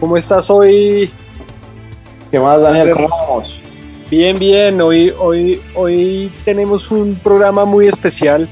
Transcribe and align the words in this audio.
¿Cómo 0.00 0.16
estás 0.16 0.48
hoy? 0.48 1.10
¿Qué 2.30 2.40
más, 2.40 2.58
Daniel? 2.62 2.92
¿Cómo 2.94 3.08
vamos? 3.08 3.60
Bien, 4.10 4.38
bien. 4.38 4.80
Hoy, 4.80 5.12
hoy, 5.18 5.60
hoy 5.74 6.32
tenemos 6.42 6.90
un 6.90 7.14
programa 7.16 7.66
muy 7.66 7.86
especial. 7.86 8.48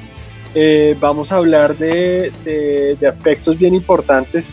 Eh, 0.54 0.94
vamos 1.00 1.32
a 1.32 1.36
hablar 1.36 1.74
de, 1.78 2.98
aspectos 3.08 3.58
bien 3.58 3.74
importantes. 3.74 4.52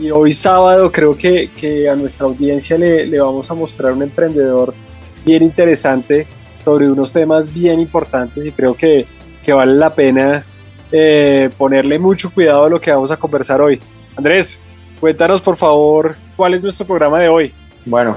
Y 0.00 0.12
hoy 0.12 0.30
sábado 0.30 0.92
creo 0.92 1.16
que, 1.16 1.88
a 1.90 1.96
nuestra 1.96 2.26
audiencia 2.26 2.78
le, 2.78 3.18
vamos 3.18 3.50
a 3.50 3.54
mostrar 3.54 3.92
un 3.92 4.02
emprendedor 4.04 4.72
bien 5.26 5.42
interesante 5.42 6.24
sobre 6.64 6.88
unos 6.88 7.12
temas 7.12 7.52
bien 7.52 7.80
importantes 7.80 8.46
y 8.46 8.52
creo 8.52 8.76
que, 8.76 9.06
vale 9.48 9.74
la 9.74 9.92
pena 9.94 10.44
eh, 10.92 11.48
ponerle 11.56 11.98
mucho 11.98 12.30
cuidado 12.30 12.66
a 12.66 12.68
lo 12.68 12.80
que 12.80 12.92
vamos 12.92 13.10
a 13.10 13.16
conversar 13.16 13.60
hoy. 13.60 13.80
Andrés, 14.14 14.60
Cuéntanos, 15.00 15.40
por 15.40 15.56
favor, 15.56 16.16
cuál 16.36 16.54
es 16.54 16.62
nuestro 16.62 16.84
programa 16.84 17.20
de 17.20 17.28
hoy. 17.28 17.54
Bueno, 17.84 18.14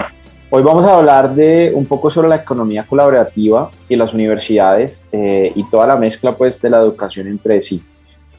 hoy 0.50 0.64
vamos 0.64 0.84
a 0.84 0.98
hablar 0.98 1.36
de 1.36 1.72
un 1.76 1.86
poco 1.86 2.10
sobre 2.10 2.28
la 2.28 2.38
economía 2.38 2.84
colaborativa 2.88 3.70
y 3.88 3.96
las 3.96 4.16
universidades 4.16 5.04
eh, 5.12 5.52
y 5.54 5.64
toda 5.70 5.86
la 5.86 5.96
mezcla 5.96 6.32
pues 6.32 6.60
de 6.60 6.72
la 6.72 6.80
educación 6.80 7.28
entre 7.28 7.62
sí. 7.62 7.84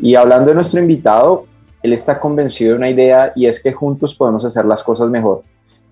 Y 0.01 0.17
hablando 0.17 0.47
de 0.47 0.57
nuestro 0.57 0.81
invitado, 0.81 1.47
él 1.85 1.93
está 1.93 2.19
convencido 2.19 2.73
de 2.73 2.79
una 2.79 2.91
idea 2.91 3.33
y 3.37 3.47
es 3.47 3.63
que 3.63 3.73
juntos 3.73 4.13
podemos 4.17 4.45
hacer 4.45 4.65
las 4.65 4.83
cosas 4.83 5.09
mejor. 5.09 5.43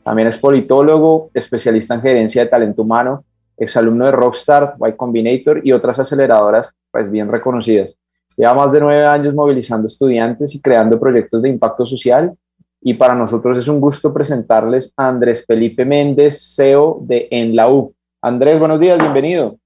También 0.02 0.26
es 0.26 0.36
politólogo, 0.36 1.30
especialista 1.32 1.94
en 1.94 2.02
gerencia 2.02 2.42
de 2.42 2.50
talento 2.50 2.82
humano, 2.82 3.22
exalumno 3.56 4.06
de 4.06 4.12
Rockstar, 4.12 4.74
Y 4.88 4.92
Combinator 4.94 5.60
y 5.62 5.70
otras 5.70 6.00
aceleradoras 6.00 6.74
pues 6.90 7.08
bien 7.08 7.28
reconocidas. 7.28 7.96
Lleva 8.36 8.54
más 8.54 8.72
de 8.72 8.80
nueve 8.80 9.04
años 9.04 9.34
movilizando 9.34 9.86
estudiantes 9.86 10.54
y 10.54 10.60
creando 10.60 10.98
proyectos 10.98 11.42
de 11.42 11.48
impacto 11.48 11.84
social. 11.84 12.32
Y 12.80 12.94
para 12.94 13.14
nosotros 13.14 13.58
es 13.58 13.68
un 13.68 13.80
gusto 13.80 14.12
presentarles 14.12 14.92
a 14.96 15.08
Andrés 15.08 15.44
Felipe 15.46 15.84
Méndez, 15.84 16.54
CEO 16.56 17.00
de 17.02 17.28
En 17.30 17.54
la 17.54 17.70
U. 17.70 17.94
Andrés, 18.22 18.58
buenos 18.58 18.80
días, 18.80 18.98
bienvenido. 18.98 19.58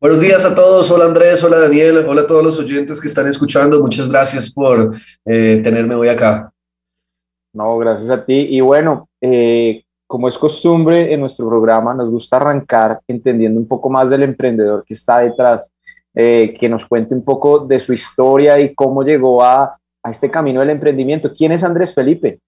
Buenos 0.00 0.20
días 0.20 0.44
a 0.44 0.54
todos. 0.54 0.90
Hola 0.90 1.04
Andrés, 1.04 1.42
hola 1.44 1.60
Daniel, 1.60 2.04
hola 2.08 2.22
a 2.22 2.26
todos 2.26 2.42
los 2.42 2.58
oyentes 2.58 3.00
que 3.00 3.06
están 3.08 3.28
escuchando. 3.28 3.80
Muchas 3.80 4.10
gracias 4.10 4.50
por 4.50 4.94
eh, 5.24 5.60
tenerme 5.62 5.94
hoy 5.94 6.08
acá. 6.08 6.52
No, 7.52 7.78
gracias 7.78 8.10
a 8.10 8.24
ti. 8.24 8.48
Y 8.50 8.60
bueno, 8.60 9.08
eh, 9.20 9.84
como 10.06 10.28
es 10.28 10.36
costumbre 10.36 11.12
en 11.14 11.20
nuestro 11.20 11.48
programa, 11.48 11.94
nos 11.94 12.10
gusta 12.10 12.36
arrancar 12.36 13.00
entendiendo 13.06 13.60
un 13.60 13.68
poco 13.68 13.88
más 13.88 14.10
del 14.10 14.24
emprendedor 14.24 14.84
que 14.84 14.94
está 14.94 15.20
detrás 15.20 15.70
eh, 16.14 16.54
que 16.58 16.68
nos 16.68 16.86
cuente 16.86 17.14
un 17.14 17.24
poco 17.24 17.60
de 17.60 17.80
su 17.80 17.92
historia 17.92 18.60
y 18.60 18.74
cómo 18.74 19.02
llegó 19.02 19.42
a, 19.42 19.78
a 20.02 20.10
este 20.10 20.30
camino 20.30 20.60
del 20.60 20.70
emprendimiento. 20.70 21.32
¿Quién 21.34 21.52
es 21.52 21.62
Andrés 21.62 21.94
Felipe? 21.94 22.38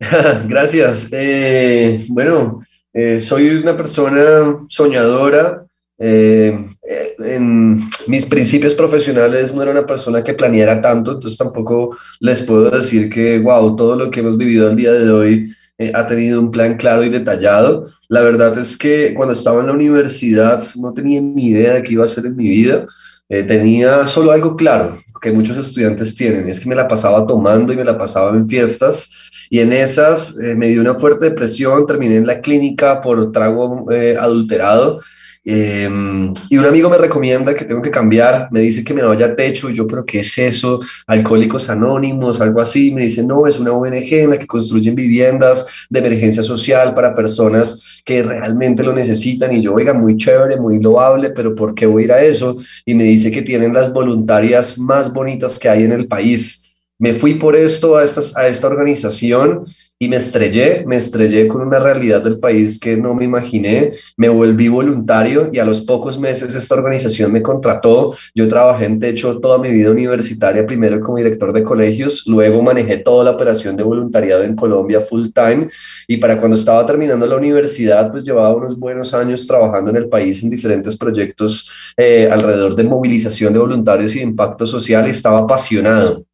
Gracias. 0.48 1.08
Eh, 1.12 2.04
bueno, 2.08 2.60
eh, 2.92 3.20
soy 3.20 3.48
una 3.48 3.76
persona 3.76 4.64
soñadora. 4.68 5.64
en 5.96 7.80
mis 8.08 8.26
principios 8.26 8.74
profesionales 8.74 9.54
no 9.54 9.62
era 9.62 9.70
una 9.70 9.86
persona 9.86 10.24
que 10.24 10.34
planeara 10.34 10.82
tanto, 10.82 11.12
entonces 11.12 11.38
tampoco 11.38 11.96
les 12.18 12.42
puedo 12.42 12.68
decir 12.70 13.08
que, 13.08 13.38
wow, 13.38 13.76
todo 13.76 13.94
lo 13.94 14.10
que 14.10 14.20
hemos 14.20 14.36
vivido 14.36 14.68
el 14.68 14.76
día 14.76 14.92
de 14.92 15.10
hoy 15.10 15.48
eh, 15.78 15.90
ha 15.94 16.06
tenido 16.06 16.40
un 16.40 16.50
plan 16.50 16.76
claro 16.76 17.04
y 17.04 17.10
detallado. 17.10 17.86
La 18.08 18.22
verdad 18.22 18.56
es 18.58 18.76
que 18.76 19.12
cuando 19.14 19.32
estaba 19.32 19.60
en 19.60 19.66
la 19.66 19.72
universidad 19.72 20.62
no 20.80 20.92
tenía 20.92 21.20
ni 21.20 21.48
idea 21.48 21.74
de 21.74 21.82
qué 21.82 21.94
iba 21.94 22.04
a 22.04 22.06
hacer 22.06 22.26
en 22.26 22.36
mi 22.36 22.48
vida. 22.48 22.86
Eh, 23.28 23.42
tenía 23.42 24.06
solo 24.06 24.30
algo 24.32 24.54
claro 24.54 24.96
que 25.20 25.32
muchos 25.32 25.56
estudiantes 25.56 26.14
tienen, 26.14 26.46
es 26.46 26.60
que 26.60 26.68
me 26.68 26.74
la 26.74 26.86
pasaba 26.86 27.26
tomando 27.26 27.72
y 27.72 27.76
me 27.76 27.84
la 27.84 27.96
pasaba 27.96 28.36
en 28.36 28.46
fiestas 28.46 29.30
y 29.48 29.60
en 29.60 29.72
esas 29.72 30.38
eh, 30.38 30.54
me 30.54 30.68
dio 30.68 30.82
una 30.82 30.94
fuerte 30.94 31.30
depresión, 31.30 31.86
terminé 31.86 32.16
en 32.16 32.26
la 32.26 32.42
clínica 32.42 33.00
por 33.00 33.32
trago 33.32 33.86
adulterado 34.20 35.00
Em, 35.46 36.32
y 36.48 36.56
un 36.56 36.64
amigo 36.64 36.88
me 36.88 36.96
recomienda 36.96 37.54
que 37.54 37.66
tengo 37.66 37.82
que 37.82 37.90
cambiar, 37.90 38.48
me 38.50 38.60
dice 38.60 38.82
que 38.82 38.94
me 38.94 39.02
vaya 39.02 39.36
techo, 39.36 39.68
y 39.68 39.74
yo, 39.74 39.86
pero 39.86 40.04
¿qué 40.04 40.20
es 40.20 40.38
eso? 40.38 40.80
Alcohólicos 41.06 41.68
Anónimos, 41.68 42.40
algo 42.40 42.60
así. 42.60 42.90
Me 42.92 43.02
dice, 43.02 43.22
no, 43.22 43.46
es 43.46 43.58
una 43.58 43.72
ONG 43.72 44.12
en 44.12 44.30
la 44.30 44.38
que 44.38 44.46
construyen 44.46 44.94
viviendas 44.94 45.86
de 45.90 45.98
emergencia 45.98 46.42
social 46.42 46.94
para 46.94 47.14
personas 47.14 48.00
que 48.04 48.22
realmente 48.22 48.82
lo 48.82 48.94
necesitan. 48.94 49.52
Y 49.52 49.62
yo, 49.62 49.74
oiga, 49.74 49.92
muy 49.92 50.16
chévere, 50.16 50.56
muy 50.56 50.80
loable, 50.80 51.30
pero 51.30 51.54
¿por 51.54 51.74
qué 51.74 51.86
voy 51.86 52.02
a 52.02 52.04
ir 52.06 52.12
a 52.12 52.24
eso? 52.24 52.56
Y 52.86 52.94
me 52.94 53.04
dice 53.04 53.30
que 53.30 53.42
tienen 53.42 53.74
las 53.74 53.92
voluntarias 53.92 54.78
más 54.78 55.12
bonitas 55.12 55.58
que 55.58 55.68
hay 55.68 55.84
en 55.84 55.92
el 55.92 56.08
país. 56.08 56.63
Me 57.04 57.12
fui 57.12 57.34
por 57.34 57.54
esto 57.54 57.98
a, 57.98 58.04
esta 58.04 58.66
organización 58.66 59.66
y 59.98 60.08
me 60.08 60.16
estrellé, 60.16 60.84
me 60.86 60.96
estrellé 60.96 61.46
con 61.48 61.60
una 61.60 61.78
realidad 61.78 62.22
del 62.22 62.38
país 62.38 62.80
que 62.80 62.96
no 62.96 63.14
me 63.14 63.26
imaginé, 63.26 63.92
me 64.16 64.30
volví 64.30 64.68
voluntario 64.68 65.50
y 65.52 65.58
a 65.58 65.66
los 65.66 65.82
pocos 65.82 66.18
meses 66.18 66.54
esta 66.54 66.74
organización 66.74 67.30
me 67.30 67.42
contrató. 67.42 68.14
Yo 68.34 68.48
trabajé 68.48 68.86
en 68.86 69.00
techo 69.00 69.38
toda 69.38 69.58
mi 69.58 69.70
vida 69.70 69.90
universitaria, 69.90 70.64
primero 70.64 70.98
como 71.00 71.18
director 71.18 71.52
de 71.52 71.62
colegios, 71.62 72.26
luego 72.26 72.62
manejé 72.62 72.96
toda 72.96 73.22
la 73.22 73.32
operación 73.32 73.76
de 73.76 73.82
voluntariado 73.82 74.42
en 74.42 74.56
Colombia 74.56 75.02
full 75.02 75.28
time 75.28 75.68
y 76.08 76.16
para 76.16 76.38
cuando 76.38 76.56
estaba 76.56 76.86
terminando 76.86 77.26
la 77.26 77.36
universidad, 77.36 78.10
pues 78.10 78.24
llevaba 78.24 78.56
unos 78.56 78.78
buenos 78.78 79.12
años 79.12 79.46
trabajando 79.46 79.90
en 79.90 79.96
el 79.96 80.08
país 80.08 80.42
en 80.42 80.48
diferentes 80.48 80.96
proyectos 80.96 81.70
eh, 81.98 82.30
alrededor 82.32 82.74
de 82.74 82.84
movilización 82.84 83.52
de 83.52 83.58
voluntarios 83.58 84.16
y 84.16 84.20
de 84.20 84.24
impacto 84.24 84.66
social 84.66 85.06
y 85.06 85.10
estaba 85.10 85.40
apasionado. 85.40 86.24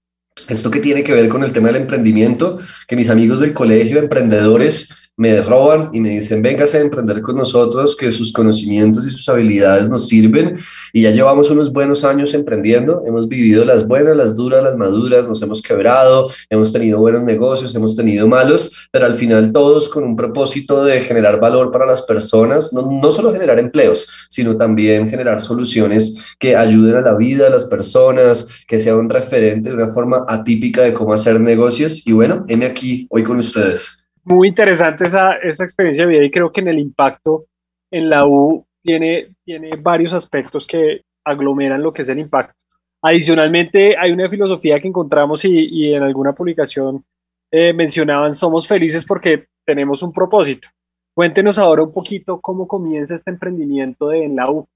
Esto 0.48 0.70
que 0.70 0.80
tiene 0.80 1.02
que 1.02 1.12
ver 1.12 1.28
con 1.28 1.42
el 1.42 1.52
tema 1.52 1.68
del 1.68 1.82
emprendimiento, 1.82 2.58
que 2.86 2.96
mis 2.96 3.10
amigos 3.10 3.40
del 3.40 3.54
colegio, 3.54 3.98
emprendedores, 3.98 5.09
me 5.20 5.38
roban 5.42 5.90
y 5.92 6.00
me 6.00 6.08
dicen, 6.08 6.40
véngase 6.40 6.78
a 6.78 6.80
emprender 6.80 7.20
con 7.20 7.36
nosotros, 7.36 7.94
que 7.94 8.10
sus 8.10 8.32
conocimientos 8.32 9.06
y 9.06 9.10
sus 9.10 9.28
habilidades 9.28 9.90
nos 9.90 10.08
sirven. 10.08 10.56
Y 10.94 11.02
ya 11.02 11.10
llevamos 11.10 11.50
unos 11.50 11.70
buenos 11.70 12.04
años 12.04 12.32
emprendiendo, 12.32 13.02
hemos 13.06 13.28
vivido 13.28 13.62
las 13.66 13.86
buenas, 13.86 14.16
las 14.16 14.34
duras, 14.34 14.64
las 14.64 14.78
maduras, 14.78 15.28
nos 15.28 15.42
hemos 15.42 15.60
quebrado, 15.60 16.30
hemos 16.48 16.72
tenido 16.72 17.00
buenos 17.00 17.22
negocios, 17.22 17.74
hemos 17.74 17.94
tenido 17.94 18.26
malos, 18.28 18.88
pero 18.90 19.04
al 19.04 19.14
final 19.14 19.52
todos 19.52 19.90
con 19.90 20.04
un 20.04 20.16
propósito 20.16 20.84
de 20.84 21.02
generar 21.02 21.38
valor 21.38 21.70
para 21.70 21.84
las 21.84 22.00
personas, 22.00 22.72
no, 22.72 22.90
no 22.90 23.12
solo 23.12 23.30
generar 23.30 23.58
empleos, 23.58 24.26
sino 24.30 24.56
también 24.56 25.10
generar 25.10 25.42
soluciones 25.42 26.34
que 26.38 26.56
ayuden 26.56 26.96
a 26.96 27.02
la 27.02 27.14
vida 27.14 27.44
de 27.44 27.50
las 27.50 27.66
personas, 27.66 28.64
que 28.66 28.78
sea 28.78 28.96
un 28.96 29.10
referente 29.10 29.68
de 29.68 29.74
una 29.74 29.88
forma 29.88 30.24
atípica 30.26 30.80
de 30.80 30.94
cómo 30.94 31.12
hacer 31.12 31.38
negocios. 31.38 32.06
Y 32.06 32.12
bueno, 32.12 32.46
heme 32.48 32.64
aquí 32.64 33.06
hoy 33.10 33.22
con 33.22 33.36
ustedes 33.36 33.99
muy 34.24 34.48
interesante 34.48 35.04
esa, 35.04 35.36
esa 35.36 35.64
experiencia 35.64 36.06
de 36.06 36.12
vida 36.12 36.24
y 36.24 36.30
creo 36.30 36.52
que 36.52 36.60
en 36.60 36.68
el 36.68 36.78
impacto 36.78 37.46
en 37.90 38.08
la 38.08 38.26
U 38.26 38.66
tiene, 38.82 39.34
tiene 39.42 39.70
varios 39.76 40.14
aspectos 40.14 40.66
que 40.66 41.02
aglomeran 41.24 41.82
lo 41.82 41.92
que 41.92 42.02
es 42.02 42.08
el 42.08 42.18
impacto. 42.18 42.54
Adicionalmente, 43.02 43.96
hay 43.96 44.12
una 44.12 44.28
filosofía 44.28 44.78
que 44.78 44.88
encontramos 44.88 45.44
y, 45.44 45.68
y 45.70 45.94
en 45.94 46.02
alguna 46.02 46.34
publicación 46.34 47.04
eh, 47.50 47.72
mencionaban, 47.72 48.32
somos 48.32 48.68
felices 48.68 49.04
porque 49.04 49.48
tenemos 49.64 50.02
un 50.02 50.12
propósito. 50.12 50.68
Cuéntenos 51.14 51.58
ahora 51.58 51.82
un 51.82 51.92
poquito 51.92 52.40
cómo 52.40 52.68
comienza 52.68 53.14
este 53.14 53.30
emprendimiento 53.30 54.08
de 54.08 54.24
en 54.24 54.36
la 54.36 54.50
U. 54.50 54.68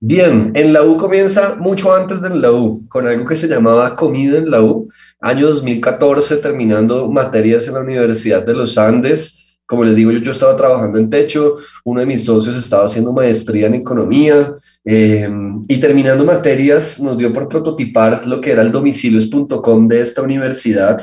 Bien, 0.00 0.52
en 0.54 0.72
la 0.72 0.84
U 0.84 0.96
comienza 0.96 1.56
mucho 1.56 1.92
antes 1.92 2.22
de 2.22 2.30
la 2.30 2.52
U, 2.52 2.86
con 2.88 3.08
algo 3.08 3.26
que 3.26 3.34
se 3.34 3.48
llamaba 3.48 3.96
Comida 3.96 4.38
en 4.38 4.48
la 4.48 4.62
U, 4.62 4.88
año 5.20 5.48
2014, 5.48 6.36
terminando 6.36 7.08
materias 7.08 7.66
en 7.66 7.74
la 7.74 7.80
Universidad 7.80 8.46
de 8.46 8.54
los 8.54 8.78
Andes. 8.78 9.58
como 9.66 9.82
les 9.82 9.96
digo, 9.96 10.12
yo, 10.12 10.20
yo 10.20 10.30
estaba 10.30 10.56
trabajando 10.56 11.00
en 11.00 11.10
techo, 11.10 11.56
uno 11.84 12.00
de 12.00 12.06
mis 12.06 12.24
socios 12.24 12.56
estaba 12.56 12.84
haciendo 12.84 13.12
maestría 13.12 13.66
en 13.66 13.74
economía 13.74 14.54
eh, 14.84 15.28
y 15.66 15.76
terminando 15.78 16.24
materias 16.24 17.00
nos 17.00 17.18
dio 17.18 17.32
por 17.34 17.48
prototipar 17.48 18.24
lo 18.24 18.40
que 18.40 18.52
era 18.52 18.62
el 18.62 18.70
domicilios.com 18.70 19.88
de 19.88 20.00
esta 20.00 20.22
universidad. 20.22 21.02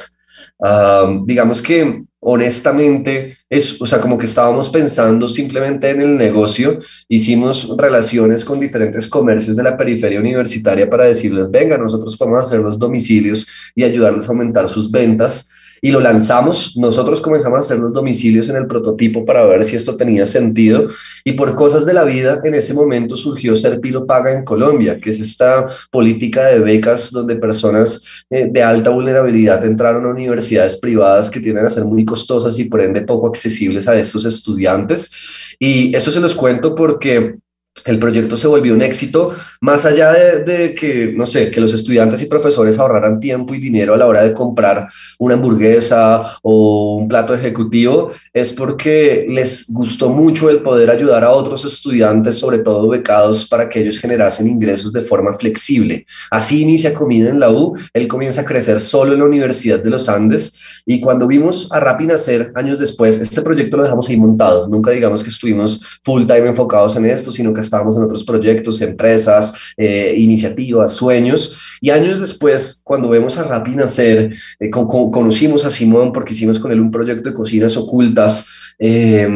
Digamos 1.25 1.61
que 1.61 2.05
honestamente, 2.27 3.37
es, 3.47 3.79
o 3.79 3.85
sea, 3.85 4.01
como 4.01 4.17
que 4.17 4.25
estábamos 4.25 4.69
pensando 4.69 5.29
simplemente 5.29 5.91
en 5.91 6.01
el 6.01 6.17
negocio, 6.17 6.79
hicimos 7.07 7.71
relaciones 7.77 8.43
con 8.43 8.59
diferentes 8.59 9.07
comercios 9.07 9.55
de 9.55 9.61
la 9.61 9.77
periferia 9.77 10.19
universitaria 10.19 10.89
para 10.89 11.03
decirles, 11.03 11.51
venga, 11.51 11.77
nosotros 11.77 12.17
podemos 12.17 12.41
hacer 12.41 12.61
los 12.61 12.79
domicilios 12.79 13.47
y 13.75 13.83
ayudarles 13.83 14.25
a 14.27 14.31
aumentar 14.31 14.67
sus 14.69 14.89
ventas 14.89 15.51
y 15.81 15.91
lo 15.91 15.99
lanzamos. 15.99 16.77
Nosotros 16.77 17.21
comenzamos 17.21 17.57
a 17.57 17.59
hacer 17.61 17.79
los 17.79 17.93
domicilios 17.93 18.49
en 18.49 18.55
el 18.55 18.67
prototipo 18.67 19.25
para 19.25 19.45
ver 19.45 19.63
si 19.63 19.75
esto 19.75 19.95
tenía 19.95 20.25
sentido 20.25 20.89
y 21.23 21.33
por 21.33 21.55
cosas 21.55 21.85
de 21.85 21.93
la 21.93 22.03
vida 22.03 22.41
en 22.43 22.55
ese 22.55 22.73
momento 22.73 23.15
surgió 23.15 23.55
Serpilo 23.55 24.05
Paga 24.05 24.31
en 24.31 24.43
Colombia, 24.43 24.97
que 24.97 25.09
es 25.09 25.19
esta 25.19 25.65
política 25.91 26.45
de 26.45 26.59
becas 26.59 27.11
donde 27.11 27.35
personas 27.35 28.05
eh, 28.29 28.47
de 28.51 28.63
alta 28.63 28.89
vulnerabilidad 28.89 29.63
entraron 29.65 30.05
a 30.05 30.09
universidades 30.09 30.77
privadas 30.77 31.29
que 31.29 31.39
tienden 31.39 31.65
a 31.65 31.69
ser 31.69 31.85
muy 31.85 32.05
costosas 32.05 32.57
y 32.59 32.65
por 32.65 32.81
ende 32.81 33.01
poco 33.01 33.27
accesibles 33.27 33.87
a 33.87 33.95
estos 33.95 34.25
estudiantes. 34.25 35.11
Y 35.59 35.95
eso 35.95 36.11
se 36.11 36.19
los 36.19 36.35
cuento 36.35 36.75
porque 36.75 37.35
el 37.83 37.99
proyecto 37.99 38.37
se 38.37 38.47
volvió 38.47 38.73
un 38.73 38.81
éxito, 38.81 39.33
más 39.59 39.85
allá 39.85 40.13
de, 40.13 40.73
que, 40.73 41.13
no 41.15 41.25
sé, 41.25 41.51
que 41.51 41.59
los 41.59 41.73
estudiantes 41.73 42.21
y 42.21 42.27
profesores 42.27 42.79
ahorraran 42.79 43.19
tiempo 43.19 43.53
y 43.53 43.59
dinero 43.59 43.93
a 43.93 43.97
la 43.97 44.07
hora 44.07 44.23
de 44.23 44.33
comprar 44.33 44.87
una 45.19 45.33
hamburguesa 45.33 46.23
o 46.41 46.97
un 46.97 47.07
plato 47.07 47.33
ejecutivo, 47.33 48.11
es 48.33 48.53
porque 48.53 49.25
les 49.27 49.71
gustó 49.71 50.09
mucho 50.09 50.49
el 50.49 50.61
poder 50.61 50.89
ayudar 50.89 51.23
a 51.25 51.31
otros 51.31 51.65
estudiantes, 51.65 52.37
sobre 52.37 52.59
todo 52.59 52.87
becados, 52.87 53.45
para 53.47 53.67
que 53.67 53.81
ellos 53.81 53.99
generasen 53.99 54.47
ingresos 54.47 54.93
de 54.93 55.01
forma 55.01 55.33
flexible. 55.33 56.05
Así 56.31 56.61
inicia 56.61 56.93
Comida 56.93 57.29
en 57.29 57.39
la 57.39 57.51
U, 57.51 57.77
él 57.93 58.07
comienza 58.07 58.41
a 58.41 58.45
crecer 58.45 58.79
solo 58.79 59.13
en 59.13 59.19
la 59.19 59.25
Universidad 59.25 59.79
de 59.79 59.89
los 59.89 60.07
Andes. 60.07 60.59
Y 60.85 61.01
cuando 61.01 61.27
vimos 61.27 61.71
a 61.71 61.79
Rappi 61.79 62.05
nacer 62.05 62.51
años 62.55 62.79
después, 62.79 63.19
este 63.19 63.41
proyecto 63.41 63.77
lo 63.77 63.83
dejamos 63.83 64.07
ahí 64.07 64.17
montado, 64.17 64.67
nunca 64.67 64.91
digamos 64.91 65.23
que 65.23 65.29
estuvimos 65.29 65.99
full 66.03 66.25
time 66.25 66.47
enfocados 66.47 66.95
en 66.95 67.05
esto, 67.05 67.31
sino 67.31 67.53
que 67.53 67.64
estábamos 67.65 67.95
en 67.97 68.03
otros 68.03 68.23
proyectos, 68.23 68.81
empresas, 68.81 69.73
eh, 69.77 70.15
iniciativas, 70.17 70.93
sueños. 70.93 71.77
Y 71.81 71.89
años 71.89 72.19
después, 72.19 72.81
cuando 72.83 73.09
vemos 73.09 73.37
a 73.37 73.43
Rappi 73.43 73.75
nacer, 73.75 74.33
eh, 74.59 74.69
conocimos 74.69 75.65
a 75.65 75.69
Simón 75.69 76.11
porque 76.11 76.33
hicimos 76.33 76.59
con 76.59 76.71
él 76.71 76.79
un 76.79 76.91
proyecto 76.91 77.29
de 77.29 77.35
cocinas 77.35 77.75
ocultas. 77.77 78.47
Eh, 78.79 79.27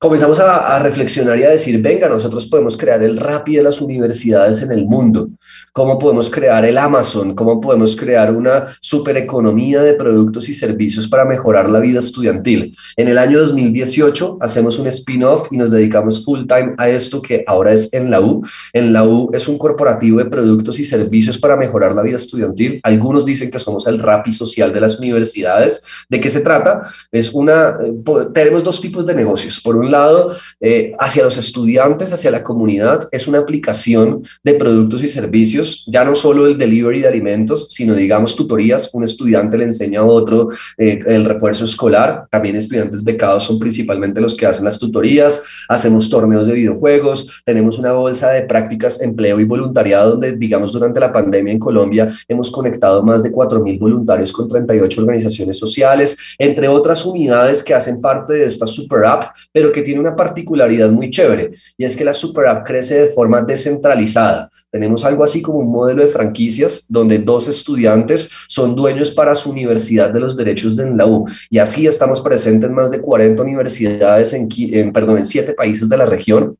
comenzamos 0.00 0.40
a, 0.40 0.76
a, 0.76 0.78
reflexionar 0.78 1.38
y 1.38 1.44
a 1.44 1.50
decir, 1.50 1.82
venga, 1.82 2.08
nosotros 2.08 2.46
podemos 2.46 2.74
crear 2.74 3.02
el 3.02 3.18
Rappi 3.18 3.56
de 3.56 3.62
las 3.62 3.82
universidades 3.82 4.62
en 4.62 4.72
el 4.72 4.86
mundo, 4.86 5.28
cómo 5.72 5.98
podemos 5.98 6.30
crear 6.30 6.64
el 6.64 6.78
Amazon, 6.78 7.34
cómo 7.34 7.60
podemos 7.60 7.94
crear 7.94 8.34
una 8.34 8.64
supereconomía 8.80 9.82
de 9.82 9.92
productos 9.92 10.48
y 10.48 10.54
servicios 10.54 11.06
para 11.06 11.26
mejorar 11.26 11.68
la 11.68 11.80
vida 11.80 11.98
estudiantil. 11.98 12.74
En 12.96 13.08
el 13.08 13.18
año 13.18 13.40
2018 13.40 14.38
hacemos 14.40 14.78
un 14.78 14.86
spin-off 14.86 15.48
y 15.52 15.58
nos 15.58 15.70
dedicamos 15.70 16.24
full 16.24 16.46
time 16.46 16.72
a 16.78 16.88
esto 16.88 17.20
que 17.20 17.44
ahora 17.46 17.74
es 17.74 17.92
en 17.92 18.10
la 18.10 18.22
U. 18.22 18.42
En 18.72 18.94
la 18.94 19.04
U 19.04 19.30
es 19.34 19.48
un 19.48 19.58
corporativo 19.58 20.16
de 20.16 20.24
productos 20.24 20.78
y 20.78 20.86
servicios 20.86 21.36
para 21.36 21.58
mejorar 21.58 21.94
la 21.94 22.00
vida 22.00 22.16
estudiantil. 22.16 22.80
Algunos 22.84 23.26
dicen 23.26 23.50
que 23.50 23.58
somos 23.58 23.86
el 23.86 23.98
Rappi 23.98 24.32
social 24.32 24.72
de 24.72 24.80
las 24.80 24.98
universidades. 24.98 25.84
¿De 26.08 26.18
qué 26.20 26.30
se 26.30 26.40
trata? 26.40 26.90
Es 27.12 27.34
una, 27.34 27.76
eh, 27.84 27.92
tenemos 28.32 28.64
dos 28.64 28.80
tipos 28.80 29.04
de 29.04 29.14
negocios. 29.14 29.60
Por 29.60 29.76
un 29.76 29.89
lado, 29.90 30.34
eh, 30.60 30.92
hacia 30.98 31.24
los 31.24 31.36
estudiantes, 31.36 32.12
hacia 32.12 32.30
la 32.30 32.42
comunidad, 32.42 33.08
es 33.12 33.28
una 33.28 33.38
aplicación 33.38 34.22
de 34.42 34.54
productos 34.54 35.02
y 35.02 35.08
servicios, 35.08 35.84
ya 35.86 36.04
no 36.04 36.14
solo 36.14 36.46
el 36.46 36.58
delivery 36.58 37.02
de 37.02 37.08
alimentos, 37.08 37.68
sino 37.70 37.94
digamos 37.94 38.36
tutorías, 38.36 38.90
un 38.94 39.04
estudiante 39.04 39.58
le 39.58 39.64
enseña 39.64 40.00
a 40.00 40.04
otro 40.04 40.48
eh, 40.78 41.00
el 41.06 41.24
refuerzo 41.24 41.64
escolar, 41.64 42.26
también 42.30 42.56
estudiantes 42.56 43.02
becados 43.02 43.44
son 43.44 43.58
principalmente 43.58 44.20
los 44.20 44.36
que 44.36 44.46
hacen 44.46 44.64
las 44.64 44.78
tutorías, 44.78 45.44
hacemos 45.68 46.08
torneos 46.10 46.46
de 46.46 46.54
videojuegos, 46.54 47.42
tenemos 47.44 47.78
una 47.78 47.92
bolsa 47.92 48.30
de 48.30 48.42
prácticas, 48.42 49.00
empleo 49.00 49.40
y 49.40 49.44
voluntariado 49.44 50.10
donde 50.12 50.32
digamos 50.32 50.72
durante 50.72 51.00
la 51.00 51.12
pandemia 51.12 51.52
en 51.52 51.58
Colombia 51.58 52.08
hemos 52.28 52.50
conectado 52.50 53.02
más 53.02 53.22
de 53.22 53.32
4.000 53.32 53.78
voluntarios 53.78 54.32
con 54.32 54.48
38 54.48 55.00
organizaciones 55.00 55.58
sociales, 55.58 56.16
entre 56.38 56.68
otras 56.68 57.04
unidades 57.04 57.62
que 57.62 57.74
hacen 57.74 58.00
parte 58.00 58.34
de 58.34 58.46
esta 58.46 58.66
super 58.66 59.04
app, 59.04 59.24
pero 59.52 59.72
que 59.72 59.79
tiene 59.82 60.00
una 60.00 60.16
particularidad 60.16 60.90
muy 60.90 61.10
chévere 61.10 61.50
y 61.76 61.84
es 61.84 61.96
que 61.96 62.04
la 62.04 62.12
Super 62.12 62.46
App 62.46 62.66
crece 62.66 63.02
de 63.02 63.08
forma 63.08 63.42
descentralizada. 63.42 64.50
Tenemos 64.70 65.04
algo 65.04 65.24
así 65.24 65.42
como 65.42 65.58
un 65.58 65.70
modelo 65.70 66.02
de 66.02 66.08
franquicias 66.08 66.86
donde 66.88 67.18
dos 67.18 67.48
estudiantes 67.48 68.30
son 68.48 68.74
dueños 68.74 69.10
para 69.10 69.34
su 69.34 69.50
universidad 69.50 70.10
de 70.10 70.20
los 70.20 70.36
derechos 70.36 70.76
de 70.76 70.90
la 70.90 71.06
U 71.06 71.26
y 71.50 71.58
así 71.58 71.86
estamos 71.86 72.20
presentes 72.20 72.68
en 72.68 72.74
más 72.74 72.90
de 72.90 73.00
40 73.00 73.42
universidades 73.42 74.32
en, 74.32 74.48
en, 74.56 74.92
perdón, 74.92 75.18
en 75.18 75.24
siete 75.24 75.54
países 75.54 75.88
de 75.88 75.96
la 75.96 76.06
región 76.06 76.56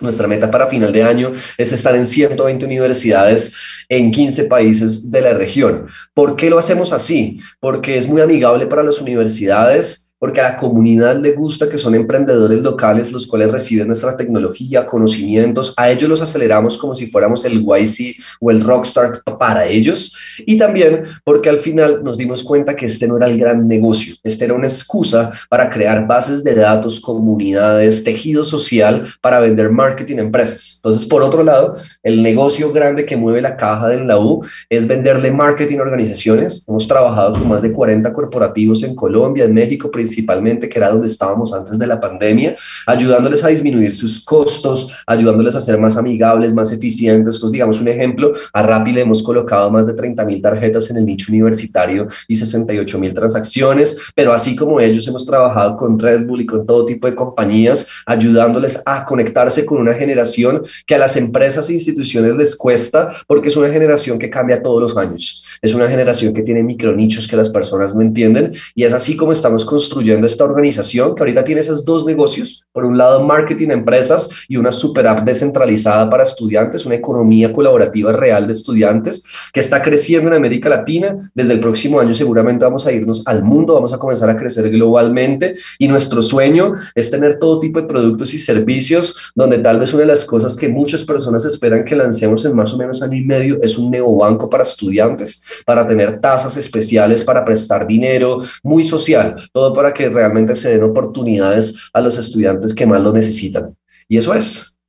nuestra 0.00 0.26
meta 0.26 0.50
para 0.50 0.66
final 0.66 0.92
de 0.92 1.02
año 1.02 1.32
es 1.58 1.72
estar 1.72 1.94
en 1.94 2.06
120 2.06 2.64
universidades 2.64 3.54
en 3.88 4.10
15 4.10 4.44
países 4.44 5.10
de 5.10 5.20
la 5.20 5.34
región. 5.34 5.86
¿Por 6.14 6.36
qué 6.36 6.48
lo 6.50 6.58
hacemos 6.58 6.92
así? 6.92 7.40
Porque 7.60 7.96
es 7.98 8.08
muy 8.08 8.22
amigable 8.22 8.66
para 8.66 8.82
las 8.82 9.00
universidades, 9.00 10.03
porque 10.24 10.40
a 10.40 10.52
la 10.52 10.56
comunidad 10.56 11.20
le 11.20 11.32
gusta 11.32 11.68
que 11.68 11.76
son 11.76 11.94
emprendedores 11.94 12.58
locales 12.62 13.12
los 13.12 13.26
cuales 13.26 13.52
reciben 13.52 13.88
nuestra 13.88 14.16
tecnología, 14.16 14.86
conocimientos, 14.86 15.74
a 15.76 15.90
ellos 15.90 16.08
los 16.08 16.22
aceleramos 16.22 16.78
como 16.78 16.94
si 16.94 17.08
fuéramos 17.08 17.44
el 17.44 17.62
YC 17.62 18.16
o 18.40 18.50
el 18.50 18.62
Rockstar 18.62 19.22
para 19.38 19.66
ellos 19.66 20.16
y 20.46 20.56
también 20.56 21.02
porque 21.24 21.50
al 21.50 21.58
final 21.58 22.02
nos 22.02 22.16
dimos 22.16 22.42
cuenta 22.42 22.74
que 22.74 22.86
este 22.86 23.06
no 23.06 23.18
era 23.18 23.26
el 23.26 23.38
gran 23.38 23.68
negocio, 23.68 24.14
este 24.24 24.46
era 24.46 24.54
una 24.54 24.66
excusa 24.66 25.30
para 25.50 25.68
crear 25.68 26.06
bases 26.06 26.42
de 26.42 26.54
datos, 26.54 27.00
comunidades, 27.00 28.02
tejido 28.02 28.44
social 28.44 29.04
para 29.20 29.40
vender 29.40 29.70
marketing 29.70 30.16
a 30.16 30.20
empresas. 30.22 30.76
Entonces, 30.76 31.06
por 31.06 31.22
otro 31.22 31.42
lado, 31.42 31.76
el 32.02 32.22
negocio 32.22 32.72
grande 32.72 33.04
que 33.04 33.18
mueve 33.18 33.42
la 33.42 33.58
caja 33.58 33.88
del 33.88 34.06
la 34.06 34.18
U 34.18 34.42
es 34.70 34.86
venderle 34.86 35.30
marketing 35.30 35.80
a 35.80 35.82
organizaciones. 35.82 36.64
Hemos 36.66 36.88
trabajado 36.88 37.34
con 37.34 37.46
más 37.46 37.60
de 37.60 37.72
40 37.72 38.10
corporativos 38.14 38.82
en 38.82 38.94
Colombia, 38.94 39.44
en 39.44 39.52
México, 39.52 39.90
principalmente 39.90 40.13
principalmente, 40.14 40.68
que 40.68 40.78
era 40.78 40.90
donde 40.90 41.08
estábamos 41.08 41.52
antes 41.52 41.76
de 41.76 41.86
la 41.86 42.00
pandemia, 42.00 42.54
ayudándoles 42.86 43.42
a 43.42 43.48
disminuir 43.48 43.92
sus 43.94 44.24
costos, 44.24 44.92
ayudándoles 45.06 45.56
a 45.56 45.60
ser 45.60 45.78
más 45.78 45.96
amigables, 45.96 46.54
más 46.54 46.70
eficientes. 46.70 47.34
Entonces, 47.34 47.50
digamos 47.50 47.80
un 47.80 47.88
ejemplo, 47.88 48.32
a 48.52 48.62
Rappi 48.62 48.92
le 48.92 49.00
hemos 49.00 49.22
colocado 49.22 49.70
más 49.70 49.86
de 49.86 49.94
30 49.94 50.24
mil 50.24 50.40
tarjetas 50.40 50.88
en 50.90 50.98
el 50.98 51.06
nicho 51.06 51.32
universitario 51.32 52.06
y 52.28 52.36
68 52.36 52.98
mil 52.98 53.12
transacciones, 53.12 53.98
pero 54.14 54.32
así 54.32 54.54
como 54.54 54.78
ellos 54.78 55.06
hemos 55.08 55.26
trabajado 55.26 55.76
con 55.76 55.98
Red 55.98 56.26
Bull 56.26 56.42
y 56.42 56.46
con 56.46 56.64
todo 56.64 56.84
tipo 56.84 57.08
de 57.08 57.14
compañías, 57.14 57.88
ayudándoles 58.06 58.80
a 58.86 59.04
conectarse 59.04 59.66
con 59.66 59.80
una 59.80 59.94
generación 59.94 60.62
que 60.86 60.94
a 60.94 60.98
las 60.98 61.16
empresas 61.16 61.68
e 61.68 61.74
instituciones 61.74 62.36
les 62.36 62.54
cuesta 62.54 63.08
porque 63.26 63.48
es 63.48 63.56
una 63.56 63.68
generación 63.68 64.18
que 64.18 64.30
cambia 64.30 64.62
todos 64.62 64.80
los 64.80 64.96
años. 64.96 65.44
Es 65.60 65.74
una 65.74 65.88
generación 65.88 66.32
que 66.32 66.42
tiene 66.42 66.62
micronichos 66.62 67.26
que 67.26 67.36
las 67.36 67.48
personas 67.48 67.94
no 67.96 68.02
entienden 68.02 68.52
y 68.74 68.84
es 68.84 68.92
así 68.92 69.16
como 69.16 69.32
estamos 69.32 69.64
construyendo 69.64 70.03
esta 70.12 70.44
organización 70.44 71.14
que 71.14 71.22
ahorita 71.22 71.44
tiene 71.44 71.60
esos 71.60 71.84
dos 71.84 72.04
negocios. 72.06 72.66
Por 72.72 72.84
un 72.84 72.98
lado, 72.98 73.22
marketing 73.24 73.70
empresas 73.70 74.30
y 74.48 74.56
una 74.56 74.72
super 74.72 75.06
app 75.06 75.24
descentralizada 75.24 76.08
para 76.08 76.22
estudiantes, 76.22 76.86
una 76.86 76.96
economía 76.96 77.52
colaborativa 77.52 78.12
real 78.12 78.46
de 78.46 78.52
estudiantes 78.52 79.24
que 79.52 79.60
está 79.60 79.80
creciendo 79.82 80.28
en 80.28 80.36
América 80.36 80.68
Latina. 80.68 81.16
Desde 81.34 81.54
el 81.54 81.60
próximo 81.60 82.00
año 82.00 82.14
seguramente 82.14 82.64
vamos 82.64 82.86
a 82.86 82.92
irnos 82.92 83.22
al 83.26 83.42
mundo, 83.42 83.74
vamos 83.74 83.92
a 83.92 83.98
comenzar 83.98 84.30
a 84.30 84.36
crecer 84.36 84.70
globalmente 84.70 85.54
y 85.78 85.88
nuestro 85.88 86.22
sueño 86.22 86.74
es 86.94 87.10
tener 87.10 87.38
todo 87.38 87.60
tipo 87.60 87.80
de 87.80 87.86
productos 87.86 88.34
y 88.34 88.38
servicios 88.38 89.32
donde 89.34 89.58
tal 89.58 89.80
vez 89.80 89.92
una 89.92 90.02
de 90.02 90.08
las 90.08 90.24
cosas 90.24 90.56
que 90.56 90.68
muchas 90.68 91.04
personas 91.04 91.44
esperan 91.44 91.84
que 91.84 91.96
lancemos 91.96 92.44
en 92.44 92.54
más 92.54 92.72
o 92.72 92.76
menos 92.76 93.02
año 93.02 93.16
y 93.16 93.24
medio 93.24 93.58
es 93.62 93.78
un 93.78 93.90
neobanco 93.90 94.48
para 94.48 94.62
estudiantes, 94.62 95.42
para 95.64 95.86
tener 95.86 96.20
tasas 96.20 96.56
especiales, 96.56 97.24
para 97.24 97.44
prestar 97.44 97.86
dinero, 97.86 98.40
muy 98.62 98.84
social, 98.84 99.36
todo 99.52 99.72
para 99.74 99.83
que 99.92 100.08
realmente 100.08 100.54
se 100.54 100.70
den 100.70 100.84
oportunidades 100.84 101.90
a 101.92 102.00
los 102.00 102.18
estudiantes 102.18 102.74
que 102.74 102.86
más 102.86 103.02
lo 103.02 103.12
necesitan. 103.12 103.76
Y 104.08 104.18
eso 104.18 104.34
es. 104.34 104.80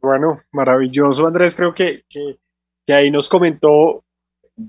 Bueno, 0.00 0.40
maravilloso, 0.52 1.26
Andrés. 1.26 1.54
Creo 1.54 1.74
que, 1.74 2.04
que, 2.08 2.94
ahí 2.94 3.10
nos 3.10 3.28
comentó 3.28 4.04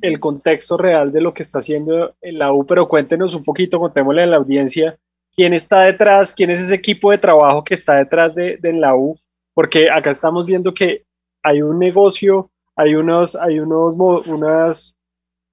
el 0.01 0.19
contexto 0.19 0.77
real 0.77 1.12
de 1.12 1.22
lo 1.22 1.34
que 1.34 1.43
está 1.43 1.60
haciendo 1.60 2.15
en 2.22 2.39
la 2.39 2.51
U, 2.51 2.65
pero 2.65 2.88
cuéntenos 2.88 3.34
un 3.34 3.43
poquito, 3.43 3.79
contémosle 3.79 4.24
a 4.24 4.27
la 4.27 4.38
audiencia 4.38 4.98
quién 5.36 5.53
está 5.53 5.81
detrás, 5.81 6.34
quién 6.34 6.50
es 6.50 6.60
ese 6.60 6.75
equipo 6.75 7.12
de 7.12 7.17
trabajo 7.17 7.63
que 7.63 7.74
está 7.74 7.96
detrás 7.96 8.36
de, 8.36 8.58
de 8.58 8.74
la 8.74 8.96
U, 8.96 9.17
porque 9.53 9.89
acá 9.89 10.12
estamos 10.12 10.46
viendo 10.46 10.74
que 10.74 11.05
hay 11.43 11.62
un 11.62 11.79
negocio, 11.79 12.51
hay 12.75 12.96
unos, 12.96 13.36
hay 13.36 13.60
unos, 13.60 13.96
unas, 14.27 14.96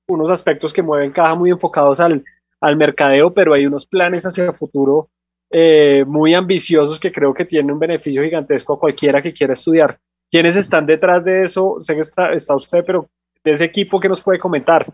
unos 0.08 0.30
aspectos 0.30 0.72
que 0.72 0.82
mueven 0.82 1.12
caja 1.12 1.34
muy 1.34 1.50
enfocados 1.50 2.00
al, 2.00 2.24
al 2.60 2.76
mercadeo, 2.76 3.32
pero 3.32 3.54
hay 3.54 3.66
unos 3.66 3.86
planes 3.86 4.24
hacia 4.24 4.44
el 4.44 4.52
futuro 4.52 5.10
eh, 5.50 6.04
muy 6.06 6.34
ambiciosos 6.34 6.98
que 6.98 7.12
creo 7.12 7.32
que 7.32 7.44
tienen 7.44 7.70
un 7.70 7.78
beneficio 7.78 8.22
gigantesco 8.22 8.74
a 8.74 8.80
cualquiera 8.80 9.22
que 9.22 9.32
quiera 9.32 9.52
estudiar. 9.52 9.98
¿Quiénes 10.30 10.56
están 10.56 10.86
detrás 10.86 11.24
de 11.24 11.44
eso? 11.44 11.76
Sé 11.78 11.94
que 11.94 12.00
está, 12.00 12.32
está 12.32 12.56
usted, 12.56 12.84
pero 12.84 13.08
de 13.44 13.52
ese 13.52 13.64
equipo, 13.64 14.00
¿qué 14.00 14.08
nos 14.08 14.20
puede 14.20 14.40
comentar? 14.40 14.92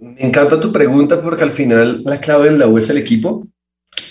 Me 0.00 0.26
encanta 0.26 0.58
tu 0.58 0.72
pregunta 0.72 1.22
porque 1.22 1.44
al 1.44 1.52
final 1.52 2.02
la 2.04 2.20
clave 2.20 2.48
en 2.48 2.58
la 2.58 2.66
U 2.66 2.78
es 2.78 2.90
el 2.90 2.98
equipo. 2.98 3.46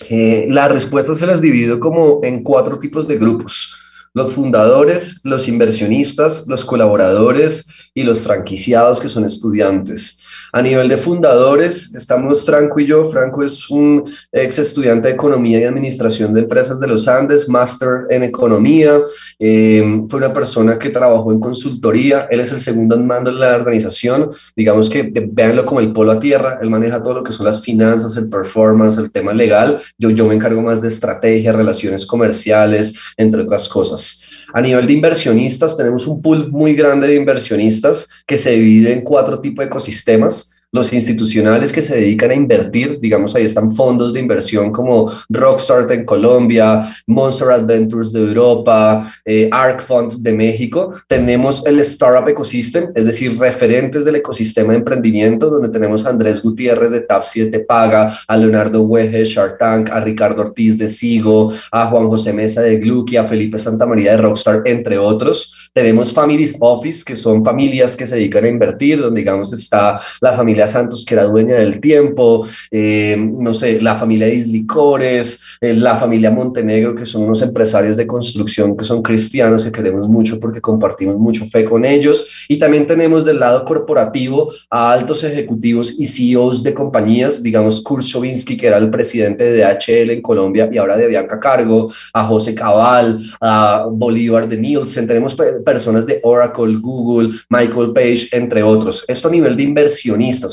Eh, 0.09 0.47
la 0.49 0.67
respuesta 0.67 1.15
se 1.15 1.27
las 1.27 1.41
divido 1.41 1.79
como 1.79 2.21
en 2.23 2.43
cuatro 2.43 2.79
tipos 2.79 3.07
de 3.07 3.17
grupos. 3.17 3.75
Los 4.13 4.33
fundadores, 4.33 5.21
los 5.25 5.47
inversionistas, 5.47 6.47
los 6.47 6.65
colaboradores 6.65 7.69
y 7.93 8.03
los 8.03 8.23
franquiciados 8.23 8.99
que 8.99 9.09
son 9.09 9.25
estudiantes. 9.25 10.21
A 10.53 10.61
nivel 10.61 10.87
de 10.87 10.97
fundadores, 10.97 11.93
estamos 11.95 12.45
Franco 12.45 12.79
y 12.79 12.85
yo. 12.85 13.05
Franco 13.05 13.43
es 13.43 13.69
un 13.69 14.03
ex 14.31 14.59
estudiante 14.59 15.09
de 15.09 15.13
Economía 15.13 15.59
y 15.59 15.63
Administración 15.65 16.33
de 16.33 16.41
Empresas 16.41 16.79
de 16.79 16.87
los 16.87 17.07
Andes, 17.07 17.49
máster 17.49 18.05
en 18.09 18.23
Economía. 18.23 19.01
Eh, 19.39 20.03
fue 20.07 20.19
una 20.19 20.33
persona 20.33 20.79
que 20.79 20.89
trabajó 20.89 21.31
en 21.31 21.39
consultoría. 21.39 22.27
Él 22.29 22.39
es 22.39 22.51
el 22.51 22.59
segundo 22.59 22.95
en 22.95 23.05
mando 23.05 23.31
de 23.31 23.39
la 23.39 23.55
organización. 23.55 24.29
Digamos 24.55 24.89
que 24.89 25.03
véanlo 25.03 25.65
como 25.65 25.81
el 25.81 25.91
polo 25.91 26.13
a 26.13 26.19
tierra. 26.19 26.59
Él 26.61 26.69
maneja 26.69 27.01
todo 27.01 27.15
lo 27.15 27.23
que 27.23 27.33
son 27.33 27.45
las 27.45 27.61
finanzas, 27.61 28.15
el 28.17 28.29
performance, 28.29 28.97
el 28.97 29.11
tema 29.11 29.33
legal. 29.33 29.81
Yo, 29.97 30.09
yo 30.11 30.25
me 30.25 30.35
encargo 30.35 30.61
más 30.61 30.81
de 30.81 30.87
estrategia, 30.87 31.51
relaciones 31.51 32.05
comerciales, 32.05 32.97
entre 33.17 33.41
otras 33.41 33.67
cosas. 33.67 34.26
A 34.53 34.61
nivel 34.61 34.87
de 34.87 34.93
inversionistas, 34.93 35.75
tenemos 35.75 36.07
un 36.07 36.21
pool 36.21 36.51
muy 36.51 36.73
grande 36.73 37.07
de 37.07 37.15
inversionistas 37.15 38.23
que 38.25 38.37
se 38.37 38.51
divide 38.51 38.93
en 38.93 39.01
cuatro 39.01 39.39
tipos 39.39 39.63
de 39.63 39.67
ecosistemas 39.67 40.56
los 40.77 40.93
institucionales 40.93 41.73
que 41.73 41.81
se 41.81 41.95
dedican 41.95 42.31
a 42.31 42.35
invertir, 42.35 42.99
digamos, 42.99 43.35
ahí 43.35 43.45
están 43.45 43.71
fondos 43.71 44.13
de 44.13 44.19
inversión 44.19 44.71
como 44.71 45.11
Rockstart 45.29 45.91
en 45.91 46.05
Colombia, 46.05 46.87
Monster 47.07 47.49
Adventures 47.49 48.13
de 48.13 48.21
Europa, 48.21 49.11
eh, 49.25 49.49
ARC 49.51 49.81
Funds 49.81 50.21
de 50.21 50.33
México. 50.33 50.93
Tenemos 51.07 51.65
el 51.65 51.79
Startup 51.79 52.27
Ecosystem, 52.27 52.91
es 52.95 53.05
decir, 53.05 53.37
referentes 53.37 54.05
del 54.05 54.15
ecosistema 54.15 54.73
de 54.73 54.79
emprendimiento, 54.79 55.49
donde 55.49 55.69
tenemos 55.69 56.05
a 56.05 56.09
Andrés 56.09 56.41
Gutiérrez 56.41 56.91
de 56.91 57.01
Tapsi 57.01 57.49
de 57.49 57.59
Paga, 57.59 58.15
a 58.27 58.37
Leonardo 58.37 58.83
Hueje 58.83 59.19
de 59.19 59.25
Shark 59.25 59.57
Tank, 59.57 59.89
a 59.89 59.99
Ricardo 59.99 60.43
Ortiz 60.43 60.77
de 60.77 60.87
Sigo, 60.87 61.51
a 61.71 61.87
Juan 61.87 62.07
José 62.07 62.33
Mesa 62.33 62.61
de 62.61 62.77
Glucky, 62.77 63.17
a 63.17 63.25
Felipe 63.25 63.57
Santamaría 63.57 64.11
de 64.11 64.17
Rockstar, 64.17 64.61
entre 64.65 64.97
otros. 64.97 65.71
Tenemos 65.73 66.13
Families 66.13 66.55
Office, 66.59 67.03
que 67.05 67.15
son 67.15 67.43
familias 67.43 67.95
que 67.95 68.07
se 68.07 68.15
dedican 68.15 68.45
a 68.45 68.47
invertir, 68.47 69.01
donde 69.01 69.19
digamos 69.19 69.51
está 69.53 69.99
la 70.21 70.33
familia 70.33 70.66
Santos, 70.67 71.05
que 71.05 71.13
era 71.13 71.23
dueña 71.23 71.55
del 71.55 71.79
tiempo, 71.79 72.45
eh, 72.71 73.15
no 73.17 73.53
sé, 73.53 73.81
la 73.81 73.95
familia 73.95 74.27
Islicores, 74.27 75.43
eh, 75.61 75.73
la 75.73 75.97
familia 75.97 76.31
Montenegro, 76.31 76.95
que 76.95 77.05
son 77.05 77.23
unos 77.23 77.41
empresarios 77.41 77.97
de 77.97 78.07
construcción 78.07 78.75
que 78.75 78.85
son 78.85 79.01
cristianos, 79.01 79.63
que 79.63 79.71
queremos 79.71 80.07
mucho 80.07 80.39
porque 80.39 80.61
compartimos 80.61 81.17
mucho 81.17 81.45
fe 81.45 81.65
con 81.65 81.85
ellos. 81.85 82.45
Y 82.47 82.57
también 82.57 82.87
tenemos 82.87 83.25
del 83.25 83.39
lado 83.39 83.65
corporativo 83.65 84.51
a 84.69 84.91
altos 84.91 85.23
ejecutivos 85.23 85.99
y 85.99 86.07
CEOs 86.07 86.63
de 86.63 86.73
compañías, 86.73 87.41
digamos, 87.41 87.81
Kurt 87.81 88.03
Chovinsky, 88.03 88.57
que 88.57 88.67
era 88.67 88.77
el 88.77 88.89
presidente 88.89 89.43
de 89.43 89.63
DHL 89.63 90.11
en 90.11 90.21
Colombia 90.21 90.69
y 90.71 90.77
ahora 90.77 90.97
de 90.97 91.07
Bianca 91.07 91.39
Cargo, 91.39 91.91
a 92.13 92.23
José 92.25 92.53
Cabal, 92.53 93.19
a 93.41 93.87
Bolívar 93.89 94.47
de 94.47 94.57
Nielsen, 94.57 95.07
tenemos 95.07 95.35
personas 95.65 96.05
de 96.05 96.19
Oracle, 96.23 96.77
Google, 96.79 97.29
Michael 97.49 97.91
Page, 97.93 98.27
entre 98.31 98.63
otros. 98.63 99.05
Esto 99.07 99.27
a 99.27 99.31
nivel 99.31 99.55
de 99.55 99.63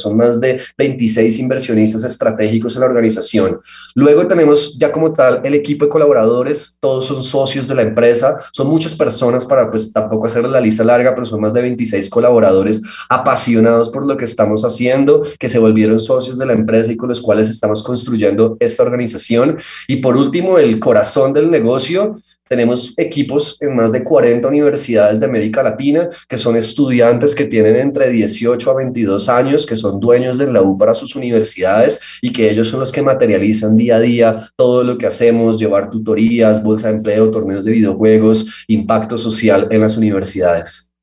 son 0.00 0.16
más 0.16 0.40
de 0.40 0.60
26 0.76 1.38
inversionistas 1.38 2.04
estratégicos 2.04 2.74
en 2.74 2.80
la 2.80 2.86
organización. 2.86 3.60
Luego 3.94 4.26
tenemos 4.26 4.78
ya 4.78 4.90
como 4.90 5.12
tal 5.12 5.40
el 5.44 5.54
equipo 5.54 5.84
de 5.84 5.90
colaboradores, 5.90 6.78
todos 6.80 7.06
son 7.06 7.22
socios 7.22 7.68
de 7.68 7.74
la 7.74 7.82
empresa, 7.82 8.36
son 8.52 8.68
muchas 8.68 8.94
personas 8.94 9.44
para 9.44 9.70
pues 9.70 9.92
tampoco 9.92 10.26
hacer 10.26 10.44
la 10.44 10.60
lista 10.60 10.84
larga, 10.84 11.14
pero 11.14 11.26
son 11.26 11.40
más 11.40 11.52
de 11.52 11.62
26 11.62 12.10
colaboradores 12.10 12.82
apasionados 13.08 13.90
por 13.90 14.06
lo 14.06 14.16
que 14.16 14.24
estamos 14.24 14.64
haciendo, 14.64 15.22
que 15.38 15.48
se 15.48 15.58
volvieron 15.58 16.00
socios 16.00 16.38
de 16.38 16.46
la 16.46 16.52
empresa 16.52 16.92
y 16.92 16.96
con 16.96 17.08
los 17.08 17.20
cuales 17.20 17.48
estamos 17.48 17.82
construyendo 17.82 18.56
esta 18.60 18.82
organización. 18.82 19.56
Y 19.88 19.96
por 19.96 20.16
último, 20.16 20.58
el 20.58 20.80
corazón 20.80 21.32
del 21.32 21.50
negocio 21.50 22.16
tenemos 22.54 22.94
equipos 22.96 23.60
en 23.60 23.74
más 23.74 23.90
de 23.90 24.04
40 24.04 24.46
universidades 24.46 25.18
de 25.18 25.26
América 25.26 25.60
Latina 25.60 26.08
que 26.28 26.38
son 26.38 26.54
estudiantes 26.54 27.34
que 27.34 27.46
tienen 27.46 27.74
entre 27.74 28.10
18 28.10 28.70
a 28.70 28.74
22 28.74 29.28
años, 29.28 29.66
que 29.66 29.74
son 29.74 29.98
dueños 29.98 30.38
de 30.38 30.46
la 30.46 30.62
U 30.62 30.78
para 30.78 30.94
sus 30.94 31.16
universidades 31.16 32.20
y 32.22 32.32
que 32.32 32.48
ellos 32.48 32.68
son 32.68 32.78
los 32.78 32.92
que 32.92 33.02
materializan 33.02 33.76
día 33.76 33.96
a 33.96 34.00
día 34.00 34.36
todo 34.54 34.84
lo 34.84 34.96
que 34.96 35.08
hacemos, 35.08 35.58
llevar 35.58 35.90
tutorías, 35.90 36.62
bolsa 36.62 36.90
de 36.90 36.98
empleo, 36.98 37.28
torneos 37.28 37.64
de 37.64 37.72
videojuegos, 37.72 38.64
impacto 38.68 39.18
social 39.18 39.66
en 39.72 39.80
las 39.80 39.96
universidades. 39.96 40.94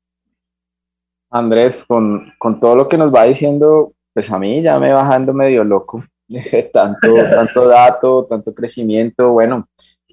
Andrés, 1.30 1.84
con, 1.86 2.32
con 2.38 2.60
todo 2.60 2.76
lo 2.76 2.88
que 2.88 2.96
nos 2.96 3.14
va 3.14 3.24
diciendo, 3.24 3.92
pues 4.14 4.30
a 4.30 4.38
mí 4.38 4.62
ya 4.62 4.78
me 4.78 4.90
bajando 4.90 5.34
medio 5.34 5.64
loco. 5.64 6.02
tanto, 6.72 7.14
tanto 7.14 7.68
dato, 7.68 8.24
tanto 8.24 8.54
crecimiento, 8.54 9.32
bueno, 9.32 9.68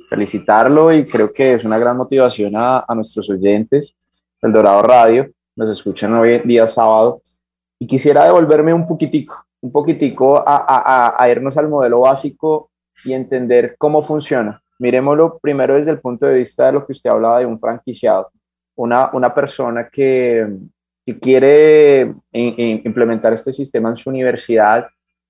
felicitarlo 0.09 0.91
y 0.91 1.05
creo 1.05 1.31
que 1.31 1.53
es 1.53 1.63
una 1.63 1.77
gran 1.77 1.95
motivación 1.95 2.55
a, 2.55 2.83
a 2.87 2.95
nuestros 2.95 3.29
oyentes 3.29 3.95
del 4.41 4.51
Dorado 4.51 4.81
Radio, 4.81 5.29
nos 5.55 5.69
escuchan 5.69 6.13
hoy 6.15 6.39
día 6.39 6.67
sábado, 6.67 7.21
y 7.77 7.85
quisiera 7.85 8.25
devolverme 8.25 8.73
un 8.73 8.87
poquitico, 8.87 9.45
un 9.61 9.71
poquitico 9.71 10.37
a, 10.37 10.43
a, 10.45 11.15
a, 11.23 11.29
irnos 11.29 11.57
al 11.57 11.69
modelo 11.69 12.01
básico 12.01 12.71
y 13.05 13.13
entender 13.13 13.75
cómo 13.77 14.01
funciona. 14.01 14.61
Miremoslo 14.79 15.37
primero 15.39 15.75
desde 15.75 15.91
el 15.91 15.99
punto 15.99 16.25
de 16.25 16.35
vista 16.35 16.65
de 16.65 16.73
lo 16.73 16.85
que 16.85 16.93
usted 16.93 17.09
hablaba 17.09 17.39
de 17.39 17.45
un 17.45 17.59
franquiciado, 17.59 18.31
una, 18.75 19.09
una 19.13 19.33
persona 19.33 19.89
que, 19.89 20.47
que 21.05 21.19
quiere 21.19 22.09
implementar 22.31 23.33
este 23.33 23.51
sistema 23.51 23.89
en 23.89 23.95
su 23.95 24.09
universidad 24.09 24.87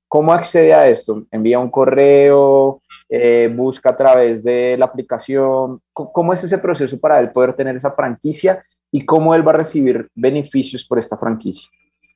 ¿Cómo 0.09 0.33
accede 0.33 0.73
a 0.73 0.89
esto? 0.89 1.25
¿Envía 1.31 1.59
un 1.59 1.69
correo? 1.69 2.81
Eh, 3.07 3.47
¿Busca 3.55 3.91
a 3.91 3.95
través 3.95 4.43
de 4.43 4.75
la 4.75 4.85
aplicación? 4.85 5.79
¿Cómo 5.93 6.33
es 6.33 6.43
ese 6.43 6.57
proceso 6.57 6.99
para 6.99 7.19
él 7.19 7.31
poder 7.31 7.53
tener 7.53 7.75
esa 7.75 7.91
franquicia 7.91 8.65
y 8.91 9.05
cómo 9.05 9.35
él 9.35 9.47
va 9.47 9.51
a 9.51 9.57
recibir 9.57 10.09
beneficios 10.15 10.83
por 10.83 10.97
esta 10.97 11.15
franquicia? 11.15 11.69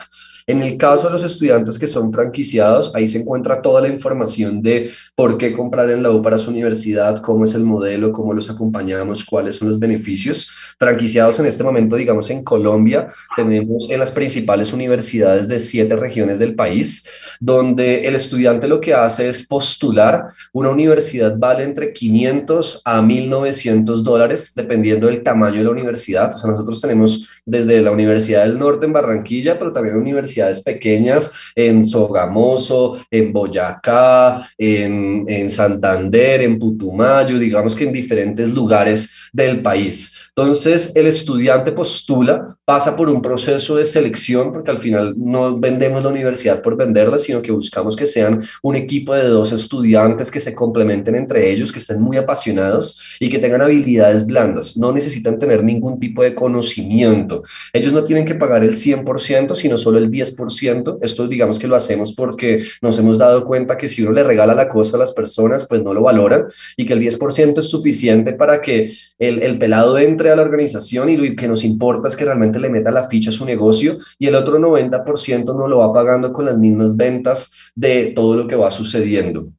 En 0.50 0.64
el 0.64 0.78
caso 0.78 1.04
de 1.04 1.12
los 1.12 1.24
estudiantes 1.24 1.78
que 1.78 1.86
son 1.86 2.12
franquiciados, 2.12 2.92
ahí 2.96 3.08
se 3.08 3.20
encuentra 3.20 3.62
toda 3.62 3.82
la 3.82 3.88
información 3.88 4.64
de 4.64 4.90
por 5.14 5.38
qué 5.38 5.54
comprar 5.54 5.92
en 5.92 6.02
la 6.02 6.10
U 6.12 6.24
para 6.24 6.40
su 6.40 6.50
universidad, 6.50 7.20
cómo 7.20 7.44
es 7.44 7.54
el 7.54 7.64
modelo, 7.64 8.12
cómo 8.12 8.34
los 8.34 8.50
acompañamos, 8.50 9.24
cuáles 9.24 9.58
son 9.58 9.68
los 9.68 9.78
beneficios. 9.78 10.50
Franquiciados 10.80 11.40
en 11.40 11.46
este 11.46 11.64
momento, 11.64 11.96
digamos, 11.96 12.30
en 12.30 12.44
Colombia, 12.44 13.08
tenemos 13.36 13.90
en 13.90 14.00
las 14.00 14.12
principales 14.12 14.72
universidades 14.72 15.48
de 15.48 15.60
siete 15.60 15.96
regiones 15.96 16.40
del 16.40 16.56
país, 16.56 17.08
donde 17.40 18.08
el 18.08 18.16
estudiante 18.16 18.68
lo 18.68 18.80
que 18.80 18.94
hace 18.94 19.30
es 19.30 19.46
postular. 19.48 20.28
Una 20.54 20.70
universidad 20.70 21.38
vale 21.38 21.64
entre 21.64 21.92
500 21.94 22.82
a 22.86 23.02
1.900 23.02 24.02
dólares, 24.04 24.54
dependiendo 24.56 25.08
del 25.08 25.24
tamaño 25.24 25.58
de 25.58 25.64
la 25.64 25.72
universidad. 25.72 26.34
O 26.34 26.38
sea, 26.38 26.52
nosotros 26.52 26.80
tenemos 26.80 27.28
desde 27.46 27.82
la 27.82 27.92
Universidad 27.92 28.44
del 28.44 28.58
Norte 28.58 28.86
en 28.86 28.94
Barranquilla, 28.94 29.58
pero 29.58 29.74
también 29.74 29.96
la 29.96 30.02
Universidad 30.02 30.50
pequeñas 30.64 31.34
en 31.56 31.86
Sogamoso, 31.86 33.00
en 33.12 33.32
Boyacá, 33.32 34.48
en, 34.58 35.26
en 35.28 35.50
Santander, 35.50 36.42
en 36.42 36.60
Putumayo, 36.60 37.38
digamos 37.38 37.76
que 37.76 37.86
en 37.86 37.94
diferentes 37.94 38.50
lugares 38.50 39.12
del 39.34 39.62
país. 39.62 40.16
Entonces, 40.30 40.69
el 40.96 41.08
estudiante 41.08 41.72
postula, 41.72 42.56
pasa 42.66 42.96
por 42.96 43.10
un 43.10 43.22
proceso 43.22 43.76
de 43.76 43.86
selección, 43.86 44.54
porque 44.54 44.72
al 44.72 44.78
final 44.78 45.16
no 45.18 45.58
vendemos 45.58 46.04
la 46.04 46.10
universidad 46.10 46.62
por 46.62 46.78
venderla, 46.78 47.18
sino 47.18 47.42
que 47.42 47.52
buscamos 47.52 47.96
que 47.96 48.06
sean 48.06 48.42
un 48.62 48.76
equipo 48.76 49.14
de 49.14 49.28
dos 49.28 49.52
estudiantes 49.52 50.32
que 50.32 50.40
se 50.40 50.54
complementen 50.54 51.16
entre 51.16 51.50
ellos, 51.50 51.72
que 51.72 51.80
estén 51.80 52.02
muy 52.02 52.18
apasionados 52.18 53.18
y 53.20 53.30
que 53.30 53.40
tengan 53.40 53.62
habilidades 53.62 54.26
blandas. 54.26 54.78
No 54.78 54.92
necesitan 54.92 55.40
tener 55.40 55.64
ningún 55.64 56.00
tipo 56.00 56.24
de 56.24 56.36
conocimiento. 56.36 57.44
Ellos 57.74 57.92
no 57.92 58.04
tienen 58.04 58.26
que 58.26 58.36
pagar 58.36 58.64
el 58.64 58.76
100%, 58.76 59.56
sino 59.56 59.78
solo 59.78 59.98
el 59.98 60.12
10%. 60.12 61.00
Esto 61.02 61.28
digamos 61.28 61.60
que 61.60 61.68
lo 61.68 61.76
hacemos 61.76 62.14
porque 62.14 62.64
nos 62.82 63.00
hemos 63.00 63.18
dado 63.18 63.46
cuenta 63.46 63.78
que 63.78 63.88
si 63.88 64.04
uno 64.04 64.12
le 64.12 64.24
regala 64.24 64.54
la 64.54 64.70
cosa 64.70 64.98
a 64.98 65.00
las 65.00 65.12
personas, 65.12 65.66
pues 65.68 65.82
no 65.84 65.94
lo 65.94 66.02
valoran 66.02 66.46
y 66.78 66.86
que 66.86 66.94
el 66.94 67.02
10% 67.02 67.58
es 67.58 67.70
suficiente 67.70 68.34
para 68.34 68.62
que 68.62 68.94
el, 69.18 69.42
el 69.42 69.58
pelado 69.58 69.98
entre 69.98 70.32
a 70.32 70.36
la 70.36 70.44
organización 70.44 70.59
y 70.62 71.18
lo 71.18 71.36
que 71.36 71.48
nos 71.48 71.64
importa 71.64 72.08
es 72.08 72.16
que 72.16 72.26
realmente 72.26 72.60
le 72.60 72.70
meta 72.70 72.92
la 72.92 73.08
ficha 73.08 73.30
a 73.30 73.34
su 73.34 73.46
negocio 73.46 73.98
y 74.18 74.28
el 74.28 74.36
otro 74.36 74.60
90% 74.60 75.56
no 75.56 75.68
lo 75.68 75.80
va 75.80 75.94
pagando 75.94 76.34
con 76.34 76.46
las 76.46 76.58
mismas 76.58 76.96
ventas 76.96 77.52
de 77.76 78.14
todo 78.16 78.36
lo 78.36 78.48
que 78.48 78.56
va 78.56 78.72
sucediendo. 78.72 79.52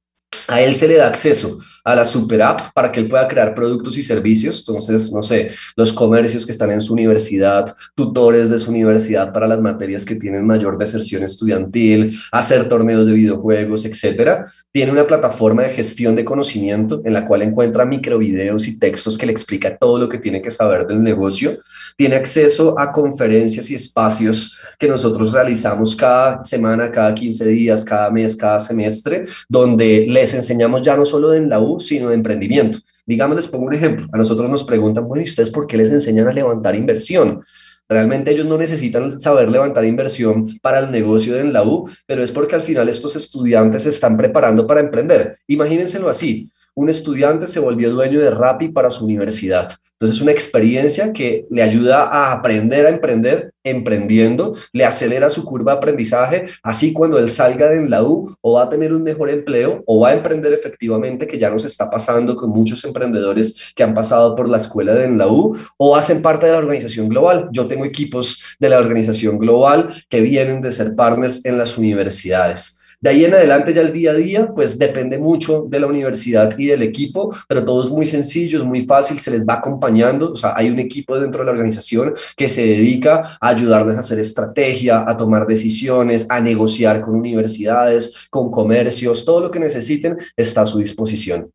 A 0.48 0.60
él 0.60 0.74
se 0.74 0.88
le 0.88 0.96
da 0.96 1.08
acceso 1.08 1.58
a 1.84 1.94
la 1.94 2.04
super 2.04 2.42
app 2.42 2.72
para 2.74 2.92
que 2.92 3.00
él 3.00 3.08
pueda 3.08 3.26
crear 3.26 3.54
productos 3.54 3.96
y 3.98 4.02
servicios. 4.02 4.64
Entonces, 4.66 5.12
no 5.12 5.22
sé, 5.22 5.50
los 5.76 5.92
comercios 5.92 6.44
que 6.44 6.52
están 6.52 6.70
en 6.70 6.80
su 6.80 6.92
universidad, 6.92 7.74
tutores 7.94 8.50
de 8.50 8.58
su 8.58 8.70
universidad 8.70 9.32
para 9.32 9.48
las 9.48 9.60
materias 9.60 10.04
que 10.04 10.16
tienen 10.16 10.46
mayor 10.46 10.78
deserción 10.78 11.22
estudiantil, 11.22 12.16
hacer 12.32 12.68
torneos 12.68 13.06
de 13.06 13.14
videojuegos, 13.14 13.84
etcétera. 13.84 14.46
Tiene 14.72 14.92
una 14.92 15.06
plataforma 15.06 15.62
de 15.62 15.70
gestión 15.70 16.14
de 16.14 16.24
conocimiento 16.24 17.00
en 17.04 17.12
la 17.12 17.24
cual 17.24 17.42
encuentra 17.42 17.84
microvideos 17.84 18.68
y 18.68 18.78
textos 18.78 19.16
que 19.16 19.26
le 19.26 19.32
explica 19.32 19.76
todo 19.76 19.98
lo 19.98 20.08
que 20.08 20.18
tiene 20.18 20.42
que 20.42 20.50
saber 20.50 20.86
del 20.86 21.02
negocio. 21.02 21.58
Tiene 22.00 22.16
acceso 22.16 22.80
a 22.80 22.90
conferencias 22.90 23.70
y 23.70 23.74
espacios 23.74 24.58
que 24.78 24.88
nosotros 24.88 25.34
realizamos 25.34 25.94
cada 25.94 26.42
semana, 26.46 26.90
cada 26.90 27.12
15 27.12 27.44
días, 27.48 27.84
cada 27.84 28.10
mes, 28.10 28.34
cada 28.34 28.58
semestre, 28.58 29.24
donde 29.50 30.06
les 30.08 30.32
enseñamos 30.32 30.80
ya 30.80 30.96
no 30.96 31.04
solo 31.04 31.34
en 31.34 31.50
la 31.50 31.60
U, 31.60 31.78
sino 31.78 32.08
de 32.08 32.14
emprendimiento. 32.14 32.78
Digamos, 33.04 33.36
les 33.36 33.48
pongo 33.48 33.66
un 33.66 33.74
ejemplo. 33.74 34.06
A 34.14 34.16
nosotros 34.16 34.48
nos 34.48 34.64
preguntan, 34.64 35.06
bueno, 35.06 35.20
¿y 35.20 35.28
ustedes 35.28 35.50
por 35.50 35.66
qué 35.66 35.76
les 35.76 35.90
enseñan 35.90 36.26
a 36.26 36.32
levantar 36.32 36.74
inversión? 36.74 37.44
Realmente 37.86 38.30
ellos 38.30 38.46
no 38.46 38.56
necesitan 38.56 39.20
saber 39.20 39.50
levantar 39.50 39.84
inversión 39.84 40.46
para 40.62 40.78
el 40.78 40.90
negocio 40.90 41.38
en 41.38 41.52
la 41.52 41.64
U, 41.64 41.86
pero 42.06 42.24
es 42.24 42.32
porque 42.32 42.54
al 42.54 42.62
final 42.62 42.88
estos 42.88 43.14
estudiantes 43.14 43.82
se 43.82 43.90
están 43.90 44.16
preparando 44.16 44.66
para 44.66 44.80
emprender. 44.80 45.36
Imagínenselo 45.48 46.08
así 46.08 46.50
un 46.74 46.88
estudiante 46.88 47.46
se 47.46 47.60
volvió 47.60 47.90
dueño 47.90 48.20
de 48.20 48.30
Rappi 48.30 48.68
para 48.68 48.90
su 48.90 49.04
universidad. 49.04 49.70
Entonces 49.92 50.16
es 50.16 50.22
una 50.22 50.32
experiencia 50.32 51.12
que 51.12 51.46
le 51.50 51.62
ayuda 51.62 52.04
a 52.04 52.32
aprender 52.32 52.86
a 52.86 52.90
emprender 52.90 53.52
emprendiendo, 53.62 54.54
le 54.72 54.84
acelera 54.84 55.28
su 55.28 55.44
curva 55.44 55.72
de 55.72 55.78
aprendizaje, 55.78 56.44
así 56.62 56.92
cuando 56.92 57.18
él 57.18 57.30
salga 57.30 57.68
de 57.70 57.86
la 57.86 58.02
o 58.02 58.52
va 58.54 58.64
a 58.64 58.68
tener 58.68 58.92
un 58.94 59.02
mejor 59.02 59.28
empleo 59.30 59.82
o 59.86 60.00
va 60.00 60.10
a 60.10 60.14
emprender 60.14 60.52
efectivamente, 60.52 61.26
que 61.26 61.38
ya 61.38 61.50
nos 61.50 61.64
está 61.64 61.90
pasando 61.90 62.36
con 62.36 62.50
muchos 62.50 62.82
emprendedores 62.84 63.72
que 63.74 63.82
han 63.82 63.94
pasado 63.94 64.34
por 64.34 64.48
la 64.48 64.56
escuela 64.56 64.94
de 64.94 65.10
la 65.10 65.26
o 65.28 65.96
hacen 65.96 66.22
parte 66.22 66.46
de 66.46 66.52
la 66.52 66.58
organización 66.58 67.08
global. 67.08 67.48
Yo 67.52 67.66
tengo 67.66 67.84
equipos 67.84 68.56
de 68.58 68.68
la 68.68 68.78
organización 68.78 69.38
global 69.38 69.88
que 70.08 70.20
vienen 70.20 70.60
de 70.62 70.70
ser 70.70 70.94
partners 70.96 71.44
en 71.44 71.58
las 71.58 71.76
universidades. 71.76 72.79
De 73.02 73.08
ahí 73.08 73.24
en 73.24 73.32
adelante 73.32 73.72
ya 73.72 73.80
el 73.80 73.94
día 73.94 74.10
a 74.10 74.14
día, 74.14 74.52
pues 74.54 74.78
depende 74.78 75.16
mucho 75.16 75.62
de 75.62 75.80
la 75.80 75.86
universidad 75.86 76.52
y 76.58 76.66
del 76.66 76.82
equipo, 76.82 77.34
pero 77.48 77.64
todo 77.64 77.82
es 77.82 77.88
muy 77.88 78.04
sencillo, 78.04 78.58
es 78.58 78.64
muy 78.64 78.82
fácil, 78.82 79.18
se 79.18 79.30
les 79.30 79.46
va 79.46 79.54
acompañando, 79.54 80.32
o 80.32 80.36
sea, 80.36 80.52
hay 80.54 80.68
un 80.68 80.78
equipo 80.78 81.18
dentro 81.18 81.40
de 81.40 81.46
la 81.46 81.52
organización 81.52 82.12
que 82.36 82.50
se 82.50 82.60
dedica 82.60 83.22
a 83.40 83.48
ayudarles 83.48 83.96
a 83.96 84.00
hacer 84.00 84.18
estrategia, 84.18 85.04
a 85.08 85.16
tomar 85.16 85.46
decisiones, 85.46 86.30
a 86.30 86.40
negociar 86.40 87.00
con 87.00 87.14
universidades, 87.14 88.28
con 88.28 88.50
comercios, 88.50 89.24
todo 89.24 89.40
lo 89.40 89.50
que 89.50 89.60
necesiten 89.60 90.18
está 90.36 90.60
a 90.60 90.66
su 90.66 90.78
disposición. 90.78 91.50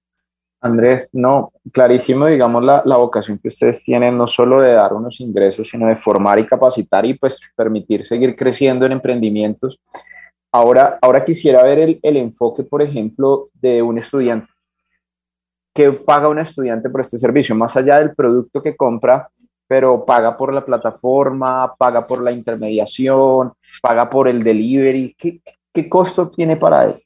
Andrés, 0.62 1.10
no, 1.14 1.54
clarísimo, 1.72 2.26
digamos, 2.26 2.64
la, 2.64 2.82
la, 2.88 2.98
vocación 2.98 3.38
que 3.38 3.50
ustedes 3.50 3.84
tienen, 3.84 4.18
no 4.18 4.28
solo 4.28 4.62
de 4.62 4.72
dar 4.72 4.94
unos 4.94 5.20
ingresos, 5.20 5.70
sino 5.70 5.86
de 5.86 5.96
formar 5.96 6.40
y 6.40 6.48
capacitar 6.48 7.06
y 7.06 7.14
pues 7.14 7.40
permitir 7.56 8.04
seguir 8.04 8.36
creciendo 8.36 8.88
en 8.88 8.94
emprendimientos. 8.94 9.80
Ahora, 10.56 10.98
ahora 11.02 11.22
quisiera 11.22 11.64
ver 11.64 11.80
el, 11.80 12.00
el 12.02 12.16
enfoque, 12.16 12.64
por 12.64 12.82
ejemplo, 12.82 13.48
de 13.56 13.82
un 13.82 13.98
estudiante. 13.98 14.48
¿Qué 15.74 15.92
paga 15.92 16.30
un 16.30 16.40
estudiante 16.40 16.90
por 16.90 17.02
este 17.02 17.18
servicio? 17.18 17.54
Más 17.56 17.76
allá 17.76 18.00
del 18.00 18.16
producto 18.16 18.62
que 18.62 18.74
compra, 18.74 19.28
pero 19.68 20.06
paga 20.06 20.38
por 20.38 20.54
la 20.54 20.64
plataforma, 20.64 21.76
paga 21.78 22.08
por 22.08 22.24
la 22.24 22.32
intermediación, 22.32 23.52
paga 23.82 24.10
por 24.10 24.30
el 24.30 24.44
delivery. 24.44 25.14
¿Qué, 25.18 25.42
qué 25.74 25.90
costo 25.90 26.30
tiene 26.30 26.56
para 26.56 26.86
él? 26.86 27.04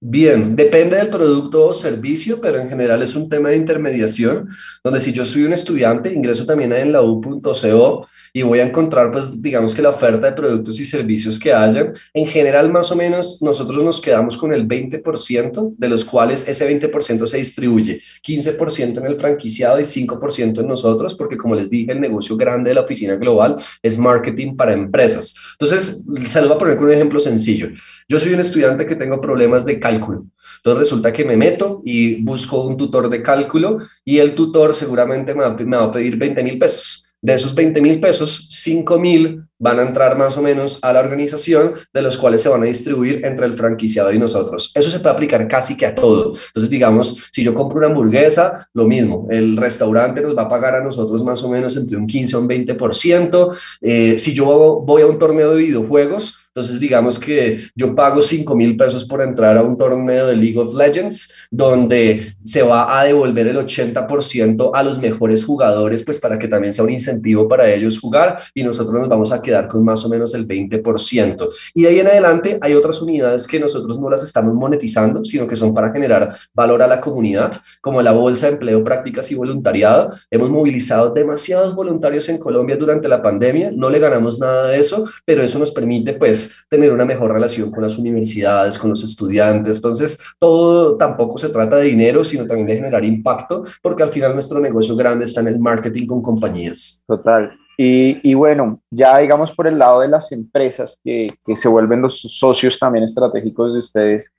Bien, 0.00 0.56
depende 0.56 0.96
del 0.96 1.10
producto 1.10 1.68
o 1.68 1.74
servicio, 1.74 2.40
pero 2.40 2.58
en 2.58 2.70
general 2.70 3.02
es 3.02 3.14
un 3.14 3.28
tema 3.28 3.50
de 3.50 3.56
intermediación, 3.56 4.48
donde 4.82 4.98
si 4.98 5.12
yo 5.12 5.24
soy 5.24 5.44
un 5.44 5.52
estudiante, 5.52 6.12
ingreso 6.12 6.44
también 6.44 6.72
en 6.72 6.90
la 6.90 7.02
U.co 7.02 8.08
y 8.32 8.42
voy 8.42 8.60
a 8.60 8.64
encontrar, 8.64 9.10
pues, 9.12 9.40
digamos 9.40 9.74
que 9.74 9.82
la 9.82 9.90
oferta 9.90 10.28
de 10.28 10.32
productos 10.32 10.78
y 10.80 10.84
servicios 10.84 11.38
que 11.38 11.52
hayan. 11.52 11.92
En 12.14 12.26
general, 12.26 12.70
más 12.70 12.90
o 12.92 12.96
menos, 12.96 13.42
nosotros 13.42 13.82
nos 13.84 14.00
quedamos 14.00 14.36
con 14.36 14.52
el 14.52 14.66
20%, 14.66 15.74
de 15.76 15.88
los 15.88 16.04
cuales 16.04 16.46
ese 16.48 16.68
20% 16.68 17.26
se 17.26 17.36
distribuye 17.36 18.00
15% 18.26 18.98
en 18.98 19.06
el 19.06 19.16
franquiciado 19.16 19.80
y 19.80 19.84
5% 19.84 20.60
en 20.60 20.66
nosotros, 20.68 21.14
porque 21.14 21.36
como 21.36 21.54
les 21.54 21.70
dije, 21.70 21.92
el 21.92 22.00
negocio 22.00 22.36
grande 22.36 22.70
de 22.70 22.74
la 22.74 22.82
oficina 22.82 23.16
global 23.16 23.56
es 23.82 23.98
marketing 23.98 24.56
para 24.56 24.72
empresas. 24.72 25.34
Entonces, 25.58 26.04
se 26.26 26.40
los 26.40 26.48
voy 26.48 26.56
a 26.56 26.58
poner 26.58 26.76
con 26.76 26.86
un 26.86 26.92
ejemplo 26.92 27.20
sencillo. 27.20 27.68
Yo 28.08 28.18
soy 28.18 28.34
un 28.34 28.40
estudiante 28.40 28.86
que 28.86 28.96
tengo 28.96 29.20
problemas 29.20 29.64
de 29.64 29.78
cálculo. 29.78 30.26
Entonces 30.56 30.80
resulta 30.80 31.12
que 31.12 31.24
me 31.24 31.36
meto 31.36 31.80
y 31.84 32.22
busco 32.22 32.64
un 32.64 32.76
tutor 32.76 33.08
de 33.08 33.22
cálculo 33.22 33.78
y 34.04 34.18
el 34.18 34.34
tutor 34.34 34.74
seguramente 34.74 35.34
me 35.34 35.42
va, 35.42 35.56
me 35.56 35.76
va 35.76 35.84
a 35.84 35.92
pedir 35.92 36.16
20 36.16 36.42
mil 36.42 36.58
pesos. 36.58 37.09
De 37.22 37.34
esos 37.34 37.54
20 37.54 37.80
mil 37.82 38.00
pesos, 38.00 38.48
5 38.50 38.98
mil 38.98 39.44
van 39.60 39.78
a 39.78 39.82
entrar 39.82 40.18
más 40.18 40.36
o 40.36 40.42
menos 40.42 40.78
a 40.82 40.92
la 40.92 41.00
organización, 41.00 41.74
de 41.92 42.02
los 42.02 42.18
cuales 42.18 42.42
se 42.42 42.48
van 42.48 42.62
a 42.62 42.66
distribuir 42.66 43.24
entre 43.24 43.46
el 43.46 43.54
franquiciado 43.54 44.12
y 44.12 44.18
nosotros. 44.18 44.72
Eso 44.74 44.90
se 44.90 44.98
puede 44.98 45.14
aplicar 45.14 45.46
casi 45.46 45.76
que 45.76 45.86
a 45.86 45.94
todo. 45.94 46.32
Entonces, 46.48 46.70
digamos, 46.70 47.28
si 47.30 47.44
yo 47.44 47.54
compro 47.54 47.78
una 47.78 47.88
hamburguesa, 47.88 48.66
lo 48.74 48.86
mismo, 48.86 49.28
el 49.30 49.56
restaurante 49.56 50.22
nos 50.22 50.36
va 50.36 50.42
a 50.42 50.48
pagar 50.48 50.74
a 50.74 50.82
nosotros 50.82 51.22
más 51.22 51.42
o 51.42 51.48
menos 51.48 51.76
entre 51.76 51.96
un 51.96 52.06
15 52.06 52.36
o 52.36 52.40
un 52.40 52.48
20%. 52.48 53.56
Eh, 53.82 54.18
si 54.18 54.32
yo 54.32 54.82
voy 54.84 55.02
a 55.02 55.06
un 55.06 55.18
torneo 55.18 55.54
de 55.54 55.62
videojuegos, 55.62 56.40
entonces, 56.52 56.80
digamos 56.80 57.16
que 57.16 57.58
yo 57.76 57.94
pago 57.94 58.20
5 58.20 58.56
mil 58.56 58.76
pesos 58.76 59.04
por 59.04 59.22
entrar 59.22 59.56
a 59.56 59.62
un 59.62 59.76
torneo 59.76 60.26
de 60.26 60.34
League 60.34 60.58
of 60.58 60.74
Legends, 60.74 61.32
donde 61.48 62.34
se 62.42 62.62
va 62.62 62.98
a 62.98 63.04
devolver 63.04 63.46
el 63.46 63.56
80% 63.56 64.72
a 64.74 64.82
los 64.82 64.98
mejores 64.98 65.44
jugadores, 65.44 66.02
pues 66.04 66.18
para 66.18 66.40
que 66.40 66.48
también 66.48 66.72
sea 66.72 66.84
un 66.84 66.90
incentivo 66.90 67.46
para 67.46 67.72
ellos 67.72 68.00
jugar 68.00 68.36
y 68.52 68.64
nosotros 68.64 68.98
nos 68.98 69.08
vamos 69.08 69.30
a 69.30 69.40
quedar 69.40 69.49
con 69.68 69.84
más 69.84 70.04
o 70.04 70.08
menos 70.08 70.34
el 70.34 70.46
20%. 70.46 71.48
Y 71.74 71.82
de 71.82 71.88
ahí 71.88 71.98
en 71.98 72.06
adelante 72.06 72.58
hay 72.60 72.74
otras 72.74 73.00
unidades 73.02 73.46
que 73.46 73.60
nosotros 73.60 73.98
no 73.98 74.08
las 74.08 74.22
estamos 74.22 74.54
monetizando, 74.54 75.24
sino 75.24 75.46
que 75.46 75.56
son 75.56 75.74
para 75.74 75.92
generar 75.92 76.34
valor 76.54 76.82
a 76.82 76.86
la 76.86 77.00
comunidad, 77.00 77.52
como 77.80 78.02
la 78.02 78.12
Bolsa 78.12 78.46
de 78.46 78.52
Empleo, 78.52 78.84
Prácticas 78.84 79.30
y 79.30 79.34
Voluntariado. 79.34 80.12
Hemos 80.30 80.50
movilizado 80.50 81.10
demasiados 81.10 81.74
voluntarios 81.74 82.28
en 82.28 82.38
Colombia 82.38 82.76
durante 82.76 83.08
la 83.08 83.22
pandemia, 83.22 83.70
no 83.74 83.90
le 83.90 83.98
ganamos 83.98 84.38
nada 84.38 84.68
de 84.68 84.78
eso, 84.78 85.06
pero 85.24 85.42
eso 85.42 85.58
nos 85.58 85.70
permite 85.70 86.14
pues 86.14 86.66
tener 86.68 86.92
una 86.92 87.04
mejor 87.04 87.32
relación 87.32 87.70
con 87.70 87.82
las 87.82 87.98
universidades, 87.98 88.78
con 88.78 88.90
los 88.90 89.02
estudiantes. 89.02 89.76
Entonces, 89.76 90.18
todo 90.38 90.96
tampoco 90.96 91.38
se 91.38 91.48
trata 91.48 91.76
de 91.76 91.84
dinero, 91.84 92.24
sino 92.24 92.46
también 92.46 92.66
de 92.66 92.76
generar 92.76 93.04
impacto, 93.04 93.64
porque 93.82 94.02
al 94.02 94.10
final 94.10 94.34
nuestro 94.34 94.60
negocio 94.60 94.96
grande 94.96 95.24
está 95.24 95.40
en 95.40 95.48
el 95.48 95.60
marketing 95.60 96.06
con 96.06 96.22
compañías. 96.22 97.04
Total. 97.06 97.52
Y, 97.82 98.34
bueno, 98.34 98.82
ya 98.90 99.16
digamos 99.16 99.52
por 99.52 99.66
el 99.66 99.78
lado 99.78 100.00
de 100.00 100.08
las 100.08 100.32
empresas 100.32 101.00
que, 101.02 101.30
se 101.56 101.66
vuelven 101.66 102.02
los 102.02 102.20
socios 102.20 102.78
también 102.78 103.06
estratégicos 103.06 103.72
de 103.72 103.78
ustedes, 103.78 104.34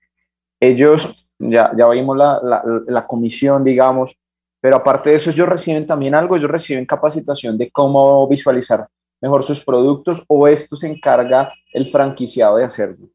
ellos, 0.60 1.28
ya, 1.40 1.72
ya 1.76 1.90
vimos 1.90 2.16
la, 2.16 2.40
la, 2.88 3.08
comisión, 3.08 3.64
digamos, 3.64 4.16
pero 4.60 4.76
aparte 4.76 5.10
de 5.10 5.16
eso, 5.16 5.32
ellos 5.32 5.50
reciben 5.50 5.88
también 5.88 6.14
algo, 6.14 6.36
ellos 6.36 6.52
reciben 6.52 6.86
capacitación 6.86 7.58
de 7.58 7.72
cómo 7.72 8.28
visualizar 8.28 8.88
mejor 9.20 9.44
sus 9.44 9.66
productos 9.66 10.24
o 10.28 10.48
esto 10.48 10.76
se 10.76 10.86
encarga 10.86 11.52
el 11.74 11.88
franquiciado 11.88 12.58
de 12.58 12.66
hacerlo? 12.66 13.08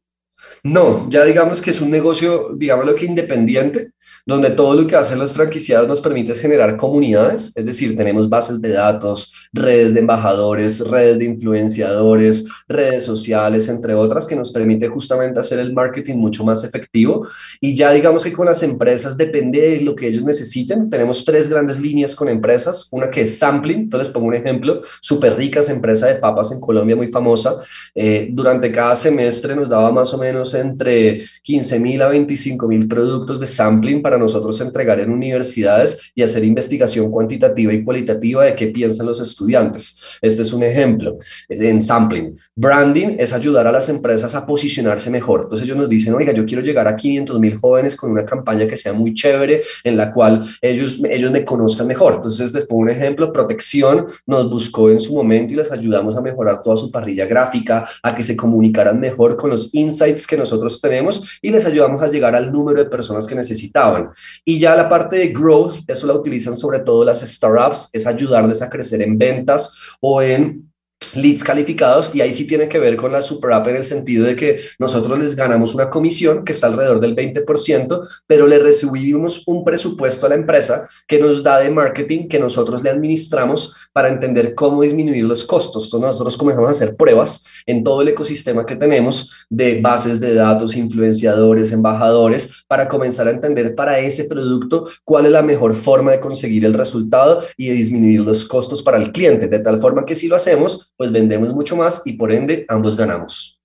No, 0.63 1.09
ya 1.09 1.23
digamos 1.23 1.61
que 1.61 1.71
es 1.71 1.81
un 1.81 1.89
negocio, 1.89 2.51
digámoslo 2.55 2.95
que 2.95 3.05
independiente, 3.05 3.91
donde 4.25 4.51
todo 4.51 4.75
lo 4.75 4.85
que 4.85 4.95
hacen 4.95 5.19
los 5.19 5.33
franquiciados 5.33 5.87
nos 5.87 6.01
permite 6.01 6.35
generar 6.35 6.75
comunidades, 6.75 7.53
es 7.55 7.65
decir, 7.65 7.95
tenemos 7.95 8.29
bases 8.29 8.61
de 8.61 8.71
datos, 8.71 9.49
redes 9.53 9.93
de 9.93 10.01
embajadores, 10.01 10.81
redes 10.87 11.19
de 11.19 11.25
influenciadores, 11.25 12.45
redes 12.67 13.05
sociales, 13.05 13.69
entre 13.69 13.95
otras, 13.95 14.27
que 14.27 14.35
nos 14.35 14.51
permite 14.51 14.87
justamente 14.89 15.39
hacer 15.39 15.59
el 15.59 15.73
marketing 15.73 16.17
mucho 16.17 16.43
más 16.43 16.63
efectivo. 16.63 17.25
Y 17.61 17.75
ya 17.75 17.91
digamos 17.91 18.23
que 18.23 18.33
con 18.33 18.47
las 18.47 18.61
empresas 18.63 19.15
depende 19.15 19.61
de 19.61 19.81
lo 19.81 19.95
que 19.95 20.07
ellos 20.07 20.23
necesiten. 20.23 20.89
Tenemos 20.89 21.23
tres 21.23 21.47
grandes 21.47 21.79
líneas 21.79 22.13
con 22.13 22.27
empresas, 22.27 22.89
una 22.91 23.09
que 23.09 23.21
es 23.21 23.39
Sampling, 23.39 23.81
entonces 23.81 24.13
pongo 24.13 24.27
un 24.27 24.35
ejemplo, 24.35 24.81
súper 24.99 25.35
ricas, 25.35 25.69
empresa 25.69 26.07
de 26.07 26.15
papas 26.15 26.51
en 26.51 26.59
Colombia 26.59 26.95
muy 26.95 27.07
famosa. 27.07 27.55
Eh, 27.95 28.27
durante 28.31 28.71
cada 28.71 28.95
semestre 28.95 29.55
nos 29.55 29.69
daba 29.69 29.91
más 29.91 30.13
o 30.13 30.17
menos 30.17 30.26
entre 30.53 31.23
15 31.43 31.79
mil 31.79 32.01
a 32.01 32.07
25 32.07 32.67
mil 32.67 32.87
productos 32.87 33.39
de 33.39 33.47
sampling 33.47 34.01
para 34.01 34.17
nosotros 34.17 34.59
entregar 34.61 34.99
en 34.99 35.11
universidades 35.11 36.11
y 36.15 36.23
hacer 36.23 36.43
investigación 36.43 37.11
cuantitativa 37.11 37.73
y 37.73 37.83
cualitativa 37.83 38.45
de 38.45 38.55
qué 38.55 38.67
piensan 38.67 39.05
los 39.05 39.19
estudiantes. 39.19 40.01
Este 40.21 40.41
es 40.41 40.53
un 40.53 40.63
ejemplo 40.63 41.17
en 41.49 41.81
sampling. 41.81 42.37
Branding 42.55 43.15
es 43.19 43.33
ayudar 43.33 43.67
a 43.67 43.71
las 43.71 43.89
empresas 43.89 44.33
a 44.35 44.45
posicionarse 44.45 45.09
mejor. 45.09 45.41
Entonces 45.43 45.65
ellos 45.65 45.77
nos 45.77 45.89
dicen, 45.89 46.13
oiga, 46.13 46.33
yo 46.33 46.45
quiero 46.45 46.63
llegar 46.63 46.87
a 46.87 46.95
500 46.95 47.39
mil 47.39 47.57
jóvenes 47.57 47.95
con 47.95 48.11
una 48.11 48.25
campaña 48.25 48.67
que 48.67 48.77
sea 48.77 48.93
muy 48.93 49.13
chévere, 49.13 49.61
en 49.83 49.97
la 49.97 50.11
cual 50.11 50.43
ellos, 50.61 51.01
ellos 51.09 51.31
me 51.31 51.43
conozcan 51.43 51.87
mejor. 51.87 52.15
Entonces, 52.15 52.51
después 52.51 52.77
un 52.77 52.89
ejemplo, 52.89 53.31
protección 53.31 54.05
nos 54.25 54.49
buscó 54.49 54.89
en 54.89 54.99
su 54.99 55.15
momento 55.15 55.53
y 55.53 55.57
les 55.57 55.71
ayudamos 55.71 56.15
a 56.15 56.21
mejorar 56.21 56.61
toda 56.61 56.77
su 56.77 56.91
parrilla 56.91 57.25
gráfica, 57.25 57.87
a 58.03 58.15
que 58.15 58.23
se 58.23 58.35
comunicaran 58.35 58.99
mejor 58.99 59.35
con 59.37 59.49
los 59.49 59.73
insights 59.73 60.16
que 60.25 60.37
nosotros 60.37 60.79
tenemos 60.81 61.37
y 61.41 61.51
les 61.51 61.65
ayudamos 61.65 62.01
a 62.01 62.07
llegar 62.07 62.35
al 62.35 62.51
número 62.51 62.83
de 62.83 62.89
personas 62.89 63.27
que 63.27 63.35
necesitaban. 63.35 64.09
Y 64.45 64.57
ya 64.57 64.75
la 64.75 64.89
parte 64.89 65.17
de 65.17 65.27
growth, 65.27 65.87
eso 65.87 66.07
la 66.07 66.13
utilizan 66.13 66.55
sobre 66.55 66.79
todo 66.79 67.03
las 67.03 67.21
startups, 67.21 67.89
es 67.91 68.07
ayudarles 68.07 68.61
a 68.61 68.69
crecer 68.69 69.01
en 69.01 69.17
ventas 69.17 69.77
o 69.99 70.21
en 70.21 70.71
leads 71.13 71.43
calificados 71.43 72.13
y 72.13 72.21
ahí 72.21 72.33
sí 72.33 72.45
tiene 72.47 72.67
que 72.67 72.79
ver 72.79 72.95
con 72.95 73.11
la 73.11 73.21
super 73.21 73.51
app 73.51 73.67
en 73.67 73.77
el 73.77 73.85
sentido 73.85 74.25
de 74.25 74.35
que 74.35 74.59
nosotros 74.79 75.17
les 75.19 75.35
ganamos 75.35 75.75
una 75.75 75.89
comisión 75.89 76.43
que 76.43 76.53
está 76.53 76.67
alrededor 76.67 76.99
del 76.99 77.15
20%, 77.15 78.07
pero 78.25 78.47
le 78.47 78.59
recibimos 78.59 79.47
un 79.47 79.63
presupuesto 79.63 80.25
a 80.25 80.29
la 80.29 80.35
empresa 80.35 80.89
que 81.07 81.19
nos 81.19 81.43
da 81.43 81.59
de 81.59 81.69
marketing 81.69 82.27
que 82.27 82.39
nosotros 82.39 82.83
le 82.83 82.89
administramos 82.89 83.75
para 83.93 84.09
entender 84.09 84.53
cómo 84.55 84.81
disminuir 84.81 85.23
los 85.23 85.43
costos. 85.43 85.85
Entonces 85.85 86.07
nosotros 86.07 86.37
comenzamos 86.37 86.69
a 86.69 86.73
hacer 86.73 86.95
pruebas 86.95 87.45
en 87.65 87.83
todo 87.83 88.01
el 88.01 88.09
ecosistema 88.09 88.65
que 88.65 88.75
tenemos 88.75 89.47
de 89.49 89.81
bases 89.81 90.19
de 90.19 90.33
datos, 90.33 90.75
influenciadores, 90.75 91.71
embajadores, 91.71 92.63
para 92.67 92.87
comenzar 92.87 93.27
a 93.27 93.31
entender 93.31 93.75
para 93.75 93.99
ese 93.99 94.25
producto 94.25 94.87
cuál 95.03 95.25
es 95.25 95.31
la 95.31 95.41
mejor 95.41 95.73
forma 95.73 96.11
de 96.11 96.19
conseguir 96.19 96.65
el 96.65 96.73
resultado 96.73 97.43
y 97.55 97.69
de 97.69 97.75
disminuir 97.75 98.21
los 98.21 98.45
costos 98.45 98.83
para 98.83 98.97
el 98.97 99.11
cliente, 99.11 99.47
de 99.47 99.59
tal 99.59 99.79
forma 99.79 100.05
que 100.05 100.15
si 100.15 100.27
lo 100.27 100.35
hacemos, 100.35 100.86
pues 100.97 101.11
vendemos 101.11 101.53
mucho 101.53 101.75
más 101.75 102.05
y 102.05 102.13
por 102.13 102.31
ende 102.31 102.65
ambos 102.67 102.97
ganamos. 102.97 103.61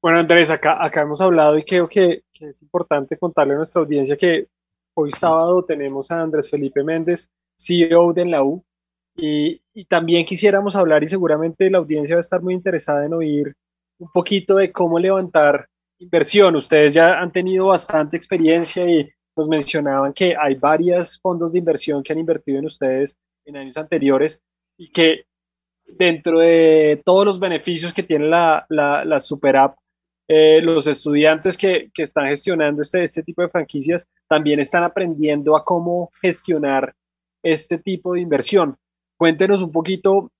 Bueno, 0.00 0.20
Andrés, 0.20 0.50
acá, 0.50 0.82
acá 0.82 1.02
hemos 1.02 1.20
hablado 1.20 1.58
y 1.58 1.64
creo 1.64 1.88
que, 1.88 2.22
es 2.40 2.62
importante 2.62 3.16
contarle 3.16 3.54
a 3.54 3.56
nuestra 3.58 3.82
audiencia 3.82 4.16
que 4.16 4.48
hoy 4.94 5.12
sábado 5.12 5.64
tenemos 5.64 6.10
a 6.10 6.22
Andrés 6.22 6.50
Felipe 6.50 6.82
Méndez, 6.82 7.30
CEO 7.56 8.12
de 8.12 8.24
la 8.24 8.42
U, 8.42 8.64
y, 9.16 9.60
y, 9.74 9.84
también 9.84 10.24
quisiéramos 10.24 10.74
hablar 10.74 11.04
y 11.04 11.06
seguramente 11.06 11.70
la 11.70 11.78
audiencia 11.78 12.16
va 12.16 12.18
a 12.18 12.20
estar 12.20 12.42
muy 12.42 12.54
interesada 12.54 13.04
en 13.04 13.12
oír 13.12 13.54
un 13.98 14.10
poquito 14.10 14.56
de 14.56 14.72
cómo 14.72 14.98
levantar 14.98 15.68
inversión. 15.98 16.56
Ustedes 16.56 16.94
ya 16.94 17.20
han 17.20 17.30
tenido 17.30 17.66
bastante 17.66 18.16
experiencia 18.16 18.88
y 18.88 19.08
nos 19.36 19.48
mencionaban 19.48 20.12
que 20.12 20.34
hay 20.36 20.54
varios 20.54 21.20
fondos 21.20 21.52
de 21.52 21.58
inversión 21.58 22.02
que 22.02 22.12
han 22.12 22.18
invertido 22.18 22.58
en 22.58 22.66
ustedes 22.66 23.16
en 23.44 23.56
años 23.56 23.76
anteriores 23.76 24.42
y 24.76 24.90
que 24.90 25.26
dentro 25.98 26.40
de 26.40 27.00
todos 27.04 27.24
los 27.24 27.38
beneficios 27.38 27.92
que 27.92 28.02
tiene 28.02 28.26
la, 28.26 28.66
la, 28.68 29.18
Super 29.18 29.56
App, 29.56 29.76
eh, 30.28 30.60
los 30.62 30.86
estudiantes 30.86 31.56
que, 31.56 31.90
que, 31.92 32.02
están 32.02 32.26
gestionando 32.26 32.82
este, 32.82 33.02
este 33.02 33.22
tipo 33.22 33.42
de 33.42 33.48
franquicias 33.48 34.08
también 34.28 34.60
están 34.60 34.82
aprendiendo 34.82 35.56
a 35.56 35.64
cómo 35.64 36.10
gestionar 36.20 36.94
este 37.42 37.78
tipo 37.78 38.14
de 38.14 38.20
inversión. 38.20 38.76
Cuéntenos 39.18 39.62
un 39.62 39.72
poquito 39.72 40.30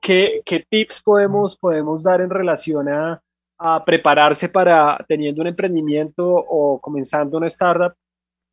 qué, 0.00 0.42
qué 0.44 0.64
tips 0.68 1.02
podemos, 1.02 1.56
podemos 1.56 2.02
dar 2.02 2.20
en 2.20 2.30
relación 2.30 2.88
a, 2.88 3.22
a, 3.58 3.84
prepararse 3.84 4.48
para 4.48 5.04
teniendo 5.08 5.40
un 5.40 5.48
emprendimiento 5.48 6.26
o 6.26 6.80
comenzando 6.80 7.38
una 7.38 7.46
startup. 7.46 7.94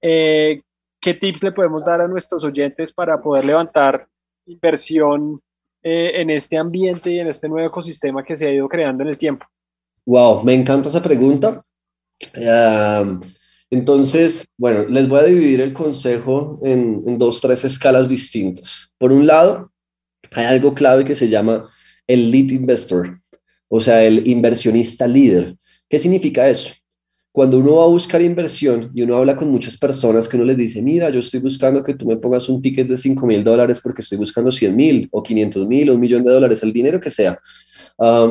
Eh, 0.02 0.62
¿Qué 1.00 1.14
tips 1.14 1.44
le 1.44 1.52
podemos 1.52 1.86
dar 1.86 2.02
a 2.02 2.08
nuestros 2.08 2.44
oyentes 2.44 2.92
para 2.92 3.22
poder 3.22 3.46
levantar 3.46 4.08
inversión 4.46 5.42
eh, 5.90 6.22
en 6.22 6.30
este 6.30 6.58
ambiente 6.58 7.12
y 7.12 7.20
en 7.20 7.28
este 7.28 7.48
nuevo 7.48 7.66
ecosistema 7.66 8.24
que 8.24 8.36
se 8.36 8.48
ha 8.48 8.54
ido 8.54 8.68
creando 8.68 9.04
en 9.04 9.10
el 9.10 9.18
tiempo? 9.18 9.46
Wow, 10.06 10.44
me 10.44 10.54
encanta 10.54 10.90
esa 10.90 11.02
pregunta. 11.02 11.64
entonces, 13.70 14.46
bueno, 14.58 14.86
les 14.90 15.08
voy 15.08 15.20
a 15.20 15.24
dividir 15.24 15.62
el 15.62 15.72
consejo 15.72 16.60
en, 16.62 17.04
en 17.08 17.18
dos, 17.18 17.40
tres 17.40 17.64
escalas 17.64 18.10
distintas. 18.10 18.94
Por 18.98 19.14
un 19.14 19.26
lado, 19.26 19.72
hay 20.32 20.46
algo 20.46 20.74
clave 20.74 21.06
que 21.06 21.16
se 21.16 21.30
llama 21.30 21.70
el 22.06 22.32
lead 22.32 22.50
investor, 22.52 23.22
o 23.70 23.80
sea, 23.80 24.04
el 24.04 24.28
inversionista 24.28 25.08
líder. 25.08 25.56
¿Qué 25.88 26.00
significa 26.00 26.50
eso? 26.50 26.74
Cuando 27.38 27.60
uno 27.60 27.76
va 27.76 27.84
a 27.84 27.88
buscar 27.88 28.20
inversión 28.24 28.90
y 28.96 29.04
uno 29.04 29.16
habla 29.16 29.36
con 29.36 29.52
muchas 29.52 29.78
personas 29.78 30.28
que 30.28 30.38
uno 30.38 30.46
les 30.48 30.58
dice, 30.58 30.82
mira, 30.82 31.12
yo 31.12 31.20
estoy 31.20 31.40
buscando 31.40 31.84
que 31.84 31.94
tú 31.94 32.08
me 32.08 32.18
pongas 32.18 32.50
un 32.50 32.60
ticket 32.64 32.88
de 32.88 32.98
5 32.98 33.28
mil 33.28 33.44
dólares 33.44 33.80
porque 33.80 34.02
estoy 34.02 34.18
buscando 34.18 34.52
100 34.52 34.76
mil 34.76 35.08
o 35.12 35.22
500 35.22 35.68
mil 35.68 35.92
o 35.92 35.94
un 35.94 36.00
millón 36.00 36.24
de 36.24 36.32
dólares, 36.32 36.64
el 36.64 36.74
dinero 36.74 37.00
que 37.00 37.12
sea. 37.12 37.40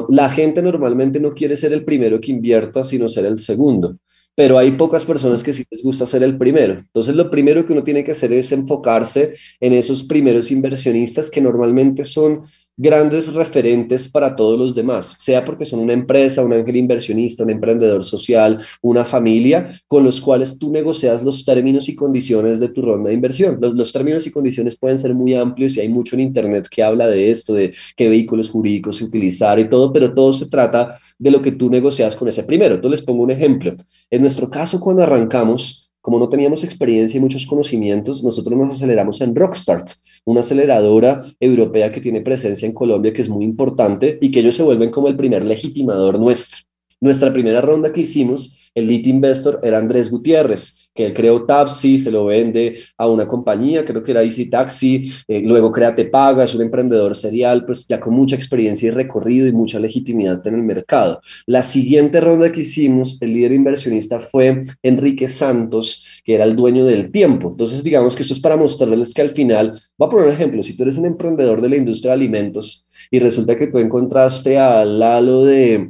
La 0.09 0.29
gente 0.29 0.61
normalmente 0.61 1.21
no 1.21 1.31
quiere 1.31 1.55
ser 1.55 1.73
el 1.73 1.85
primero 1.85 2.21
que 2.21 2.33
invierta, 2.33 2.83
sino 2.83 3.09
ser 3.09 3.27
el 3.27 3.37
segundo 3.37 3.97
pero 4.38 4.59
hay 4.59 4.73
pocas 4.73 5.03
personas 5.03 5.42
que 5.42 5.51
sí 5.51 5.64
les 5.71 5.83
gusta 5.83 6.05
ser 6.05 6.23
el 6.23 6.37
primero. 6.37 6.75
Entonces, 6.75 7.14
lo 7.14 7.31
primero 7.31 7.64
que 7.64 7.73
uno 7.73 7.83
tiene 7.83 8.05
que 8.05 8.11
hacer 8.11 8.35
es 8.35 8.53
enfocarse 8.53 9.33
en 9.61 9.73
esos 9.73 10.03
primeros 10.03 10.51
inversionistas 10.51 11.31
que 11.31 11.40
normalmente 11.40 12.05
son 12.05 12.40
grandes 12.77 13.33
referentes 13.33 14.09
para 14.09 14.37
todos 14.37 14.59
los 14.59 14.75
demás, 14.75 15.17
sea 15.19 15.45
porque 15.45 15.65
son 15.65 15.81
una 15.81 15.95
empresa, 15.95 16.45
un 16.45 16.53
ángel 16.53 16.77
inversionista, 16.77 17.45
un 17.45 17.51
emprendedor 17.51 18.05
social, 18.05 18.59
una 18.83 19.05
familia, 19.05 19.67
con 19.89 20.05
los 20.05 20.21
cuales 20.21 20.59
tú 20.59 20.71
negocias 20.71 21.23
los 21.23 21.45
términos 21.45 21.89
y 21.89 21.95
condiciones 21.95 22.61
de 22.61 22.69
tu 22.69 22.83
ronda 22.83 23.09
de 23.09 23.15
inversión. 23.15 23.59
Los, 23.61 23.93
términos 23.93 24.27
y 24.27 24.31
condiciones 24.31 24.77
pueden 24.77 24.99
ser 24.99 25.15
muy 25.15 25.35
amplios 25.35 25.77
y 25.77 25.81
hay 25.81 25.89
mucho 25.89 26.17
en 26.17 26.21
Internet 26.21 26.69
que 26.71 26.83
habla 26.83 27.07
de 27.07 27.31
esto, 27.31 27.55
de 27.55 27.73
qué 27.97 28.09
vehículos 28.09 28.51
jurídicos 28.51 29.01
utilizar 29.01 29.59
y 29.59 29.69
todo, 29.69 29.93
pero 29.93 30.12
todo 30.12 30.33
se 30.33 30.47
trata 30.47 30.91
de 31.19 31.31
lo 31.31 31.41
que 31.41 31.53
tú 31.53 31.71
negocias 31.71 32.15
con 32.15 32.29
ese 32.29 32.45
primero. 32.45 32.75
Entonces 32.75 33.01
les 33.01 33.07
pongo 33.07 33.23
un 33.23 33.31
ejemplo. 33.31 33.75
En 34.11 34.21
nuestro 34.21 34.51
caso, 34.51 34.81
cuando 34.81 35.03
arrancamos, 35.03 35.86
como 36.07 36.21
no 36.21 36.29
teníamos 36.29 36.62
experiencia 36.62 37.19
y 37.19 37.21
muchos 37.21 37.45
conocimientos, 37.47 38.23
nosotros 38.23 38.57
nos 38.57 38.75
aceleramos 38.75 39.21
en 39.23 39.35
Rockstart, 39.35 39.88
una 40.25 40.38
aceleradora 40.38 41.21
europea 41.40 41.90
que 41.90 42.01
tiene 42.01 42.21
presencia 42.21 42.64
en 42.64 42.73
Colombia 42.73 43.12
que 43.12 43.23
es 43.23 43.29
muy 43.29 43.45
importante 43.45 44.16
y 44.21 44.31
que 44.31 44.38
ellos 44.38 44.55
se 44.55 44.62
vuelven 44.62 44.92
como 44.92 45.09
el 45.09 45.16
primer 45.16 45.45
legitimador 45.45 46.21
nuestro. 46.21 46.61
Nuestra 47.07 47.33
primera 47.33 47.61
ronda 47.61 47.92
que 47.92 48.01
hicimos, 48.01 48.69
el 48.75 48.88
lead 48.88 49.07
investor 49.07 49.61
era 49.62 49.79
Andrés 49.79 50.11
Gutiérrez, 50.11 50.90
que 50.92 51.07
él 51.07 51.14
creó 51.14 51.45
Tapsi, 51.45 52.01
se 52.01 52.11
lo 52.11 52.25
vende 52.25 52.81
a 52.99 53.07
una 53.07 53.29
compañía, 53.29 53.85
creo 53.85 54.03
que 54.03 54.11
era 54.11 54.25
Easy 54.25 54.51
Taxi, 54.51 55.09
eh, 55.29 55.40
luego 55.40 55.71
crea 55.71 55.95
Te 55.95 56.07
Paga, 56.07 56.42
es 56.42 56.57
un 56.57 56.62
emprendedor 56.62 57.14
serial, 57.14 57.64
pues 57.64 57.87
ya 57.87 58.01
con 58.01 58.12
mucha 58.12 58.35
experiencia 58.35 58.88
y 58.88 58.90
recorrido 58.90 59.47
y 59.47 59.53
mucha 59.53 59.79
legitimidad 59.79 60.45
en 60.49 60.57
el 60.57 60.64
mercado. 60.64 61.21
La 61.47 61.62
siguiente 61.62 62.21
ronda 62.21 62.51
que 62.51 62.62
hicimos, 62.62 63.23
el 63.23 63.35
líder 63.35 63.53
inversionista 63.53 64.19
fue 64.19 64.59
Enrique 64.83 65.29
Santos, 65.29 66.21
que 66.25 66.35
era 66.35 66.42
el 66.42 66.57
dueño 66.57 66.87
del 66.87 67.12
tiempo. 67.12 67.51
Entonces, 67.53 67.85
digamos 67.85 68.16
que 68.16 68.23
esto 68.23 68.35
es 68.35 68.40
para 68.40 68.57
mostrarles 68.57 69.14
que 69.14 69.23
al 69.23 69.31
final, 69.31 69.81
va 70.03 70.07
a 70.07 70.11
poner 70.11 70.27
un 70.27 70.33
ejemplo, 70.33 70.61
si 70.64 70.77
tú 70.77 70.83
eres 70.83 70.97
un 70.97 71.07
emprendedor 71.07 71.62
de 71.62 71.69
la 71.69 71.77
industria 71.77 72.11
de 72.11 72.16
alimentos 72.16 72.85
y 73.12 73.21
resulta 73.21 73.57
que 73.57 73.69
tú 73.69 73.79
encontraste 73.79 74.59
a 74.59 74.85
Lalo 74.85 75.45
de, 75.45 75.88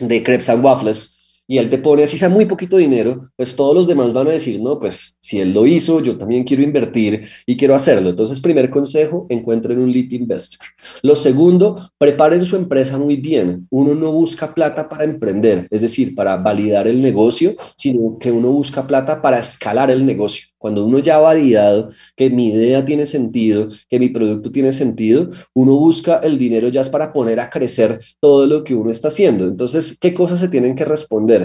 de 0.00 0.22
Crepes 0.22 0.48
and 0.48 0.62
Waffles, 0.62 1.15
y 1.48 1.58
él 1.58 1.70
te 1.70 1.78
pone 1.78 2.02
así 2.02 2.18
sea 2.18 2.28
muy 2.28 2.46
poquito 2.46 2.76
dinero, 2.76 3.30
pues 3.36 3.54
todos 3.54 3.74
los 3.74 3.86
demás 3.86 4.12
van 4.12 4.28
a 4.28 4.32
decir, 4.32 4.60
no, 4.60 4.78
pues 4.78 5.16
si 5.20 5.40
él 5.40 5.52
lo 5.52 5.66
hizo, 5.66 6.00
yo 6.00 6.16
también 6.18 6.44
quiero 6.44 6.62
invertir 6.62 7.22
y 7.46 7.56
quiero 7.56 7.74
hacerlo. 7.74 8.10
Entonces, 8.10 8.40
primer 8.40 8.70
consejo, 8.70 9.26
encuentren 9.28 9.78
un 9.78 9.92
lead 9.92 10.10
investor. 10.12 10.66
Lo 11.02 11.14
segundo, 11.14 11.76
preparen 11.98 12.44
su 12.44 12.56
empresa 12.56 12.98
muy 12.98 13.16
bien. 13.16 13.66
Uno 13.70 13.94
no 13.94 14.12
busca 14.12 14.54
plata 14.54 14.88
para 14.88 15.04
emprender, 15.04 15.66
es 15.70 15.80
decir, 15.80 16.14
para 16.14 16.36
validar 16.36 16.88
el 16.88 17.00
negocio, 17.00 17.54
sino 17.76 18.16
que 18.18 18.30
uno 18.32 18.50
busca 18.50 18.86
plata 18.86 19.22
para 19.22 19.38
escalar 19.38 19.90
el 19.90 20.04
negocio. 20.04 20.46
Cuando 20.58 20.84
uno 20.84 20.98
ya 20.98 21.16
ha 21.16 21.20
validado 21.20 21.90
que 22.16 22.30
mi 22.30 22.48
idea 22.48 22.84
tiene 22.84 23.06
sentido, 23.06 23.68
que 23.88 24.00
mi 24.00 24.08
producto 24.08 24.50
tiene 24.50 24.72
sentido, 24.72 25.28
uno 25.54 25.76
busca 25.76 26.16
el 26.24 26.38
dinero 26.38 26.68
ya 26.68 26.80
es 26.80 26.88
para 26.88 27.12
poner 27.12 27.38
a 27.38 27.50
crecer 27.50 28.00
todo 28.20 28.46
lo 28.46 28.64
que 28.64 28.74
uno 28.74 28.90
está 28.90 29.08
haciendo. 29.08 29.44
Entonces, 29.44 29.96
¿qué 30.00 30.12
cosas 30.12 30.40
se 30.40 30.48
tienen 30.48 30.74
que 30.74 30.84
responder? 30.84 31.35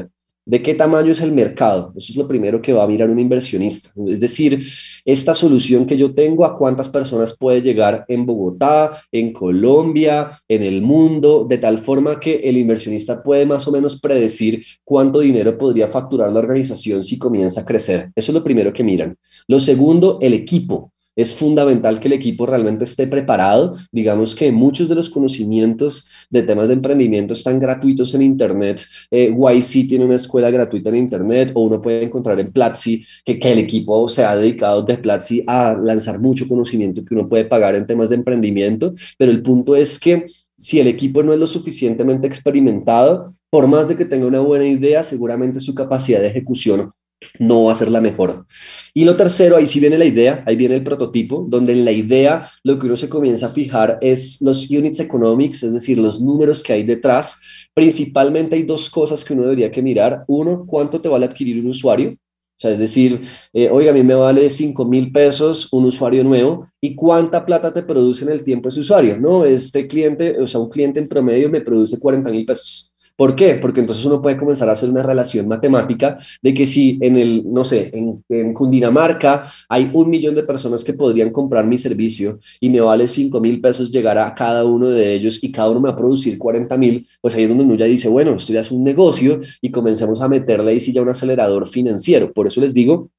¿De 0.44 0.60
qué 0.60 0.74
tamaño 0.74 1.12
es 1.12 1.22
el 1.22 1.32
mercado? 1.32 1.94
Eso 1.96 2.12
es 2.12 2.18
lo 2.18 2.28
primero 2.28 2.60
que 2.62 2.74
va 2.74 2.84
a 2.84 2.88
mirar 2.88 3.12
un 3.12 3.20
inversionista. 3.20 3.92
Es 4.08 4.20
decir, 4.20 4.60
esta 5.06 5.36
solución 5.36 5.86
que 5.86 5.96
yo 5.96 6.16
tengo, 6.16 6.46
a 6.46 6.58
cuántas 6.58 6.90
personas 6.90 7.38
puede 7.38 7.62
llegar 7.62 8.06
en 8.08 8.26
Bogotá, 8.26 8.92
en 9.12 9.34
Colombia, 9.34 10.30
en 10.48 10.64
el 10.64 10.82
mundo, 10.82 11.46
de 11.48 11.60
tal 11.60 11.78
forma 11.78 12.20
que 12.20 12.38
el 12.38 12.58
inversionista 12.58 13.22
puede 13.22 13.46
más 13.46 13.68
o 13.68 13.72
menos 13.72 14.02
predecir 14.02 14.64
cuánto 14.84 15.20
dinero 15.20 15.56
podría 15.58 15.88
facturar 15.88 16.32
la 16.32 16.40
organización 16.40 17.04
si 17.04 17.20
comienza 17.20 17.62
a 17.62 17.66
crecer. 17.66 18.12
Eso 18.16 18.32
es 18.32 18.36
lo 18.36 18.44
primero 18.44 18.74
que 18.74 18.84
miran. 18.84 19.16
Lo 19.48 19.60
segundo, 19.60 20.18
el 20.22 20.34
equipo 20.34 20.92
es 21.16 21.36
fundamental 21.36 22.00
que 22.00 22.08
el 22.08 22.14
equipo 22.14 22.46
realmente 22.46 22.84
esté 22.84 23.08
preparado. 23.08 23.74
Digamos 23.92 24.36
que 24.36 24.52
muchos 24.52 24.90
de 24.90 24.96
los 24.96 25.10
conocimientos 25.10 26.28
de 26.30 26.44
temas 26.44 26.68
de 26.70 26.76
emprendimiento 26.76 27.34
están 27.34 27.60
gratuitos 27.60 28.14
en 28.14 28.22
Internet. 28.22 28.84
Eh, 29.12 29.34
YC 29.36 29.88
tiene 29.88 30.06
una 30.06 30.16
escuela 30.16 30.50
gratuita 30.50 30.90
en 30.90 30.96
Internet 30.98 31.52
o 31.54 31.64
uno 31.64 31.82
puede 31.82 32.04
encontrar 32.04 32.40
en 32.40 32.52
Platzi 32.52 33.04
que, 33.26 33.40
que 33.40 33.52
el 33.52 33.60
equipo 33.60 34.08
se 34.08 34.24
ha 34.24 34.36
dedicado 34.36 34.82
de 34.84 34.98
Platzi 34.98 35.44
a 35.48 35.78
lanzar 35.84 36.20
mucho 36.20 36.48
conocimiento 36.48 37.04
que 37.04 37.14
uno 37.14 37.28
puede 37.28 37.46
pagar 37.46 37.76
en 37.76 37.86
temas 37.86 38.10
de 38.10 38.16
emprendimiento. 38.16 38.94
Pero 39.18 39.32
el 39.32 39.42
punto 39.42 39.76
es 39.76 40.00
que 40.00 40.26
si 40.58 40.80
el 40.80 40.88
equipo 40.88 41.24
no 41.24 41.34
es 41.34 41.40
lo 41.40 41.48
suficientemente 41.48 42.28
experimentado, 42.28 43.26
por 43.50 43.68
más 43.68 43.88
de 43.88 43.96
que 43.96 44.06
tenga 44.06 44.28
una 44.28 44.42
buena 44.42 44.68
idea, 44.68 45.04
seguramente 45.04 45.60
su 45.60 45.74
capacidad 45.74 46.22
de 46.22 46.28
ejecución 46.28 46.92
no 47.40 47.66
va 47.66 47.72
a 47.72 47.76
ser 47.76 47.90
la 47.90 48.02
mejor. 48.02 48.46
Y 48.94 49.06
lo 49.06 49.16
tercero, 49.16 49.58
ahí 49.58 49.66
sí 49.66 49.80
viene 49.80 49.98
la 49.98 50.06
idea, 50.06 50.44
ahí 50.46 50.56
viene 50.56 50.76
el 50.76 50.84
prototipo, 50.84 51.46
donde 51.48 51.74
en 51.74 51.86
la 51.86 51.92
idea 51.92 52.50
lo 52.64 52.78
que 52.78 52.88
uno 52.88 52.98
se 52.98 53.10
comienza 53.10 53.48
a 53.48 53.50
fijar 53.50 53.98
es 54.02 54.42
los 54.42 54.70
units 54.70 55.00
economics, 55.00 55.64
es 55.64 55.74
decir, 55.74 55.98
los 56.00 56.22
números 56.22 56.62
que 56.64 56.74
hay 56.74 56.84
detrás. 56.84 57.70
Principalmente 57.74 58.56
hay 58.56 58.64
dos 58.64 58.90
cosas 58.90 59.24
que 59.24 59.34
uno 59.34 59.44
debería 59.44 59.72
que 59.72 59.82
mirar. 59.82 60.24
Uno, 60.28 60.66
¿cuánto 60.66 61.00
te 61.00 61.10
vale 61.10 61.26
adquirir 61.26 61.60
un 61.60 61.70
usuario? 61.70 62.12
O 62.12 62.62
sea, 62.62 62.72
es 62.72 62.80
decir, 62.80 63.22
eh, 63.54 63.70
oiga, 63.72 63.90
a 63.90 63.94
mí 63.94 64.04
me 64.04 64.14
vale 64.14 64.48
5 64.48 64.86
mil 64.86 65.12
pesos 65.12 65.68
un 65.72 65.86
usuario 65.86 66.24
nuevo 66.24 66.68
y 66.80 66.94
cuánta 66.94 67.44
plata 67.44 67.74
te 67.74 67.82
produce 67.82 68.24
en 68.24 68.30
el 68.30 68.44
tiempo 68.44 68.70
ese 68.70 68.82
usuario. 68.82 69.18
No, 69.18 69.46
este 69.46 69.88
cliente, 69.88 70.40
o 70.40 70.46
sea, 70.46 70.60
un 70.60 70.70
cliente 70.70 71.00
en 71.00 71.08
promedio 71.08 71.50
me 71.50 71.62
produce 71.62 71.98
40 71.98 72.30
mil 72.30 72.46
pesos. 72.46 72.91
¿Por 73.22 73.36
qué? 73.36 73.54
Porque 73.54 73.82
entonces 73.82 74.04
uno 74.04 74.20
puede 74.20 74.36
comenzar 74.36 74.68
a 74.68 74.72
hacer 74.72 74.90
una 74.90 75.04
relación 75.04 75.48
matemática 75.48 76.16
de 76.42 76.56
que 76.56 76.66
si 76.66 76.98
en 77.02 77.18
el, 77.18 77.44
no 77.54 77.64
sé, 77.64 77.92
en, 77.94 78.54
Cundinamarca 78.54 79.44
hay 79.70 79.92
un 79.94 80.10
millón 80.10 80.34
de 80.34 80.42
personas 80.42 80.84
que 80.84 80.94
podrían 80.94 81.30
comprar 81.30 81.68
mi 81.68 81.78
servicio 81.78 82.40
y 82.60 82.72
me 82.72 82.82
vale 82.82 83.06
5 83.06 83.40
mil 83.40 83.62
pesos 83.62 83.92
llegar 83.92 84.18
a 84.18 84.34
cada 84.34 84.66
uno 84.66 84.88
de 84.88 85.14
ellos 85.14 85.38
y 85.44 85.52
cada 85.52 85.70
uno 85.70 85.82
me 85.82 85.90
va 85.90 85.94
a 85.94 85.98
producir 85.98 86.40
40 86.40 86.76
mil, 86.80 87.08
pues 87.22 87.36
ahí 87.36 87.44
es 87.44 87.50
donde 87.50 87.64
uno 87.64 87.76
ya 87.76 87.86
dice, 87.86 88.10
bueno, 88.10 88.34
esto 88.34 88.54
ya 88.54 88.62
es 88.62 88.72
un 88.72 88.84
negocio 88.84 89.40
y 89.62 89.70
comencemos 89.70 90.20
a 90.22 90.28
meterle 90.28 90.72
ahí 90.72 90.80
sí 90.80 90.92
ya 90.92 91.04
un 91.04 91.10
acelerador 91.10 91.68
financiero. 91.68 92.34
Por 92.34 92.48
eso 92.48 92.60
les 92.60 92.74
digo, 92.74 93.12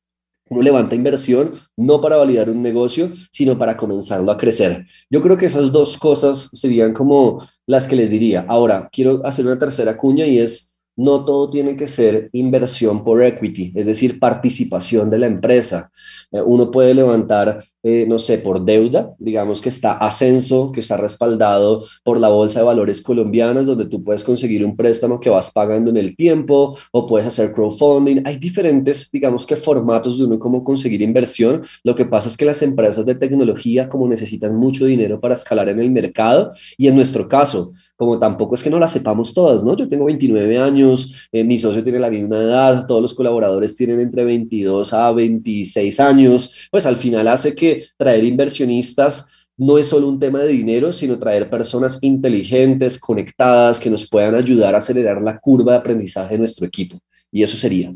uno 0.48 0.62
levanta 0.62 0.94
inversión 0.94 1.52
no 1.76 2.00
para 2.00 2.16
validar 2.16 2.50
un 2.50 2.62
negocio, 2.62 3.10
sino 3.30 3.58
para 3.58 3.76
comenzarlo 3.76 4.30
a 4.30 4.36
crecer. 4.36 4.86
Yo 5.10 5.22
creo 5.22 5.36
que 5.36 5.46
esas 5.46 5.72
dos 5.72 5.96
cosas 5.96 6.50
serían 6.52 6.92
como 6.92 7.42
las 7.66 7.88
que 7.88 7.96
les 7.96 8.10
diría. 8.10 8.44
Ahora, 8.48 8.88
quiero 8.92 9.24
hacer 9.24 9.46
una 9.46 9.58
tercera 9.58 9.96
cuña 9.96 10.26
y 10.26 10.38
es, 10.38 10.71
no 10.96 11.24
todo 11.24 11.50
tiene 11.50 11.76
que 11.76 11.86
ser 11.86 12.28
inversión 12.32 13.04
por 13.04 13.22
equity, 13.22 13.72
es 13.74 13.86
decir, 13.86 14.18
participación 14.18 15.10
de 15.10 15.18
la 15.18 15.26
empresa. 15.26 15.90
Eh, 16.30 16.42
uno 16.44 16.70
puede 16.70 16.94
levantar 16.94 17.62
eh, 17.84 18.06
no 18.06 18.20
sé, 18.20 18.38
por 18.38 18.64
deuda, 18.64 19.12
digamos 19.18 19.60
que 19.60 19.68
está 19.68 19.94
ascenso, 19.94 20.70
que 20.70 20.78
está 20.78 20.96
respaldado 20.96 21.82
por 22.04 22.16
la 22.16 22.28
Bolsa 22.28 22.60
de 22.60 22.66
Valores 22.66 23.02
colombianas, 23.02 23.66
donde 23.66 23.86
tú 23.86 24.04
puedes 24.04 24.22
conseguir 24.22 24.64
un 24.64 24.76
préstamo 24.76 25.18
que 25.18 25.28
vas 25.28 25.50
pagando 25.50 25.90
en 25.90 25.96
el 25.96 26.14
tiempo 26.14 26.76
o 26.92 27.06
puedes 27.08 27.26
hacer 27.26 27.52
crowdfunding. 27.52 28.22
Hay 28.24 28.36
diferentes, 28.36 29.10
digamos 29.10 29.44
que 29.44 29.56
formatos 29.56 30.16
de 30.16 30.26
uno 30.26 30.38
cómo 30.38 30.62
conseguir 30.62 31.02
inversión. 31.02 31.62
Lo 31.82 31.96
que 31.96 32.04
pasa 32.04 32.28
es 32.28 32.36
que 32.36 32.44
las 32.44 32.62
empresas 32.62 33.04
de 33.04 33.16
tecnología, 33.16 33.88
como 33.88 34.06
necesitan 34.06 34.54
mucho 34.54 34.84
dinero 34.84 35.20
para 35.20 35.34
escalar 35.34 35.68
en 35.68 35.80
el 35.80 35.90
mercado, 35.90 36.50
y 36.78 36.86
en 36.86 36.94
nuestro 36.94 37.26
caso, 37.26 37.72
como 37.96 38.18
tampoco 38.18 38.54
es 38.54 38.62
que 38.62 38.70
no 38.70 38.78
las 38.78 38.92
sepamos 38.92 39.32
todas, 39.34 39.62
¿no? 39.62 39.76
Yo 39.76 39.88
tengo 39.88 40.06
29 40.06 40.58
años, 40.58 41.28
eh, 41.32 41.44
mi 41.44 41.58
socio 41.58 41.82
tiene 41.82 41.98
la 41.98 42.10
misma 42.10 42.36
edad, 42.38 42.86
todos 42.86 43.02
los 43.02 43.14
colaboradores 43.14 43.76
tienen 43.76 44.00
entre 44.00 44.24
22 44.24 44.92
a 44.92 45.12
26 45.12 46.00
años, 46.00 46.68
pues 46.70 46.86
al 46.86 46.96
final 46.96 47.28
hace 47.28 47.54
que 47.54 47.86
traer 47.96 48.24
inversionistas 48.24 49.42
no 49.56 49.78
es 49.78 49.88
solo 49.88 50.08
un 50.08 50.18
tema 50.18 50.40
de 50.40 50.48
dinero, 50.48 50.92
sino 50.92 51.18
traer 51.18 51.48
personas 51.48 52.02
inteligentes, 52.02 52.98
conectadas, 52.98 53.78
que 53.78 53.90
nos 53.90 54.08
puedan 54.08 54.34
ayudar 54.34 54.74
a 54.74 54.78
acelerar 54.78 55.22
la 55.22 55.38
curva 55.38 55.72
de 55.72 55.78
aprendizaje 55.78 56.34
de 56.34 56.38
nuestro 56.38 56.66
equipo. 56.66 56.98
Y 57.30 57.42
eso 57.42 57.56
sería. 57.56 57.92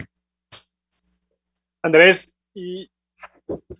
Andrés, 1.82 2.32
y 2.54 2.88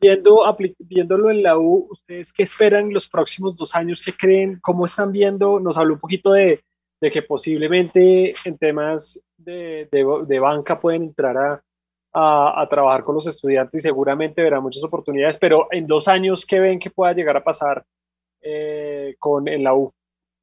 viendo, 0.01 0.43
viéndolo 0.79 1.31
en 1.31 1.43
la 1.43 1.59
U, 1.59 1.89
¿ustedes 1.91 2.33
qué 2.33 2.43
esperan 2.43 2.93
los 2.93 3.09
próximos 3.09 3.57
dos 3.57 3.75
años? 3.75 4.03
¿Qué 4.05 4.13
creen? 4.13 4.59
¿Cómo 4.63 4.85
están 4.85 5.13
viendo? 5.13 5.61
Nos 5.61 5.79
habló 5.79 5.95
un 5.95 6.01
poquito 6.01 6.33
de, 6.33 6.63
que 7.01 7.23
posiblemente 7.23 8.35
en 8.45 8.59
temas 8.59 9.23
de, 9.37 9.89
de 9.91 10.39
banca 10.41 10.81
pueden 10.81 11.05
entrar 11.05 11.37
a, 11.37 11.63
a, 12.19 12.67
trabajar 12.69 13.05
con 13.05 13.15
los 13.15 13.27
estudiantes 13.27 13.75
y 13.75 13.83
seguramente 13.83 14.43
verá 14.43 14.59
muchas 14.59 14.83
oportunidades, 14.85 15.37
pero 15.37 15.69
en 15.71 15.87
dos 15.87 16.09
años, 16.09 16.47
¿qué 16.47 16.59
ven 16.59 16.79
que 16.79 16.89
pueda 16.89 17.13
llegar 17.13 17.37
a 17.37 17.45
pasar 17.45 17.85
eh, 18.41 19.15
con, 19.19 19.47
en 19.49 19.63
la 19.63 19.75
U? 19.75 19.93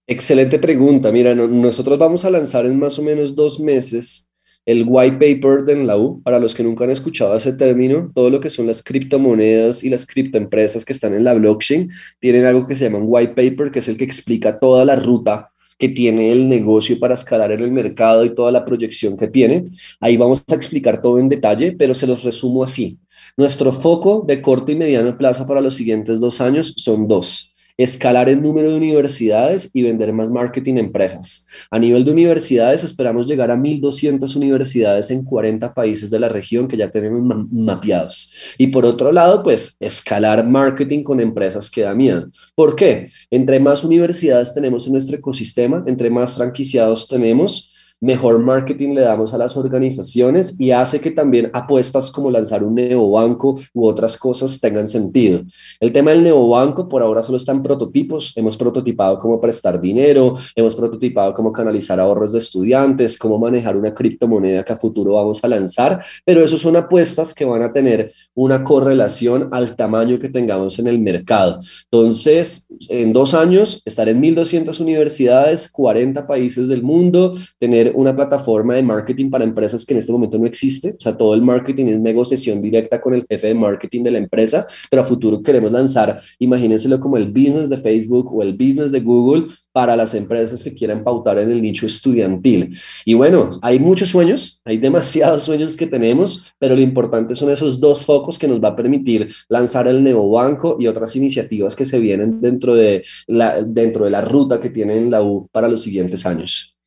Excelente 0.05 0.59
pregunta. 0.59 1.11
Mira, 1.11 1.33
nosotros 1.33 1.97
vamos 1.97 2.25
a 2.25 2.29
lanzar 2.29 2.65
en 2.65 2.77
más 2.77 2.99
o 2.99 3.01
menos 3.01 3.35
dos 3.35 3.59
meses 3.59 4.29
el 4.65 4.85
white 4.87 5.17
paper 5.17 5.63
de 5.63 5.83
la 5.83 5.97
U. 5.97 6.21
Para 6.23 6.39
los 6.39 6.55
que 6.55 6.63
nunca 6.63 6.83
han 6.83 6.91
escuchado 6.91 7.35
ese 7.35 7.53
término, 7.53 8.11
todo 8.13 8.29
lo 8.29 8.39
que 8.39 8.49
son 8.49 8.67
las 8.67 8.81
criptomonedas 8.81 9.83
y 9.83 9.89
las 9.89 10.05
criptoempresas 10.05 10.85
que 10.85 10.93
están 10.93 11.13
en 11.13 11.23
la 11.23 11.33
blockchain 11.33 11.89
tienen 12.19 12.45
algo 12.45 12.67
que 12.67 12.75
se 12.75 12.85
llama 12.85 12.99
un 12.99 13.05
white 13.07 13.33
paper, 13.33 13.71
que 13.71 13.79
es 13.79 13.87
el 13.87 13.97
que 13.97 14.05
explica 14.05 14.59
toda 14.59 14.85
la 14.85 14.95
ruta 14.95 15.49
que 15.77 15.89
tiene 15.89 16.31
el 16.31 16.47
negocio 16.47 16.99
para 16.99 17.15
escalar 17.15 17.51
en 17.51 17.61
el 17.61 17.71
mercado 17.71 18.23
y 18.23 18.33
toda 18.33 18.51
la 18.51 18.63
proyección 18.63 19.17
que 19.17 19.27
tiene. 19.27 19.63
Ahí 19.99 20.17
vamos 20.17 20.43
a 20.49 20.55
explicar 20.55 21.01
todo 21.01 21.19
en 21.19 21.29
detalle, 21.29 21.73
pero 21.73 21.93
se 21.93 22.07
los 22.07 22.23
resumo 22.23 22.63
así. 22.63 22.99
Nuestro 23.35 23.71
foco 23.73 24.23
de 24.27 24.41
corto 24.41 24.71
y 24.71 24.75
mediano 24.75 25.17
plazo 25.17 25.47
para 25.47 25.61
los 25.61 25.75
siguientes 25.75 26.19
dos 26.19 26.39
años 26.39 26.73
son 26.77 27.07
dos 27.07 27.52
escalar 27.77 28.29
el 28.29 28.41
número 28.41 28.69
de 28.69 28.77
universidades 28.77 29.69
y 29.73 29.81
vender 29.81 30.13
más 30.13 30.29
marketing 30.29 30.75
empresas. 30.75 31.47
A 31.71 31.79
nivel 31.79 32.05
de 32.05 32.11
universidades, 32.11 32.83
esperamos 32.83 33.27
llegar 33.27 33.51
a 33.51 33.55
1.200 33.55 34.35
universidades 34.35 35.09
en 35.11 35.23
40 35.23 35.73
países 35.73 36.09
de 36.09 36.19
la 36.19 36.29
región 36.29 36.67
que 36.67 36.77
ya 36.77 36.91
tenemos 36.91 37.47
mapeados. 37.51 38.31
Y 38.57 38.67
por 38.67 38.85
otro 38.85 39.11
lado, 39.11 39.43
pues 39.43 39.75
escalar 39.79 40.45
marketing 40.47 41.03
con 41.03 41.19
empresas 41.19 41.69
que 41.71 41.81
da 41.81 41.93
miedo. 41.93 42.29
¿Por 42.55 42.75
qué? 42.75 43.09
Entre 43.31 43.59
más 43.59 43.83
universidades 43.83 44.53
tenemos 44.53 44.85
en 44.85 44.93
nuestro 44.93 45.17
ecosistema, 45.17 45.83
entre 45.87 46.09
más 46.09 46.35
franquiciados 46.35 47.07
tenemos, 47.07 47.72
mejor 48.03 48.37
marketing 48.39 48.95
le 48.95 49.01
damos 49.01 49.33
a 49.33 49.37
las 49.37 49.55
organizaciones 49.55 50.59
y 50.59 50.71
hace 50.71 50.99
que 50.99 51.11
también 51.11 51.49
apuestas 51.53 52.11
como 52.11 52.29
lanzar 52.29 52.61
un 52.61 52.75
neobanco 52.75 53.57
u 53.73 53.87
otras 53.87 54.17
cosas 54.17 54.59
tengan 54.59 54.89
sentido. 54.89 55.41
El 55.79 55.93
tema 55.93 56.11
del 56.11 56.21
neobanco 56.21 56.89
por 56.89 57.01
ahora 57.01 57.23
solo 57.23 57.37
está 57.37 57.53
en 57.53 57.63
prototipos. 57.63 58.33
Hemos 58.35 58.57
prototipado 58.57 59.17
cómo 59.19 59.39
prestar 59.39 59.79
dinero, 59.79 60.33
hemos 60.53 60.75
prototipado 60.75 61.33
cómo 61.33 61.53
canalizar 61.53 61.97
ahorros 61.97 62.33
de 62.33 62.39
estudiantes, 62.39 63.17
cómo 63.17 63.39
manejar 63.39 63.77
una 63.77 63.93
criptomoneda 63.93 64.65
que 64.65 64.73
a 64.73 64.77
futuro 64.77 65.13
vamos 65.13 65.41
a 65.41 65.47
lanzar, 65.47 66.03
pero 66.25 66.43
eso 66.43 66.57
son 66.57 66.75
apuestas 66.75 67.33
que 67.33 67.45
van 67.45 67.63
a 67.63 67.71
tener 67.71 68.11
una 68.35 68.65
correlación 68.65 69.47
al 69.53 69.77
tamaño 69.77 70.19
que 70.19 70.27
tengamos 70.27 70.77
en 70.77 70.87
el 70.87 70.99
mercado. 70.99 71.59
Entonces, 71.85 72.67
en 72.89 73.13
dos 73.13 73.33
años, 73.33 73.81
estar 73.85 74.09
en 74.09 74.21
1.200 74.21 74.81
universidades, 74.81 75.71
40 75.71 76.27
países 76.27 76.67
del 76.67 76.83
mundo, 76.83 77.33
tener 77.59 77.92
una 77.93 78.15
plataforma 78.15 78.75
de 78.75 78.83
marketing 78.83 79.29
para 79.29 79.43
empresas 79.43 79.85
que 79.85 79.93
en 79.93 79.99
este 79.99 80.11
momento 80.11 80.37
no 80.37 80.45
existe. 80.45 80.91
O 80.91 81.01
sea, 81.01 81.17
todo 81.17 81.33
el 81.33 81.41
marketing 81.41 81.87
es 81.87 81.99
negociación 81.99 82.61
directa 82.61 83.01
con 83.01 83.13
el 83.13 83.25
jefe 83.29 83.47
de 83.47 83.55
marketing 83.55 84.03
de 84.03 84.11
la 84.11 84.17
empresa, 84.19 84.65
pero 84.89 85.01
a 85.01 85.05
futuro 85.05 85.41
queremos 85.41 85.71
lanzar, 85.71 86.19
imagínenselo 86.39 86.99
como 86.99 87.17
el 87.17 87.31
business 87.31 87.69
de 87.69 87.77
Facebook 87.77 88.33
o 88.33 88.41
el 88.41 88.53
business 88.53 88.91
de 88.91 88.99
Google 88.99 89.45
para 89.73 89.95
las 89.95 90.13
empresas 90.13 90.63
que 90.63 90.73
quieran 90.73 91.03
pautar 91.03 91.39
en 91.39 91.51
el 91.51 91.61
nicho 91.61 91.85
estudiantil. 91.85 92.77
Y 93.05 93.15
bueno, 93.15 93.59
hay 93.61 93.79
muchos 93.79 94.09
sueños, 94.09 94.61
hay 94.63 94.77
demasiados 94.77 95.43
sueños 95.45 95.75
que 95.75 95.87
tenemos, 95.87 96.53
pero 96.59 96.75
lo 96.75 96.81
importante 96.81 97.35
son 97.35 97.51
esos 97.51 97.79
dos 97.79 98.05
focos 98.05 98.37
que 98.37 98.47
nos 98.47 98.63
va 98.63 98.69
a 98.69 98.75
permitir 98.75 99.33
lanzar 99.49 99.87
el 99.87 100.03
neobanco 100.03 100.77
y 100.79 100.87
otras 100.87 101.15
iniciativas 101.15 101.75
que 101.75 101.85
se 101.85 101.99
vienen 101.99 102.39
dentro 102.39 102.75
de 102.75 103.03
la, 103.27 103.61
dentro 103.63 104.05
de 104.05 104.11
la 104.11 104.21
ruta 104.21 104.59
que 104.59 104.69
tienen 104.69 105.09
la 105.09 105.23
U 105.23 105.49
para 105.51 105.67
los 105.67 105.81
siguientes 105.81 106.25
años. 106.25 106.77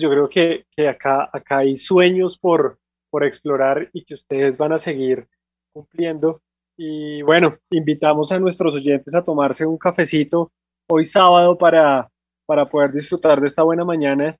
Yo 0.00 0.10
creo 0.10 0.28
que, 0.28 0.66
acá, 0.88 1.30
acá 1.32 1.58
hay 1.58 1.76
sueños 1.76 2.38
por, 2.38 2.78
por 3.10 3.24
explorar 3.24 3.88
y 3.92 4.04
que 4.04 4.14
ustedes 4.14 4.58
van 4.58 4.72
a 4.72 4.78
seguir 4.78 5.26
cumpliendo. 5.72 6.42
Y 6.76 7.22
bueno, 7.22 7.56
invitamos 7.70 8.32
a 8.32 8.38
nuestros 8.38 8.74
oyentes 8.74 9.14
a 9.14 9.24
tomarse 9.24 9.66
un 9.66 9.78
cafecito 9.78 10.50
hoy 10.88 11.04
sábado 11.04 11.56
para, 11.56 12.10
para 12.46 12.68
poder 12.68 12.92
disfrutar 12.92 13.40
de 13.40 13.46
esta 13.46 13.62
buena 13.62 13.84
mañana 13.84 14.36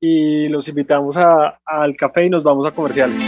y 0.00 0.48
los 0.48 0.68
invitamos 0.68 1.16
al 1.16 1.96
café 1.96 2.26
y 2.26 2.30
nos 2.30 2.42
vamos 2.42 2.66
a 2.66 2.70
comerciales. 2.70 3.26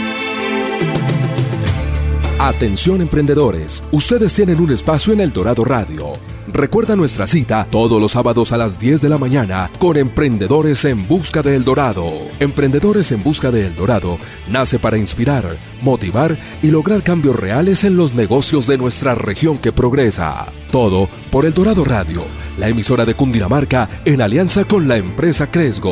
Atención 2.39 3.01
emprendedores, 3.01 3.83
ustedes 3.91 4.33
tienen 4.33 4.61
un 4.61 4.71
espacio 4.71 5.11
en 5.13 5.19
El 5.19 5.33
Dorado 5.33 5.65
Radio. 5.65 6.38
Recuerda 6.51 6.95
nuestra 6.95 7.27
cita 7.27 7.67
todos 7.69 8.01
los 8.01 8.13
sábados 8.13 8.51
a 8.51 8.57
las 8.57 8.79
10 8.79 9.01
de 9.01 9.09
la 9.09 9.17
mañana 9.17 9.69
con 9.77 9.97
Emprendedores 9.97 10.83
en 10.85 11.07
Busca 11.07 11.43
de 11.43 11.55
El 11.55 11.63
Dorado. 11.63 12.11
Emprendedores 12.39 13.11
en 13.11 13.21
Busca 13.23 13.51
de 13.51 13.67
El 13.67 13.75
Dorado 13.75 14.17
nace 14.47 14.79
para 14.79 14.97
inspirar, 14.97 15.45
motivar 15.81 16.35
y 16.63 16.71
lograr 16.71 17.03
cambios 17.03 17.35
reales 17.35 17.83
en 17.83 17.95
los 17.95 18.15
negocios 18.15 18.65
de 18.65 18.77
nuestra 18.77 19.13
región 19.13 19.57
que 19.59 19.71
progresa. 19.71 20.47
Todo 20.71 21.07
por 21.31 21.45
El 21.45 21.53
Dorado 21.53 21.85
Radio, 21.85 22.23
la 22.57 22.67
emisora 22.67 23.05
de 23.05 23.13
Cundinamarca 23.13 23.87
en 24.05 24.21
alianza 24.21 24.63
con 24.65 24.87
la 24.87 24.97
empresa 24.97 25.51
Cresgo. 25.51 25.91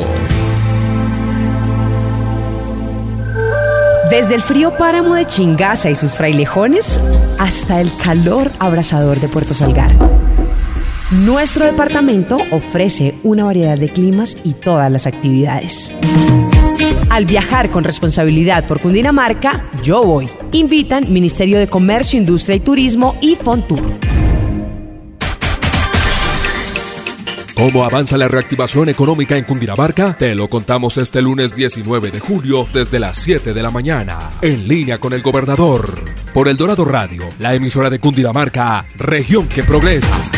Desde 4.10 4.34
el 4.34 4.42
frío 4.42 4.76
páramo 4.76 5.14
de 5.14 5.26
Chingaza 5.26 5.90
y 5.90 5.94
sus 5.94 6.16
frailejones 6.16 7.00
hasta 7.38 7.80
el 7.80 7.94
calor 8.02 8.50
abrasador 8.58 9.20
de 9.20 9.28
Puerto 9.28 9.54
Salgar. 9.54 10.17
Nuestro 11.10 11.64
departamento 11.64 12.36
ofrece 12.50 13.14
una 13.22 13.44
variedad 13.44 13.78
de 13.78 13.88
climas 13.88 14.36
y 14.44 14.52
todas 14.52 14.92
las 14.92 15.06
actividades 15.06 15.90
Al 17.08 17.24
viajar 17.24 17.70
con 17.70 17.82
responsabilidad 17.82 18.66
por 18.66 18.82
Cundinamarca, 18.82 19.64
yo 19.82 20.02
voy. 20.02 20.28
Invitan 20.52 21.10
Ministerio 21.10 21.58
de 21.58 21.66
Comercio, 21.66 22.18
Industria 22.18 22.56
y 22.56 22.60
Turismo 22.60 23.16
y 23.22 23.36
Fontur. 23.36 23.80
¿Cómo 27.54 27.84
avanza 27.84 28.18
la 28.18 28.28
reactivación 28.28 28.90
económica 28.90 29.36
en 29.38 29.44
Cundinamarca? 29.44 30.14
Te 30.14 30.34
lo 30.34 30.48
contamos 30.48 30.98
este 30.98 31.22
lunes 31.22 31.54
19 31.54 32.10
de 32.10 32.20
julio 32.20 32.66
desde 32.70 33.00
las 33.00 33.16
7 33.16 33.54
de 33.54 33.62
la 33.62 33.70
mañana, 33.70 34.30
en 34.42 34.68
línea 34.68 34.98
con 34.98 35.14
el 35.14 35.22
gobernador. 35.22 36.04
Por 36.34 36.48
El 36.48 36.58
Dorado 36.58 36.84
Radio, 36.84 37.24
la 37.38 37.54
emisora 37.54 37.88
de 37.88 37.98
Cundinamarca, 37.98 38.86
región 38.96 39.48
que 39.48 39.64
progresa. 39.64 40.37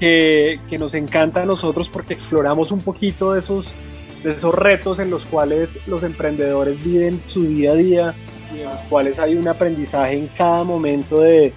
que, 0.00 0.60
que, 0.68 0.78
nos 0.78 0.94
encanta 0.94 1.42
a 1.42 1.46
nosotros 1.46 1.88
porque 1.88 2.14
exploramos 2.14 2.70
un 2.70 2.80
poquito 2.80 3.32
de 3.32 3.38
esos, 3.40 3.74
de 4.22 4.34
esos 4.34 4.54
retos 4.54 4.98
en 4.98 5.10
los 5.10 5.24
cuales 5.26 5.80
los 5.86 6.02
emprendedores 6.02 6.82
viven 6.84 7.20
su 7.24 7.44
día 7.44 7.72
a 7.72 7.74
día 7.74 8.14
y 8.54 8.60
en 8.60 8.66
los 8.66 8.78
cuales 8.88 9.18
hay 9.18 9.34
un 9.34 9.48
aprendizaje 9.48 10.18
en 10.18 10.28
cada 10.28 10.64
momento 10.64 11.20
de, 11.20 11.52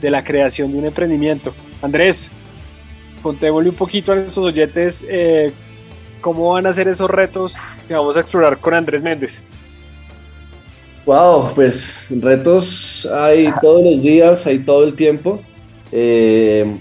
de 0.00 0.10
la 0.10 0.22
creación 0.22 0.72
de 0.72 0.78
un 0.78 0.86
emprendimiento. 0.86 1.54
Andrés, 1.82 2.30
contémosle 3.22 3.70
un 3.70 3.74
poquito 3.74 4.12
a 4.12 4.16
nuestros 4.16 4.46
oyentes 4.46 5.04
eh, 5.08 5.50
cómo 6.20 6.52
van 6.52 6.66
a 6.66 6.72
ser 6.72 6.88
esos 6.88 7.10
retos 7.10 7.56
que 7.88 7.94
vamos 7.94 8.16
a 8.16 8.20
explorar 8.20 8.58
con 8.58 8.74
Andrés 8.74 9.02
Méndez. 9.02 9.42
Wow, 11.06 11.52
pues 11.54 12.06
retos 12.10 13.06
hay 13.06 13.52
todos 13.60 13.84
los 13.84 14.02
días, 14.02 14.46
hay 14.46 14.58
todo 14.58 14.84
el 14.84 14.94
tiempo. 14.94 15.40
Eh, 15.92 16.78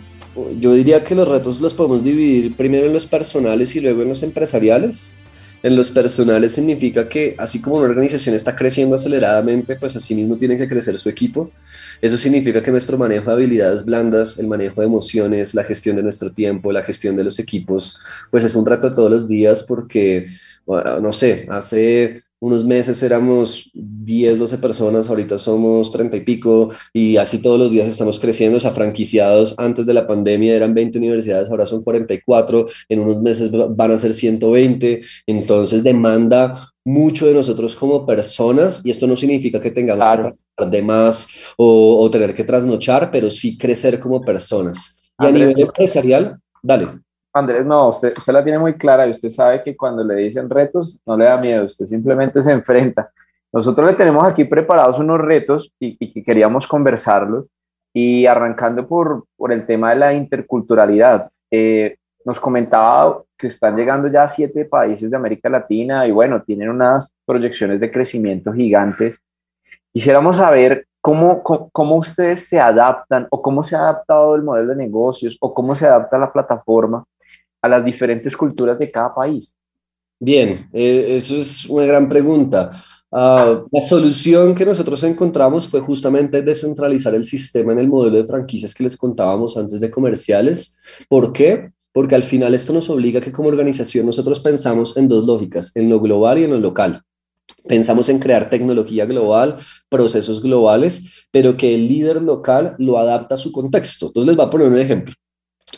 yo 0.60 0.74
diría 0.74 1.04
que 1.04 1.16
los 1.16 1.28
retos 1.28 1.62
los 1.62 1.74
podemos 1.74 2.04
dividir 2.04 2.56
primero 2.56 2.88
en 2.88 2.94
los 2.94 3.06
personales 3.06 3.76
y 3.76 3.82
luego 3.82 4.02
en 4.02 4.10
los 4.10 4.24
empresariales. 4.24 5.14
En 5.62 5.78
los 5.78 5.92
personales 5.92 6.52
significa 6.52 7.08
que 7.08 7.36
así 7.38 7.62
como 7.62 7.78
una 7.78 7.88
organización 7.88 8.36
está 8.36 8.54
creciendo 8.54 8.96
aceleradamente, 8.96 9.78
pues 9.78 9.96
así 9.96 10.14
mismo 10.14 10.36
tiene 10.36 10.58
que 10.58 10.68
crecer 10.68 10.98
su 10.98 11.08
equipo. 11.08 11.52
Eso 12.02 12.18
significa 12.18 12.62
que 12.62 12.70
nuestro 12.70 12.98
manejo 12.98 13.28
de 13.28 13.32
habilidades 13.32 13.86
blandas, 13.86 14.38
el 14.40 14.48
manejo 14.50 14.82
de 14.82 14.88
emociones, 14.88 15.56
la 15.56 15.64
gestión 15.64 15.96
de 15.96 16.04
nuestro 16.04 16.34
tiempo, 16.34 16.74
la 16.74 16.84
gestión 16.84 17.16
de 17.16 17.24
los 17.24 17.40
equipos, 17.40 17.98
pues 18.30 18.44
es 18.44 18.56
un 18.56 18.66
reto 18.66 18.94
todos 18.94 19.10
los 19.10 19.26
días 19.26 19.64
porque, 19.64 20.26
no 20.68 21.14
sé, 21.14 21.48
hace 21.50 22.22
unos 22.44 22.66
meses 22.66 23.02
éramos 23.04 23.72
10, 23.74 24.38
12 24.38 24.58
personas, 24.58 25.10
ahorita 25.10 25.38
somos 25.38 25.92
30 25.92 26.18
y 26.18 26.22
pico 26.26 26.70
y 26.92 27.16
así 27.16 27.38
todos 27.40 27.58
los 27.58 27.72
días 27.72 27.88
estamos 27.88 28.20
creciendo, 28.20 28.58
o 28.58 28.60
sea, 28.60 28.72
franquiciados 28.72 29.56
antes 29.58 29.86
de 29.86 29.94
la 29.94 30.06
pandemia 30.06 30.54
eran 30.54 30.74
20 30.74 30.98
universidades, 30.98 31.50
ahora 31.50 31.66
son 31.66 31.86
44, 31.86 32.66
en 32.90 33.00
unos 33.00 33.22
meses 33.22 33.50
van 33.50 33.92
a 33.92 33.98
ser 33.98 34.14
120, 34.14 35.00
entonces 35.26 35.84
demanda 35.84 36.70
mucho 36.84 37.28
de 37.28 37.34
nosotros 37.34 37.78
como 37.78 38.06
personas 38.06 38.82
y 38.84 38.92
esto 38.92 39.08
no 39.08 39.16
significa 39.16 39.62
que 39.62 39.72
tengamos 39.72 40.06
que 40.06 40.16
trabajar 40.16 40.70
de 40.70 40.82
más 40.82 41.54
o, 41.56 41.98
o, 42.02 42.12
tener 42.12 42.36
que 42.36 42.44
trasnochar, 42.44 43.10
pero 43.10 43.32
sí 43.32 43.58
crecer 43.58 44.02
como 44.02 44.20
personas. 44.20 45.02
Y 45.18 45.28
a 45.28 45.32
nivel 45.32 45.62
empresarial, 45.62 46.38
dale. 46.62 46.90
Andrés, 47.34 47.66
no, 47.66 47.90
usted, 47.90 48.14
la 48.28 48.44
tiene 48.44 48.60
muy 48.60 48.76
clara 48.76 49.08
y 49.08 49.12
usted 49.12 49.30
sabe 49.30 49.64
que 49.64 49.76
cuando 49.76 50.04
le 50.04 50.16
dicen 50.16 50.50
retos 50.50 51.02
no 51.04 51.18
le 51.18 51.26
da 51.26 51.38
miedo, 51.38 51.66
usted 51.66 51.86
simplemente 51.86 52.44
se 52.44 52.52
enfrenta. 52.52 53.12
Nosotros 53.52 53.90
le 53.90 53.96
tenemos 53.96 54.24
aquí 54.24 54.46
preparados 54.46 55.00
unos 55.00 55.20
retos 55.20 55.74
y, 55.80 55.98
que 56.12 56.24
queríamos 56.24 56.68
conversarlos 56.68 57.46
y 57.92 58.28
arrancando 58.28 58.88
por, 58.88 59.26
por 59.36 59.52
el 59.52 59.66
tema 59.66 59.90
de 59.90 59.96
la 59.96 60.14
interculturalidad. 60.14 61.32
Eh, 61.50 61.98
nos 62.24 62.40
comentaba 62.40 63.24
que 63.36 63.48
están 63.48 63.76
llegando 63.76 64.08
ya 64.08 64.24
a 64.24 64.30
siete 64.30 64.66
países 64.66 65.10
de 65.10 65.18
América 65.18 65.50
Latina 65.50 66.06
y 66.08 66.12
bueno, 66.12 66.42
tienen 66.44 66.70
unas 66.70 67.12
proyecciones 67.26 67.80
de 67.80 67.92
crecimiento 67.92 68.54
gigantes. 68.54 69.20
Quisiéramos 69.92 70.38
saber 70.38 70.88
cómo, 71.02 71.42
cómo, 71.42 71.70
cómo 71.72 71.96
ustedes 71.98 72.48
se 72.48 72.60
adaptan 72.60 73.28
o 73.32 73.42
cómo 73.42 73.64
se 73.64 73.76
ha 73.76 73.82
adaptado 73.82 74.36
el 74.36 74.44
modelo 74.44 74.70
de 74.70 74.76
negocios 74.76 75.38
o 75.42 75.54
cómo 75.54 75.76
se 75.76 75.86
adapta 75.86 76.18
la 76.18 76.32
plataforma 76.32 77.04
a 77.64 77.70
las 77.70 77.84
diferentes 77.84 78.36
culturas 78.36 78.78
de 78.78 78.92
cada 78.92 79.16
país? 79.16 79.56
Bien, 80.20 80.70
eh, 80.74 81.16
eso 81.18 81.38
es 81.38 81.66
una 81.66 81.86
gran 81.86 82.08
pregunta. 82.08 82.70
Uh, 83.10 83.68
la 83.72 83.82
solución 83.82 84.54
que 84.56 84.66
nosotros 84.66 85.02
encontramos 85.04 85.68
fue 85.68 85.80
justamente 85.82 86.42
descentralizar 86.42 87.14
el 87.16 87.26
sistema 87.26 87.72
en 87.72 87.80
el 87.80 87.88
modelo 87.88 88.18
de 88.18 88.26
franquicias 88.26 88.74
que 88.74 88.84
les 88.84 88.98
contábamos 88.98 89.56
antes 89.56 89.80
de 89.80 89.90
comerciales. 89.90 90.80
¿Por 91.08 91.32
qué? 91.32 91.72
Porque 91.92 92.16
al 92.16 92.24
final 92.24 92.54
esto 92.54 92.74
nos 92.74 92.90
obliga 92.90 93.20
a 93.20 93.22
que 93.22 93.32
como 93.32 93.50
organización 93.50 94.08
nosotros 94.08 94.40
pensamos 94.40 94.98
en 94.98 95.08
dos 95.08 95.24
lógicas, 95.26 95.72
en 95.76 95.90
lo 95.90 96.00
global 96.00 96.40
y 96.40 96.44
en 96.46 96.52
lo 96.52 96.60
local. 96.60 97.02
Pensamos 97.68 98.10
en 98.10 98.20
crear 98.20 98.50
tecnología 98.50 99.06
global, 99.06 99.58
procesos 99.90 100.42
globales, 100.42 101.28
pero 101.32 101.56
que 101.56 101.76
el 101.76 101.88
líder 101.88 102.22
local 102.22 102.76
lo 102.80 102.98
adapta 102.98 103.36
a 103.36 103.38
su 103.38 103.52
contexto. 103.52 104.08
Entonces 104.08 104.28
les 104.28 104.36
voy 104.36 104.46
a 104.46 104.50
poner 104.50 104.68
un 104.68 104.78
ejemplo. 104.78 105.14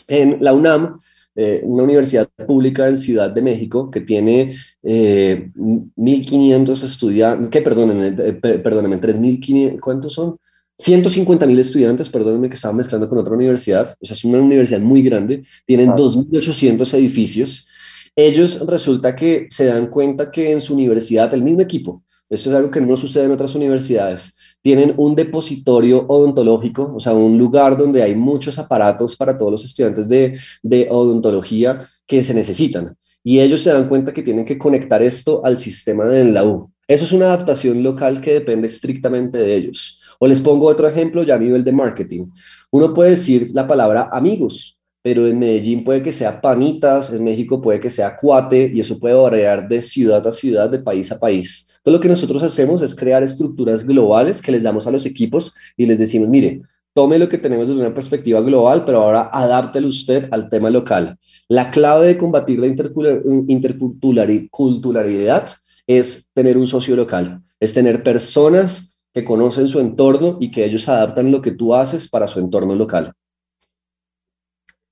En 0.08 0.38
la 0.40 0.52
UNAM 0.52 0.96
eh, 1.36 1.60
una 1.64 1.82
universidad 1.82 2.28
pública 2.46 2.88
en 2.88 2.96
Ciudad 2.96 3.30
de 3.30 3.42
México 3.42 3.90
que 3.90 4.00
tiene 4.00 4.54
eh, 4.82 5.50
1.500 5.54 6.82
estudiantes, 6.82 7.50
que 7.50 7.60
perdónenme, 7.60 8.16
eh, 8.18 8.32
perdónenme 8.32 8.98
3.500, 8.98 9.78
¿cuántos 9.80 10.14
son? 10.14 10.38
150 10.78 11.46
mil 11.46 11.58
estudiantes, 11.58 12.08
perdónenme 12.08 12.48
que 12.48 12.54
estaba 12.54 12.72
mezclando 12.72 13.08
con 13.08 13.18
otra 13.18 13.34
universidad, 13.34 13.86
o 14.00 14.04
sea, 14.06 14.14
es 14.14 14.24
una 14.24 14.38
universidad 14.38 14.80
muy 14.80 15.02
grande, 15.02 15.42
tienen 15.66 15.90
2.800 15.90 16.94
edificios. 16.94 17.68
Ellos 18.14 18.66
resulta 18.66 19.14
que 19.14 19.46
se 19.50 19.66
dan 19.66 19.88
cuenta 19.88 20.30
que 20.30 20.52
en 20.52 20.62
su 20.62 20.72
universidad, 20.72 21.32
el 21.34 21.42
mismo 21.42 21.60
equipo, 21.60 22.02
esto 22.28 22.50
es 22.50 22.56
algo 22.56 22.70
que 22.70 22.80
no 22.80 22.96
sucede 22.96 23.24
en 23.24 23.32
otras 23.32 23.54
universidades. 23.54 24.58
Tienen 24.62 24.94
un 24.96 25.14
depositorio 25.14 26.04
odontológico, 26.08 26.92
o 26.94 27.00
sea, 27.00 27.14
un 27.14 27.38
lugar 27.38 27.76
donde 27.76 28.02
hay 28.02 28.14
muchos 28.14 28.58
aparatos 28.58 29.16
para 29.16 29.38
todos 29.38 29.52
los 29.52 29.64
estudiantes 29.64 30.08
de, 30.08 30.36
de 30.62 30.88
odontología 30.90 31.80
que 32.06 32.24
se 32.24 32.34
necesitan. 32.34 32.96
Y 33.22 33.40
ellos 33.40 33.60
se 33.62 33.70
dan 33.70 33.88
cuenta 33.88 34.12
que 34.12 34.22
tienen 34.22 34.44
que 34.44 34.58
conectar 34.58 35.02
esto 35.02 35.44
al 35.44 35.58
sistema 35.58 36.06
de 36.06 36.24
la 36.24 36.44
U. 36.44 36.70
Eso 36.88 37.04
es 37.04 37.12
una 37.12 37.26
adaptación 37.26 37.82
local 37.82 38.20
que 38.20 38.32
depende 38.32 38.68
estrictamente 38.68 39.38
de 39.38 39.56
ellos. 39.56 40.00
O 40.20 40.28
les 40.28 40.40
pongo 40.40 40.66
otro 40.66 40.88
ejemplo 40.88 41.24
ya 41.24 41.34
a 41.34 41.38
nivel 41.38 41.64
de 41.64 41.72
marketing. 41.72 42.26
Uno 42.70 42.94
puede 42.94 43.10
decir 43.10 43.50
la 43.52 43.66
palabra 43.66 44.08
amigos, 44.12 44.78
pero 45.02 45.26
en 45.26 45.38
Medellín 45.38 45.84
puede 45.84 46.02
que 46.02 46.12
sea 46.12 46.40
panitas, 46.40 47.12
en 47.12 47.22
México 47.22 47.60
puede 47.60 47.80
que 47.80 47.90
sea 47.90 48.16
cuate, 48.16 48.70
y 48.72 48.80
eso 48.80 48.98
puede 48.98 49.14
variar 49.14 49.68
de 49.68 49.82
ciudad 49.82 50.26
a 50.26 50.32
ciudad, 50.32 50.70
de 50.70 50.78
país 50.78 51.10
a 51.12 51.18
país. 51.18 51.68
Entonces 51.86 51.98
lo 51.98 52.02
que 52.02 52.08
nosotros 52.08 52.42
hacemos 52.42 52.82
es 52.82 52.96
crear 52.96 53.22
estructuras 53.22 53.86
globales 53.86 54.42
que 54.42 54.50
les 54.50 54.64
damos 54.64 54.88
a 54.88 54.90
los 54.90 55.06
equipos 55.06 55.54
y 55.76 55.86
les 55.86 56.00
decimos, 56.00 56.28
mire, 56.28 56.62
tome 56.92 57.16
lo 57.16 57.28
que 57.28 57.38
tenemos 57.38 57.68
desde 57.68 57.80
una 57.80 57.94
perspectiva 57.94 58.40
global, 58.40 58.84
pero 58.84 59.02
ahora 59.02 59.30
adáptelo 59.32 59.86
usted 59.86 60.28
al 60.32 60.48
tema 60.48 60.68
local. 60.68 61.16
La 61.46 61.70
clave 61.70 62.08
de 62.08 62.18
combatir 62.18 62.58
la 62.58 62.66
interculturalidad 62.66 65.48
es 65.86 66.28
tener 66.34 66.58
un 66.58 66.66
socio 66.66 66.96
local, 66.96 67.40
es 67.60 67.72
tener 67.72 68.02
personas 68.02 68.98
que 69.14 69.24
conocen 69.24 69.68
su 69.68 69.78
entorno 69.78 70.38
y 70.40 70.50
que 70.50 70.64
ellos 70.64 70.88
adaptan 70.88 71.30
lo 71.30 71.40
que 71.40 71.52
tú 71.52 71.72
haces 71.72 72.08
para 72.08 72.26
su 72.26 72.40
entorno 72.40 72.74
local. 72.74 73.12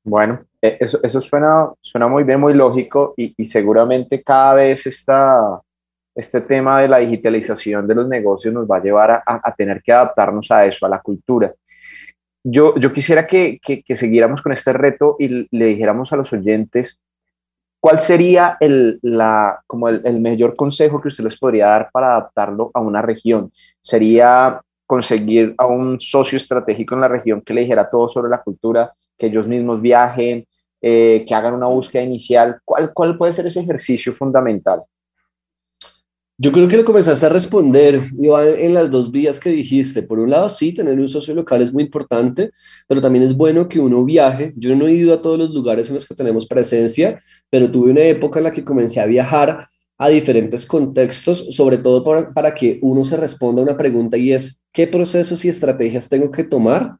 Bueno, 0.04 0.38
e, 0.62 0.76
eso, 0.78 1.00
eso 1.02 1.20
suena, 1.20 1.72
suena 1.80 2.06
muy 2.06 2.22
bien, 2.22 2.38
muy 2.38 2.54
lógico 2.54 3.14
y, 3.16 3.34
y 3.36 3.46
seguramente 3.46 4.22
cada 4.22 4.54
vez 4.54 4.86
esta, 4.86 5.60
este 6.14 6.40
tema 6.40 6.80
de 6.80 6.88
la 6.88 6.98
digitalización 6.98 7.86
de 7.86 7.94
los 7.94 8.08
negocios 8.08 8.54
nos 8.54 8.66
va 8.70 8.76
a 8.76 8.82
llevar 8.82 9.22
a, 9.26 9.54
tener 9.56 9.82
que 9.82 9.92
adaptarnos 9.92 10.50
a 10.50 10.66
eso, 10.66 10.86
a 10.86 10.88
la 10.88 11.00
cultura. 11.00 11.52
Yo, 12.42 12.76
yo 12.76 12.92
quisiera 12.92 13.26
que, 13.26 13.58
que, 13.62 13.82
que, 13.82 13.96
siguiéramos 13.96 14.42
con 14.42 14.52
este 14.52 14.72
reto 14.72 15.16
y 15.18 15.48
le 15.50 15.64
dijéramos 15.66 16.12
a 16.12 16.16
los 16.16 16.32
oyentes 16.32 17.02
cuál 17.80 17.98
sería 17.98 18.56
el, 18.60 18.98
la, 19.02 19.62
como 19.66 19.88
el, 19.88 20.02
el 20.04 20.56
consejo 20.56 21.00
que 21.00 21.08
usted 21.08 21.24
les 21.24 21.38
podría 21.38 21.68
dar 21.68 21.90
para 21.90 22.12
adaptarlo 22.12 22.70
a 22.74 22.80
una 22.80 23.02
región. 23.02 23.50
¿Sería 23.80 24.60
conseguir 24.86 25.54
a 25.56 25.66
un 25.66 25.98
socio 25.98 26.36
estratégico 26.36 26.94
en 26.94 27.00
la 27.00 27.08
región 27.08 27.40
que 27.40 27.54
le 27.54 27.62
dijera 27.62 27.88
todo 27.88 28.08
sobre 28.08 28.30
la 28.30 28.42
cultura? 28.42 28.92
que 29.18 29.26
ellos 29.26 29.46
mismos 29.46 29.80
viajen, 29.80 30.46
eh, 30.80 31.24
que 31.26 31.34
hagan 31.34 31.54
una 31.54 31.66
búsqueda 31.66 32.02
inicial. 32.02 32.60
¿Cuál, 32.64 32.92
¿Cuál 32.92 33.16
puede 33.16 33.32
ser 33.32 33.46
ese 33.46 33.60
ejercicio 33.60 34.14
fundamental? 34.14 34.82
Yo 36.36 36.50
creo 36.50 36.66
que 36.66 36.76
le 36.76 36.84
comenzaste 36.84 37.26
a 37.26 37.28
responder, 37.28 38.08
Iván, 38.18 38.48
en 38.58 38.74
las 38.74 38.90
dos 38.90 39.12
vías 39.12 39.38
que 39.38 39.50
dijiste. 39.50 40.02
Por 40.02 40.18
un 40.18 40.30
lado, 40.30 40.48
sí, 40.48 40.74
tener 40.74 40.98
un 40.98 41.08
socio 41.08 41.32
local 41.32 41.62
es 41.62 41.72
muy 41.72 41.84
importante, 41.84 42.50
pero 42.88 43.00
también 43.00 43.24
es 43.24 43.36
bueno 43.36 43.68
que 43.68 43.78
uno 43.78 44.04
viaje. 44.04 44.52
Yo 44.56 44.74
no 44.74 44.88
he 44.88 44.94
ido 44.94 45.14
a 45.14 45.22
todos 45.22 45.38
los 45.38 45.50
lugares 45.50 45.88
en 45.88 45.94
los 45.94 46.04
que 46.04 46.14
tenemos 46.16 46.46
presencia, 46.46 47.16
pero 47.50 47.70
tuve 47.70 47.92
una 47.92 48.02
época 48.02 48.40
en 48.40 48.44
la 48.44 48.52
que 48.52 48.64
comencé 48.64 48.98
a 49.00 49.06
viajar 49.06 49.68
a 49.96 50.08
diferentes 50.08 50.66
contextos, 50.66 51.54
sobre 51.54 51.78
todo 51.78 52.02
para, 52.02 52.32
para 52.32 52.52
que 52.52 52.80
uno 52.82 53.04
se 53.04 53.16
responda 53.16 53.62
a 53.62 53.64
una 53.64 53.76
pregunta 53.76 54.16
y 54.16 54.32
es, 54.32 54.64
¿qué 54.72 54.88
procesos 54.88 55.44
y 55.44 55.48
estrategias 55.48 56.08
tengo 56.08 56.32
que 56.32 56.42
tomar? 56.42 56.96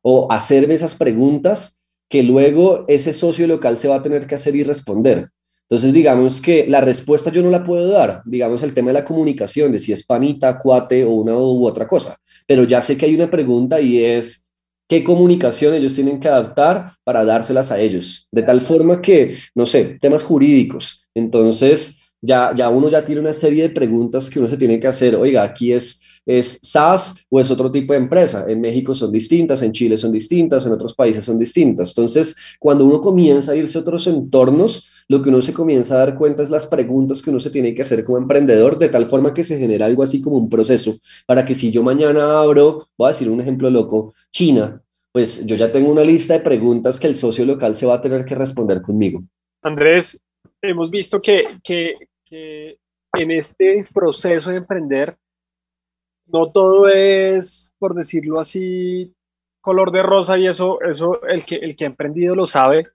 O 0.00 0.32
hacerme 0.32 0.74
esas 0.74 0.94
preguntas 0.94 1.82
que 2.08 2.22
luego 2.22 2.86
ese 2.88 3.12
socio 3.12 3.46
local 3.46 3.76
se 3.76 3.88
va 3.88 3.96
a 3.96 4.02
tener 4.02 4.26
que 4.26 4.34
hacer 4.34 4.56
y 4.56 4.64
responder. 4.64 5.28
Entonces, 5.70 5.92
digamos 5.92 6.40
que 6.40 6.66
la 6.66 6.80
respuesta 6.80 7.30
yo 7.30 7.42
no 7.42 7.50
la 7.50 7.62
puedo 7.62 7.90
dar, 7.90 8.22
digamos 8.24 8.62
el 8.62 8.72
tema 8.72 8.88
de 8.88 8.94
la 8.94 9.04
comunicación, 9.04 9.70
de 9.70 9.78
si 9.78 9.92
es 9.92 10.02
panita, 10.02 10.58
cuate 10.58 11.04
o 11.04 11.10
una 11.10 11.36
u 11.36 11.66
otra 11.66 11.86
cosa, 11.86 12.16
pero 12.46 12.64
ya 12.64 12.80
sé 12.80 12.96
que 12.96 13.04
hay 13.04 13.14
una 13.14 13.30
pregunta 13.30 13.78
y 13.78 14.02
es, 14.02 14.48
¿qué 14.88 15.04
comunicación 15.04 15.74
ellos 15.74 15.94
tienen 15.94 16.20
que 16.20 16.28
adaptar 16.28 16.86
para 17.04 17.26
dárselas 17.26 17.70
a 17.70 17.78
ellos? 17.78 18.28
De 18.32 18.42
tal 18.42 18.62
forma 18.62 19.02
que, 19.02 19.34
no 19.54 19.66
sé, 19.66 19.98
temas 20.00 20.24
jurídicos. 20.24 21.04
Entonces, 21.14 21.98
ya, 22.22 22.54
ya 22.54 22.70
uno 22.70 22.88
ya 22.88 23.04
tiene 23.04 23.20
una 23.20 23.34
serie 23.34 23.64
de 23.64 23.70
preguntas 23.70 24.30
que 24.30 24.38
uno 24.38 24.48
se 24.48 24.56
tiene 24.56 24.80
que 24.80 24.88
hacer, 24.88 25.16
oiga, 25.16 25.42
aquí 25.42 25.72
es 25.72 26.00
¿Es 26.28 26.58
SaaS 26.62 27.26
o 27.30 27.40
es 27.40 27.50
otro 27.50 27.70
tipo 27.70 27.94
de 27.94 28.00
empresa? 28.00 28.44
En 28.46 28.60
México 28.60 28.94
son 28.94 29.10
distintas, 29.10 29.62
en 29.62 29.72
Chile 29.72 29.96
son 29.96 30.12
distintas, 30.12 30.66
en 30.66 30.72
otros 30.72 30.94
países 30.94 31.24
son 31.24 31.38
distintas. 31.38 31.88
Entonces, 31.96 32.36
cuando 32.58 32.84
uno 32.84 33.00
comienza 33.00 33.52
a 33.52 33.56
irse 33.56 33.78
a 33.78 33.80
otros 33.80 34.06
entornos, 34.06 35.06
lo 35.08 35.22
que 35.22 35.30
uno 35.30 35.40
se 35.40 35.54
comienza 35.54 35.94
a 35.94 36.00
dar 36.00 36.18
cuenta 36.18 36.42
es 36.42 36.50
las 36.50 36.66
preguntas 36.66 37.22
que 37.22 37.30
uno 37.30 37.40
se 37.40 37.48
tiene 37.48 37.74
que 37.74 37.80
hacer 37.80 38.04
como 38.04 38.18
emprendedor, 38.18 38.78
de 38.78 38.90
tal 38.90 39.06
forma 39.06 39.32
que 39.32 39.42
se 39.42 39.58
genera 39.58 39.86
algo 39.86 40.02
así 40.02 40.20
como 40.20 40.36
un 40.36 40.50
proceso, 40.50 40.96
para 41.24 41.46
que 41.46 41.54
si 41.54 41.70
yo 41.70 41.82
mañana 41.82 42.40
abro, 42.40 42.88
voy 42.98 43.06
a 43.06 43.12
decir 43.12 43.30
un 43.30 43.40
ejemplo 43.40 43.70
loco, 43.70 44.12
China, 44.30 44.82
pues 45.10 45.46
yo 45.46 45.56
ya 45.56 45.72
tengo 45.72 45.90
una 45.90 46.04
lista 46.04 46.34
de 46.34 46.40
preguntas 46.40 47.00
que 47.00 47.06
el 47.06 47.14
socio 47.14 47.46
local 47.46 47.74
se 47.74 47.86
va 47.86 47.94
a 47.94 48.02
tener 48.02 48.26
que 48.26 48.34
responder 48.34 48.82
conmigo. 48.82 49.22
Andrés, 49.62 50.20
hemos 50.60 50.90
visto 50.90 51.22
que, 51.22 51.58
que, 51.64 51.94
que 52.26 52.76
en 53.14 53.30
este 53.30 53.86
proceso 53.94 54.50
de 54.50 54.58
emprender, 54.58 55.16
no 56.32 56.50
todo 56.52 56.88
es, 56.88 57.74
por 57.78 57.94
decirlo 57.94 58.40
así, 58.40 59.14
color 59.60 59.90
de 59.92 60.02
rosa 60.02 60.38
y 60.38 60.46
eso, 60.46 60.80
eso 60.82 61.22
el, 61.24 61.44
que, 61.44 61.56
el 61.56 61.76
que 61.76 61.84
ha 61.84 61.88
emprendido 61.88 62.34
lo 62.34 62.46
sabe. 62.46 62.88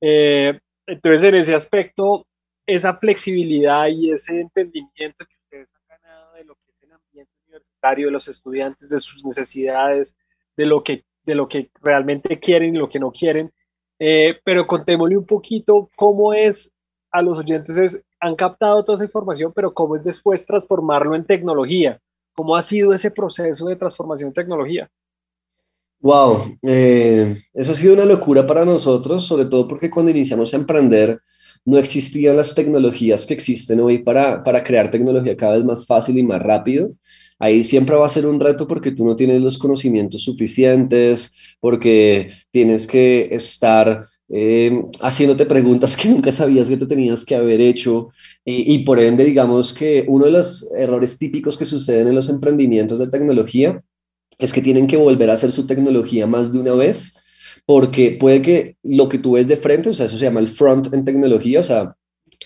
Eh, 0.00 0.58
entonces, 0.86 1.24
en 1.24 1.34
ese 1.36 1.54
aspecto, 1.54 2.26
esa 2.66 2.96
flexibilidad 2.96 3.86
y 3.88 4.10
ese 4.10 4.40
entendimiento 4.40 5.24
que 5.26 5.36
ustedes 5.44 5.68
han 5.74 6.00
ganado 6.00 6.34
de 6.34 6.44
lo 6.44 6.54
que 6.54 6.70
es 6.70 6.82
el 6.82 6.92
ambiente 6.92 7.32
universitario, 7.46 8.06
de 8.06 8.12
los 8.12 8.28
estudiantes, 8.28 8.88
de 8.90 8.98
sus 8.98 9.24
necesidades, 9.24 10.16
de 10.56 10.66
lo 10.66 10.82
que, 10.82 11.04
de 11.24 11.34
lo 11.34 11.48
que 11.48 11.70
realmente 11.80 12.38
quieren 12.38 12.74
y 12.74 12.78
lo 12.78 12.88
que 12.88 12.98
no 12.98 13.10
quieren. 13.10 13.52
Eh, 13.98 14.40
pero 14.44 14.66
contémosle 14.66 15.16
un 15.16 15.26
poquito 15.26 15.88
cómo 15.94 16.32
es 16.32 16.72
a 17.12 17.22
los 17.22 17.38
oyentes, 17.38 18.04
han 18.18 18.34
captado 18.34 18.82
toda 18.84 18.96
esa 18.96 19.04
información, 19.04 19.52
pero 19.54 19.74
cómo 19.74 19.96
es 19.96 20.04
después 20.04 20.46
transformarlo 20.46 21.14
en 21.14 21.24
tecnología 21.24 22.00
¿Cómo 22.34 22.56
ha 22.56 22.62
sido 22.62 22.92
ese 22.92 23.10
proceso 23.10 23.66
de 23.66 23.76
transformación 23.76 24.32
tecnología? 24.32 24.90
Wow, 26.00 26.58
eh, 26.62 27.36
eso 27.54 27.72
ha 27.72 27.74
sido 27.74 27.94
una 27.94 28.04
locura 28.04 28.46
para 28.46 28.64
nosotros, 28.64 29.24
sobre 29.24 29.44
todo 29.44 29.68
porque 29.68 29.88
cuando 29.88 30.10
iniciamos 30.10 30.52
a 30.52 30.56
emprender 30.56 31.20
no 31.64 31.78
existían 31.78 32.36
las 32.36 32.54
tecnologías 32.54 33.24
que 33.24 33.34
existen 33.34 33.80
hoy 33.80 33.98
para, 33.98 34.42
para 34.42 34.64
crear 34.64 34.90
tecnología 34.90 35.36
cada 35.36 35.56
vez 35.56 35.64
más 35.64 35.86
fácil 35.86 36.18
y 36.18 36.24
más 36.24 36.42
rápido. 36.42 36.92
Ahí 37.38 37.64
siempre 37.64 37.96
va 37.96 38.06
a 38.06 38.08
ser 38.08 38.26
un 38.26 38.40
reto 38.40 38.66
porque 38.66 38.92
tú 38.92 39.04
no 39.04 39.16
tienes 39.16 39.40
los 39.40 39.58
conocimientos 39.58 40.22
suficientes, 40.22 41.56
porque 41.60 42.30
tienes 42.50 42.86
que 42.86 43.28
estar 43.32 44.06
eh, 44.34 44.82
haciéndote 45.00 45.44
preguntas 45.44 45.94
que 45.94 46.08
nunca 46.10 46.32
sabías 46.32 46.68
que 46.68 46.78
te 46.78 46.86
tenías 46.86 47.24
que 47.24 47.34
haber 47.34 47.60
hecho. 47.60 48.08
Y, 48.44 48.78
por 48.80 48.98
ende 48.98 49.24
digamos 49.24 49.72
que 49.74 50.04
uno 50.08 50.24
de 50.24 50.32
los 50.32 50.72
errores 50.72 51.18
típicos 51.18 51.58
que 51.58 51.66
suceden 51.66 52.08
en 52.08 52.14
los 52.14 52.28
emprendimientos 52.28 52.98
de 52.98 53.08
tecnología 53.08 53.82
es 54.38 54.52
que 54.52 54.62
tienen 54.62 54.86
que 54.86 54.96
volver 54.96 55.30
a 55.30 55.34
hacer 55.34 55.52
su 55.52 55.66
tecnología 55.66 56.26
más 56.26 56.52
de 56.52 56.58
una 56.58 56.74
vez 56.74 57.18
porque 57.66 58.16
puede 58.18 58.42
que 58.42 58.76
lo 58.82 59.08
que 59.08 59.18
tú 59.18 59.32
ves 59.32 59.46
de 59.46 59.56
frente, 59.56 59.90
o 59.90 59.94
sea, 59.94 60.06
eso 60.06 60.16
se 60.16 60.24
llama 60.24 60.40
el 60.40 60.48
front 60.48 60.92
en 60.92 61.04
tecnología, 61.04 61.60
o 61.60 61.64
sea, 61.64 61.94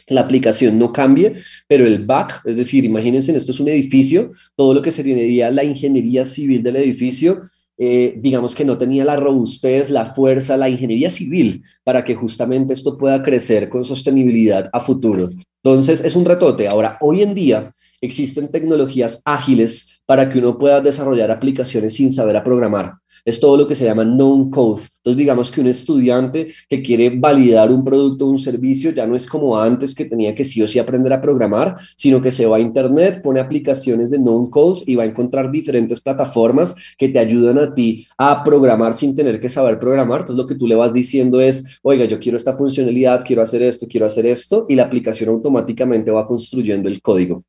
la 0.09 0.21
aplicación 0.21 0.79
no 0.79 0.93
cambie, 0.93 1.37
pero 1.67 1.87
el 1.87 2.05
back, 2.05 2.43
es 2.45 2.57
decir, 2.57 2.85
imagínense, 2.85 3.35
esto 3.35 3.53
es 3.53 3.61
un 3.61 3.69
edificio, 3.69 4.31
todo 4.57 4.75
lo 4.75 4.83
que 4.83 4.93
se 4.93 5.03
tiene 5.03 5.51
la 5.51 5.65
ingeniería 5.65 6.25
civil 6.25 6.63
del 6.63 6.77
edificio 6.77 7.43
eh, 7.79 8.15
digamos 8.17 8.55
que 8.55 8.65
no 8.65 8.79
tenía 8.79 9.05
la 9.05 9.17
robustez, 9.17 9.91
la 9.91 10.07
fuerza, 10.07 10.57
la 10.57 10.71
ingeniería 10.71 11.11
civil 11.11 11.63
para 11.85 12.05
que 12.05 12.15
justamente 12.15 12.73
esto 12.73 12.97
pueda 12.97 13.23
crecer 13.23 13.69
con 13.69 13.85
sostenibilidad 13.85 14.71
a 14.73 14.81
futuro. 14.81 15.29
Entonces, 15.63 16.01
es 16.01 16.17
un 16.17 16.25
retote. 16.25 16.69
Ahora, 16.69 16.97
hoy 17.01 17.23
en 17.23 17.35
día 17.35 17.75
existen 18.01 18.49
tecnologías 18.49 19.23
ágiles 19.25 20.01
para 20.07 20.29
que 20.31 20.39
uno 20.39 20.59
pueda 20.59 20.81
desarrollar 20.81 21.31
aplicaciones 21.31 21.95
sin 21.95 22.11
saber 22.11 22.37
a 22.37 22.45
programar 22.45 22.95
es 23.27 23.41
todo 23.41 23.57
lo 23.57 23.67
que 23.67 23.75
se 23.75 23.85
llama 23.85 24.05
known 24.05 24.51
code. 24.51 24.83
Entonces, 24.99 25.17
digamos 25.17 25.51
que 25.51 25.61
un 25.61 25.67
estudiante 25.67 26.47
que 26.69 26.81
quiere 26.81 27.11
validar 27.11 27.73
un 27.73 27.85
producto 27.85 28.27
o 28.27 28.31
un 28.31 28.39
servicio 28.39 28.93
ya 28.93 29.07
no 29.07 29.17
es 29.17 29.27
como 29.27 29.59
antes 29.59 29.95
que 29.95 30.05
tenía 30.05 30.35
que 30.35 30.45
sí 30.45 30.63
o 30.63 30.69
sí 30.69 30.79
aprender 30.79 31.13
a 31.13 31.21
programar, 31.21 31.75
sino 31.97 32.23
que 32.23 32.31
se 32.31 32.47
va 32.47 32.59
a 32.59 32.61
internet, 32.61 33.21
pone 33.23 33.41
aplicaciones 33.41 34.11
de 34.11 34.19
known 34.19 34.49
code 34.49 34.83
y 34.87 34.95
va 34.95 35.03
a 35.03 35.07
encontrar 35.07 35.51
diferentes 35.51 36.01
plataformas 36.01 36.95
que 36.97 37.09
te 37.09 37.19
ayudan 37.19 37.59
a 37.59 37.75
ti 37.75 38.07
a 38.17 38.45
programar 38.45 38.95
sin 38.95 39.15
tener 39.15 39.41
que 39.41 39.49
saber 39.49 39.81
programar. 39.81 40.21
Entonces, 40.21 40.41
lo 40.41 40.47
que 40.47 40.55
tú 40.55 40.69
le 40.69 40.77
vas 40.77 40.93
diciendo 40.93 41.41
es, 41.41 41.81
oiga, 41.83 42.05
yo 42.05 42.21
quiero 42.21 42.37
esta 42.37 42.57
funcionalidad, 42.57 43.25
quiero 43.25 43.43
hacer 43.43 43.63
esto, 43.63 43.87
quiero 43.89 44.07
hacer 44.07 44.27
esto, 44.27 44.67
y 44.69 44.77
la 44.77 44.85
aplicación 44.85 45.31
automáticamente 45.31 46.13
va 46.13 46.27
construyendo 46.27 46.89
el 46.89 47.03
código. 47.03 47.43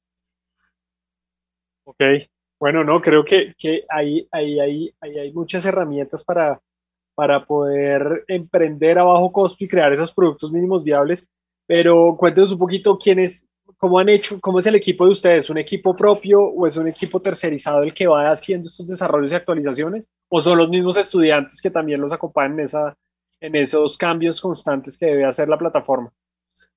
Ok, 2.00 2.30
bueno, 2.60 2.84
no, 2.84 3.02
creo 3.02 3.26
que, 3.26 3.54
que 3.58 3.84
ahí, 3.90 4.28
hay 4.32 5.32
muchas 5.34 5.66
herramientas 5.66 6.24
para, 6.24 6.62
para 7.18 7.44
poder 7.44 8.24
emprender 8.28 9.00
a 9.00 9.04
bajo 9.04 9.32
costo 9.32 9.64
y 9.64 9.68
crear 9.68 9.92
esos 9.92 10.14
productos 10.14 10.52
mínimos 10.52 10.84
viables. 10.84 11.28
Pero 11.66 12.16
cuéntenos 12.16 12.52
un 12.52 12.60
poquito 12.60 12.96
quién 12.96 13.18
es, 13.18 13.48
cómo 13.78 13.98
han 13.98 14.08
hecho, 14.10 14.40
cómo 14.40 14.60
es 14.60 14.68
el 14.68 14.76
equipo 14.76 15.06
de 15.06 15.12
ustedes, 15.12 15.50
¿un 15.50 15.58
equipo 15.58 15.96
propio 15.96 16.42
o 16.44 16.68
es 16.68 16.78
un 16.78 16.88
equipo 16.88 17.20
tercerizado 17.20 17.82
el 17.82 17.96
que 17.96 18.06
va 18.06 18.30
haciendo 18.30 18.68
estos 18.68 18.88
desarrollos 18.88 19.32
y 19.32 19.36
actualizaciones? 19.36 20.08
¿O 20.30 20.40
son 20.40 20.60
los 20.60 20.70
mismos 20.70 20.96
estudiantes 20.96 21.60
que 21.60 21.72
también 21.72 22.02
los 22.02 22.14
acompañan 22.14 22.60
en, 22.60 22.66
esa, 22.66 22.96
en 23.42 23.56
esos 23.56 23.98
cambios 23.98 24.40
constantes 24.40 24.96
que 24.96 25.08
debe 25.08 25.26
hacer 25.26 25.50
la 25.50 25.58
plataforma? 25.58 26.14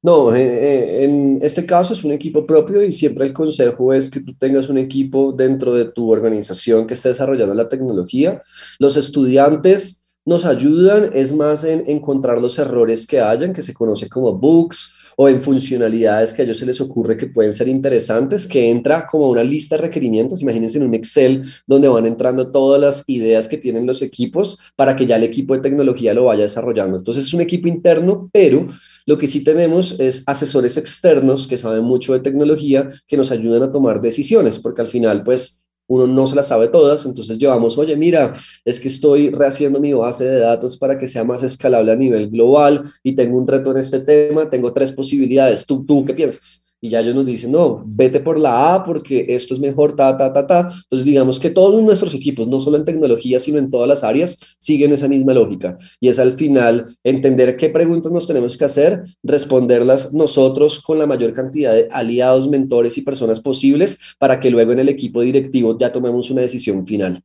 No, 0.02 0.34
eh, 0.34 0.42
eh, 0.42 1.04
en 1.04 1.38
este 1.42 1.66
caso 1.66 1.92
es 1.92 2.04
un 2.04 2.12
equipo 2.12 2.46
propio 2.46 2.82
y 2.82 2.90
siempre 2.90 3.26
el 3.26 3.34
consejo 3.34 3.92
es 3.92 4.10
que 4.10 4.20
tú 4.20 4.34
tengas 4.34 4.70
un 4.70 4.78
equipo 4.78 5.32
dentro 5.32 5.74
de 5.74 5.84
tu 5.84 6.10
organización 6.10 6.86
que 6.86 6.94
esté 6.94 7.10
desarrollando 7.10 7.54
la 7.54 7.68
tecnología. 7.68 8.40
Los 8.78 8.96
estudiantes 8.96 10.06
nos 10.24 10.46
ayudan, 10.46 11.10
es 11.12 11.34
más 11.34 11.64
en 11.64 11.84
encontrar 11.86 12.40
los 12.40 12.58
errores 12.58 13.06
que 13.06 13.20
hayan, 13.20 13.52
que 13.52 13.62
se 13.62 13.74
conoce 13.74 14.08
como 14.08 14.32
bugs 14.32 14.94
o 15.16 15.28
en 15.28 15.42
funcionalidades 15.42 16.32
que 16.32 16.42
a 16.42 16.44
ellos 16.44 16.58
se 16.58 16.66
les 16.66 16.80
ocurre 16.80 17.16
que 17.16 17.26
pueden 17.26 17.52
ser 17.52 17.68
interesantes, 17.68 18.46
que 18.46 18.70
entra 18.70 19.06
como 19.06 19.28
una 19.28 19.42
lista 19.42 19.76
de 19.76 19.82
requerimientos, 19.82 20.40
imagínense 20.40 20.78
en 20.78 20.84
un 20.84 20.94
Excel 20.94 21.42
donde 21.66 21.88
van 21.88 22.06
entrando 22.06 22.50
todas 22.50 22.80
las 22.80 23.04
ideas 23.06 23.48
que 23.48 23.58
tienen 23.58 23.86
los 23.86 24.00
equipos 24.02 24.72
para 24.76 24.96
que 24.96 25.04
ya 25.04 25.16
el 25.16 25.24
equipo 25.24 25.54
de 25.54 25.60
tecnología 25.60 26.14
lo 26.14 26.24
vaya 26.24 26.42
desarrollando. 26.42 26.96
Entonces 26.96 27.24
es 27.24 27.34
un 27.34 27.42
equipo 27.42 27.68
interno, 27.68 28.30
pero 28.32 28.68
lo 29.10 29.18
que 29.18 29.26
sí 29.26 29.42
tenemos 29.42 29.98
es 29.98 30.22
asesores 30.24 30.76
externos 30.76 31.48
que 31.48 31.58
saben 31.58 31.82
mucho 31.82 32.12
de 32.12 32.20
tecnología 32.20 32.86
que 33.08 33.16
nos 33.16 33.32
ayudan 33.32 33.64
a 33.64 33.72
tomar 33.72 34.00
decisiones, 34.00 34.60
porque 34.60 34.82
al 34.82 34.86
final, 34.86 35.24
pues, 35.24 35.66
uno 35.88 36.06
no 36.06 36.28
se 36.28 36.36
las 36.36 36.46
sabe 36.46 36.68
todas, 36.68 37.04
entonces 37.04 37.36
llevamos, 37.36 37.76
oye, 37.76 37.96
mira, 37.96 38.32
es 38.64 38.78
que 38.78 38.86
estoy 38.86 39.30
rehaciendo 39.30 39.80
mi 39.80 39.92
base 39.92 40.26
de 40.26 40.38
datos 40.38 40.76
para 40.76 40.96
que 40.96 41.08
sea 41.08 41.24
más 41.24 41.42
escalable 41.42 41.90
a 41.90 41.96
nivel 41.96 42.30
global 42.30 42.82
y 43.02 43.16
tengo 43.16 43.36
un 43.36 43.48
reto 43.48 43.72
en 43.72 43.78
este 43.78 43.98
tema, 43.98 44.48
tengo 44.48 44.72
tres 44.72 44.92
posibilidades, 44.92 45.66
¿tú, 45.66 45.84
tú 45.84 46.04
qué 46.04 46.14
piensas? 46.14 46.69
Y 46.80 46.88
ya 46.88 47.00
ellos 47.00 47.14
nos 47.14 47.26
dicen, 47.26 47.52
no, 47.52 47.82
vete 47.84 48.20
por 48.20 48.38
la 48.38 48.74
A 48.74 48.84
porque 48.84 49.26
esto 49.28 49.52
es 49.52 49.60
mejor, 49.60 49.94
ta, 49.94 50.16
ta, 50.16 50.32
ta, 50.32 50.46
ta. 50.46 50.60
Entonces, 50.60 51.04
digamos 51.04 51.38
que 51.38 51.50
todos 51.50 51.82
nuestros 51.82 52.14
equipos, 52.14 52.48
no 52.48 52.58
solo 52.58 52.78
en 52.78 52.86
tecnología, 52.86 53.38
sino 53.38 53.58
en 53.58 53.70
todas 53.70 53.86
las 53.86 54.02
áreas, 54.02 54.38
siguen 54.58 54.92
esa 54.92 55.06
misma 55.06 55.34
lógica. 55.34 55.76
Y 56.00 56.08
es 56.08 56.18
al 56.18 56.32
final 56.32 56.86
entender 57.04 57.56
qué 57.56 57.68
preguntas 57.68 58.10
nos 58.10 58.26
tenemos 58.26 58.56
que 58.56 58.64
hacer, 58.64 59.04
responderlas 59.22 60.14
nosotros 60.14 60.80
con 60.80 60.98
la 60.98 61.06
mayor 61.06 61.32
cantidad 61.34 61.74
de 61.74 61.88
aliados, 61.90 62.48
mentores 62.48 62.96
y 62.96 63.02
personas 63.02 63.40
posibles 63.40 64.16
para 64.18 64.40
que 64.40 64.50
luego 64.50 64.72
en 64.72 64.78
el 64.78 64.88
equipo 64.88 65.20
directivo 65.20 65.76
ya 65.78 65.92
tomemos 65.92 66.30
una 66.30 66.42
decisión 66.42 66.86
final. 66.86 67.22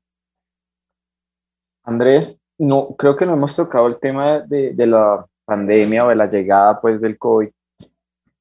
Andrés, 1.83 2.37
no, 2.57 2.95
creo 2.97 3.15
que 3.15 3.25
no 3.25 3.33
hemos 3.33 3.55
tocado 3.55 3.87
el 3.87 3.97
tema 3.99 4.39
de, 4.39 4.73
de 4.73 4.87
la 4.87 5.25
pandemia 5.45 6.05
o 6.05 6.09
de 6.09 6.15
la 6.15 6.29
llegada 6.29 6.81
pues 6.81 6.99
del 6.99 7.17
COVID, 7.17 7.49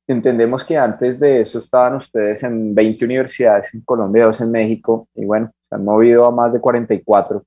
entendemos 0.07 0.65
que 0.65 0.77
antes 0.77 1.19
de 1.19 1.41
eso 1.41 1.59
estaban 1.59 1.95
ustedes 1.95 2.43
en 2.43 2.75
20 2.75 3.05
universidades 3.05 3.73
en 3.75 3.81
Colombia, 3.83 4.27
dos 4.27 4.41
en 4.41 4.51
México, 4.51 5.09
y 5.15 5.25
bueno, 5.25 5.51
se 5.69 5.75
han 5.75 5.85
movido 5.85 6.25
a 6.25 6.31
más 6.31 6.53
de 6.53 6.61
44. 6.61 7.43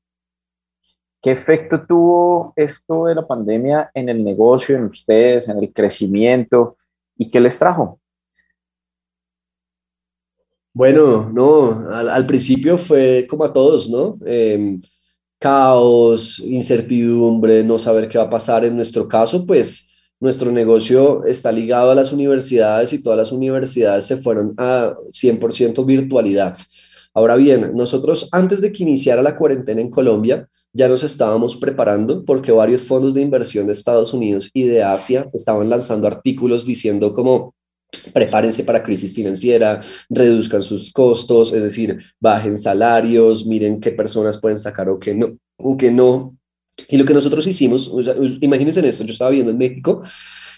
¿Qué 1.22 1.32
efecto 1.32 1.86
tuvo 1.86 2.54
esto 2.56 3.06
de 3.06 3.16
la 3.16 3.28
pandemia 3.28 3.90
en 3.94 4.10
el 4.10 4.24
negocio, 4.24 4.76
en 4.76 4.86
ustedes, 4.86 5.50
en 5.50 5.58
el 5.58 5.74
crecimiento? 5.74 6.78
¿Y 7.18 7.30
qué 7.30 7.40
les 7.40 7.58
trajo? 7.58 8.00
Bueno, 10.74 11.32
no, 11.32 11.90
al, 11.90 12.28
principio 12.28 12.78
fue 12.78 13.26
como 13.28 13.44
a 13.44 13.52
todos, 13.52 13.90
¿no? 13.90 14.20
Em, 14.24 14.80
caos, 15.40 16.38
incertidumbre, 16.40 17.64
no 17.64 17.80
saber 17.80 18.08
qué 18.08 18.20
va 18.20 18.26
a 18.26 18.30
pasar. 18.30 18.64
En 18.64 18.76
nuestro 18.76 19.08
caso, 19.08 19.44
pues 19.48 19.97
nuestro 20.20 20.52
negocio 20.52 21.24
está 21.26 21.52
ligado 21.52 21.92
a 21.92 21.96
las 21.96 22.12
universidades 22.12 22.94
y 22.94 23.02
todas 23.02 23.18
las 23.18 23.32
universidades 23.32 24.06
se 24.06 24.18
fueron 24.18 24.54
a 24.58 24.96
100% 25.12 25.86
virtualidad. 25.86 26.58
Ahora 27.14 27.36
bien, 27.36 27.72
nosotros 27.76 28.30
antes 28.32 28.62
de 28.62 28.72
que 28.72 28.84
iniciara 28.84 29.22
la 29.22 29.36
cuarentena 29.36 29.82
en 29.82 29.90
Colombia, 29.90 30.48
ya 30.74 30.88
nos 30.88 31.04
estábamos 31.04 31.56
preparando 31.56 32.24
porque 32.26 32.52
varios 32.52 32.86
fondos 32.86 33.14
de 33.14 33.22
inversión 33.22 33.66
de 33.66 33.74
Estados 33.74 34.14
Unidos 34.14 34.52
y 34.54 34.64
de 34.64 34.84
Asia 34.84 35.28
estaban 35.34 35.70
lanzando 35.70 36.08
artículos 36.08 36.66
diciendo 36.66 37.14
como 37.14 37.56
prepárense 38.14 38.64
para 38.64 38.84
crisis 38.84 39.14
financiera, 39.14 39.82
reduzcan 40.10 40.62
sus 40.62 40.92
costos, 40.92 41.54
es 41.54 41.62
decir, 41.62 41.98
bajen 42.20 42.58
salarios, 42.58 43.46
miren 43.46 43.80
qué 43.80 43.92
personas 43.92 44.38
pueden 44.38 44.58
sacar 44.58 44.90
o 44.90 45.00
qué 45.00 45.16
no, 45.16 45.38
o 45.58 45.78
qué 45.78 45.92
no. 45.92 46.36
Y 46.90 46.98
lo 46.98 47.06
que 47.06 47.14
nosotros 47.14 47.46
hicimos, 47.48 47.92
imagínense 48.42 48.88
esto, 48.88 49.04
yo 49.04 49.14
estaba 49.14 49.32
viendo 49.32 49.52
en 49.52 49.58
México 49.58 50.04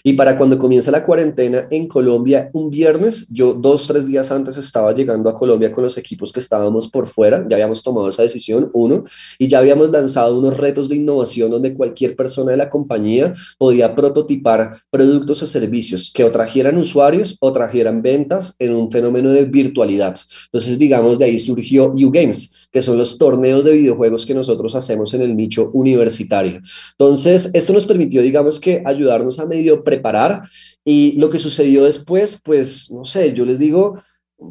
y 0.03 0.13
para 0.13 0.37
cuando 0.37 0.57
comienza 0.57 0.91
la 0.91 1.03
cuarentena 1.03 1.67
en 1.71 1.87
Colombia, 1.87 2.49
un 2.53 2.69
viernes, 2.69 3.27
yo 3.29 3.53
dos, 3.53 3.87
tres 3.87 4.07
días 4.07 4.31
antes 4.31 4.57
estaba 4.57 4.93
llegando 4.93 5.29
a 5.29 5.33
Colombia 5.33 5.71
con 5.71 5.83
los 5.83 5.97
equipos 5.97 6.31
que 6.31 6.39
estábamos 6.39 6.87
por 6.87 7.07
fuera, 7.07 7.45
ya 7.49 7.55
habíamos 7.55 7.83
tomado 7.83 8.09
esa 8.09 8.23
decisión, 8.23 8.69
uno, 8.73 9.03
y 9.37 9.47
ya 9.47 9.59
habíamos 9.59 9.89
lanzado 9.89 10.37
unos 10.37 10.57
retos 10.57 10.89
de 10.89 10.95
innovación 10.95 11.51
donde 11.51 11.73
cualquier 11.73 12.15
persona 12.15 12.51
de 12.51 12.57
la 12.57 12.69
compañía 12.69 13.33
podía 13.57 13.95
prototipar 13.95 14.71
productos 14.89 15.41
o 15.43 15.47
servicios 15.47 16.11
que 16.13 16.23
o 16.23 16.31
trajeran 16.31 16.77
usuarios 16.77 17.37
o 17.39 17.51
trajeran 17.51 18.01
ventas 18.01 18.55
en 18.59 18.75
un 18.75 18.91
fenómeno 18.91 19.31
de 19.31 19.45
virtualidad. 19.45 20.15
Entonces, 20.45 20.77
digamos, 20.77 21.19
de 21.19 21.25
ahí 21.25 21.39
surgió 21.39 21.93
U-Games, 21.93 22.69
que 22.71 22.81
son 22.81 22.97
los 22.97 23.17
torneos 23.17 23.65
de 23.65 23.71
videojuegos 23.71 24.25
que 24.25 24.33
nosotros 24.33 24.75
hacemos 24.75 25.13
en 25.13 25.21
el 25.21 25.35
nicho 25.35 25.71
universitario. 25.73 26.61
Entonces, 26.91 27.51
esto 27.53 27.73
nos 27.73 27.85
permitió, 27.85 28.21
digamos 28.21 28.59
que, 28.59 28.81
ayudarnos 28.85 29.39
a 29.39 29.45
medio 29.45 29.83
preparar. 29.89 30.41
Y 30.85 31.13
lo 31.19 31.29
que 31.29 31.39
sucedió 31.39 31.85
después, 31.85 32.41
pues, 32.43 32.91
no 32.91 33.05
sé, 33.05 33.33
yo 33.33 33.43
les 33.45 33.57
digo, 33.57 33.95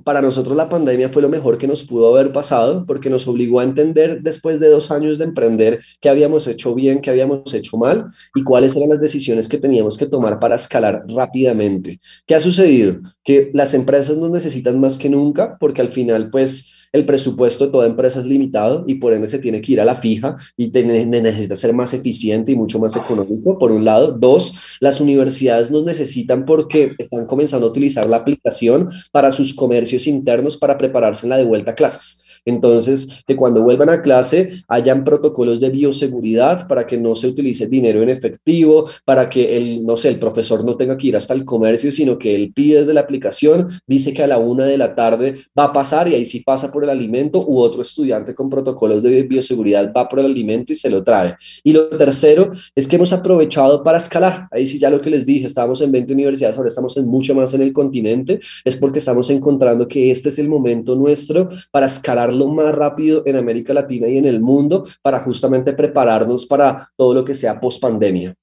para 0.04 0.20
nosotros 0.20 0.56
la 0.56 0.68
pandemia 0.68 1.08
fue 1.08 1.22
lo 1.22 1.28
mejor 1.28 1.56
que 1.56 1.66
nos 1.66 1.82
pudo 1.82 2.14
haber 2.14 2.32
pasado 2.32 2.84
porque 2.86 3.08
nos 3.08 3.26
obligó 3.26 3.60
a 3.60 3.64
entender 3.64 4.20
después 4.22 4.60
de 4.60 4.68
dos 4.68 4.90
años 4.90 5.18
de 5.18 5.24
emprender 5.24 5.80
qué 6.00 6.08
habíamos 6.10 6.46
hecho 6.46 6.74
bien, 6.74 7.00
qué 7.00 7.10
habíamos 7.10 7.54
hecho 7.54 7.76
mal 7.78 8.06
y 8.34 8.42
cuáles 8.42 8.76
eran 8.76 8.90
las 8.90 9.00
decisiones 9.00 9.48
que 9.48 9.58
teníamos 9.58 9.96
que 9.96 10.06
tomar 10.06 10.38
para 10.38 10.56
escalar 10.56 11.04
rápidamente. 11.08 12.00
¿Qué 12.26 12.34
ha 12.34 12.40
sucedido? 12.40 12.98
Que 13.24 13.50
las 13.54 13.72
empresas 13.72 14.18
nos 14.18 14.30
necesitan 14.30 14.78
más 14.78 14.98
que 14.98 15.08
nunca 15.08 15.56
porque 15.58 15.80
al 15.80 15.88
final 15.88 16.30
pues 16.30 16.77
el 16.92 17.06
presupuesto 17.06 17.66
de 17.66 17.72
toda 17.72 17.86
empresa 17.86 18.20
es 18.20 18.26
limitado 18.26 18.84
y 18.86 18.94
por 18.94 19.12
ende 19.12 19.28
se 19.28 19.38
tiene 19.38 19.60
que 19.60 19.72
ir 19.72 19.80
a 19.80 19.84
la 19.84 19.96
fija 19.96 20.36
y 20.56 20.68
necesita 20.68 21.56
ser 21.56 21.72
más 21.72 21.92
eficiente 21.94 22.52
y 22.52 22.56
mucho 22.56 22.78
más 22.78 22.96
económico, 22.96 23.58
por 23.58 23.72
un 23.72 23.84
lado. 23.84 24.12
Dos, 24.12 24.78
las 24.80 25.00
universidades 25.00 25.70
nos 25.70 25.84
necesitan 25.84 26.44
porque 26.44 26.92
están 26.98 27.26
comenzando 27.26 27.66
a 27.66 27.70
utilizar 27.70 28.08
la 28.08 28.18
aplicación 28.18 28.88
para 29.12 29.30
sus 29.30 29.54
comercios 29.54 30.06
internos 30.06 30.56
para 30.56 30.78
prepararse 30.78 31.26
en 31.26 31.30
la 31.30 31.36
de 31.36 31.44
vuelta 31.44 31.72
a 31.72 31.74
clases. 31.74 32.24
Entonces, 32.44 33.22
que 33.26 33.36
cuando 33.36 33.62
vuelvan 33.62 33.90
a 33.90 34.02
clase 34.02 34.50
hayan 34.68 35.04
protocolos 35.04 35.60
de 35.60 35.70
bioseguridad 35.70 36.66
para 36.68 36.86
que 36.86 36.98
no 36.98 37.14
se 37.14 37.26
utilice 37.26 37.66
dinero 37.66 38.02
en 38.02 38.08
efectivo, 38.08 38.88
para 39.04 39.28
que 39.28 39.56
el, 39.56 39.84
no 39.84 39.96
sé, 39.96 40.08
el 40.08 40.18
profesor 40.18 40.64
no 40.64 40.76
tenga 40.76 40.96
que 40.96 41.08
ir 41.08 41.16
hasta 41.16 41.34
el 41.34 41.44
comercio, 41.44 41.92
sino 41.92 42.18
que 42.18 42.34
él 42.34 42.52
pide 42.54 42.80
desde 42.80 42.94
la 42.94 43.00
aplicación, 43.00 43.66
dice 43.86 44.12
que 44.12 44.22
a 44.22 44.26
la 44.26 44.38
una 44.38 44.64
de 44.64 44.78
la 44.78 44.94
tarde 44.94 45.34
va 45.58 45.64
a 45.64 45.72
pasar 45.72 46.08
y 46.08 46.14
ahí 46.14 46.24
sí 46.24 46.40
pasa 46.40 46.70
por 46.70 46.77
el 46.84 46.90
alimento 46.90 47.44
u 47.46 47.58
otro 47.58 47.82
estudiante 47.82 48.34
con 48.34 48.50
protocolos 48.50 49.02
de 49.02 49.22
bioseguridad 49.22 49.92
va 49.96 50.08
por 50.08 50.20
el 50.20 50.26
alimento 50.26 50.72
y 50.72 50.76
se 50.76 50.90
lo 50.90 51.02
trae. 51.02 51.34
Y 51.62 51.72
lo 51.72 51.88
tercero 51.88 52.50
es 52.74 52.86
que 52.86 52.96
hemos 52.96 53.12
aprovechado 53.12 53.82
para 53.82 53.98
escalar. 53.98 54.48
Ahí 54.50 54.66
sí 54.66 54.78
ya 54.78 54.90
lo 54.90 55.00
que 55.00 55.10
les 55.10 55.26
dije, 55.26 55.46
estábamos 55.46 55.80
en 55.80 55.92
20 55.92 56.12
universidades, 56.12 56.56
ahora 56.56 56.68
estamos 56.68 56.96
en 56.96 57.06
mucho 57.06 57.34
más 57.34 57.54
en 57.54 57.62
el 57.62 57.72
continente, 57.72 58.40
es 58.64 58.76
porque 58.76 58.98
estamos 58.98 59.30
encontrando 59.30 59.86
que 59.88 60.10
este 60.10 60.28
es 60.28 60.38
el 60.38 60.48
momento 60.48 60.94
nuestro 60.94 61.48
para 61.70 61.86
escalar 61.86 62.32
lo 62.32 62.48
más 62.48 62.74
rápido 62.74 63.22
en 63.26 63.36
América 63.36 63.72
Latina 63.72 64.08
y 64.08 64.18
en 64.18 64.24
el 64.24 64.40
mundo 64.40 64.84
para 65.02 65.20
justamente 65.20 65.72
prepararnos 65.72 66.46
para 66.46 66.88
todo 66.96 67.14
lo 67.14 67.24
que 67.24 67.34
sea 67.34 67.60
post 67.60 67.80
pandemia. 67.80 68.34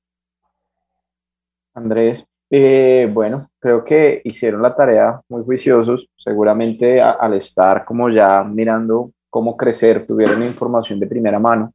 Andrés, 1.73 2.25
eh, 2.49 3.09
bueno, 3.11 3.49
creo 3.59 3.83
que 3.83 4.21
hicieron 4.23 4.61
la 4.61 4.75
tarea 4.75 5.19
muy 5.29 5.43
juiciosos, 5.43 6.09
seguramente 6.15 7.01
al 7.01 7.33
estar 7.33 7.83
como 7.85 8.09
ya 8.09 8.43
mirando 8.43 9.11
cómo 9.29 9.57
crecer, 9.57 10.05
tuvieron 10.05 10.43
información 10.43 10.99
de 10.99 11.07
primera 11.07 11.39
mano. 11.39 11.73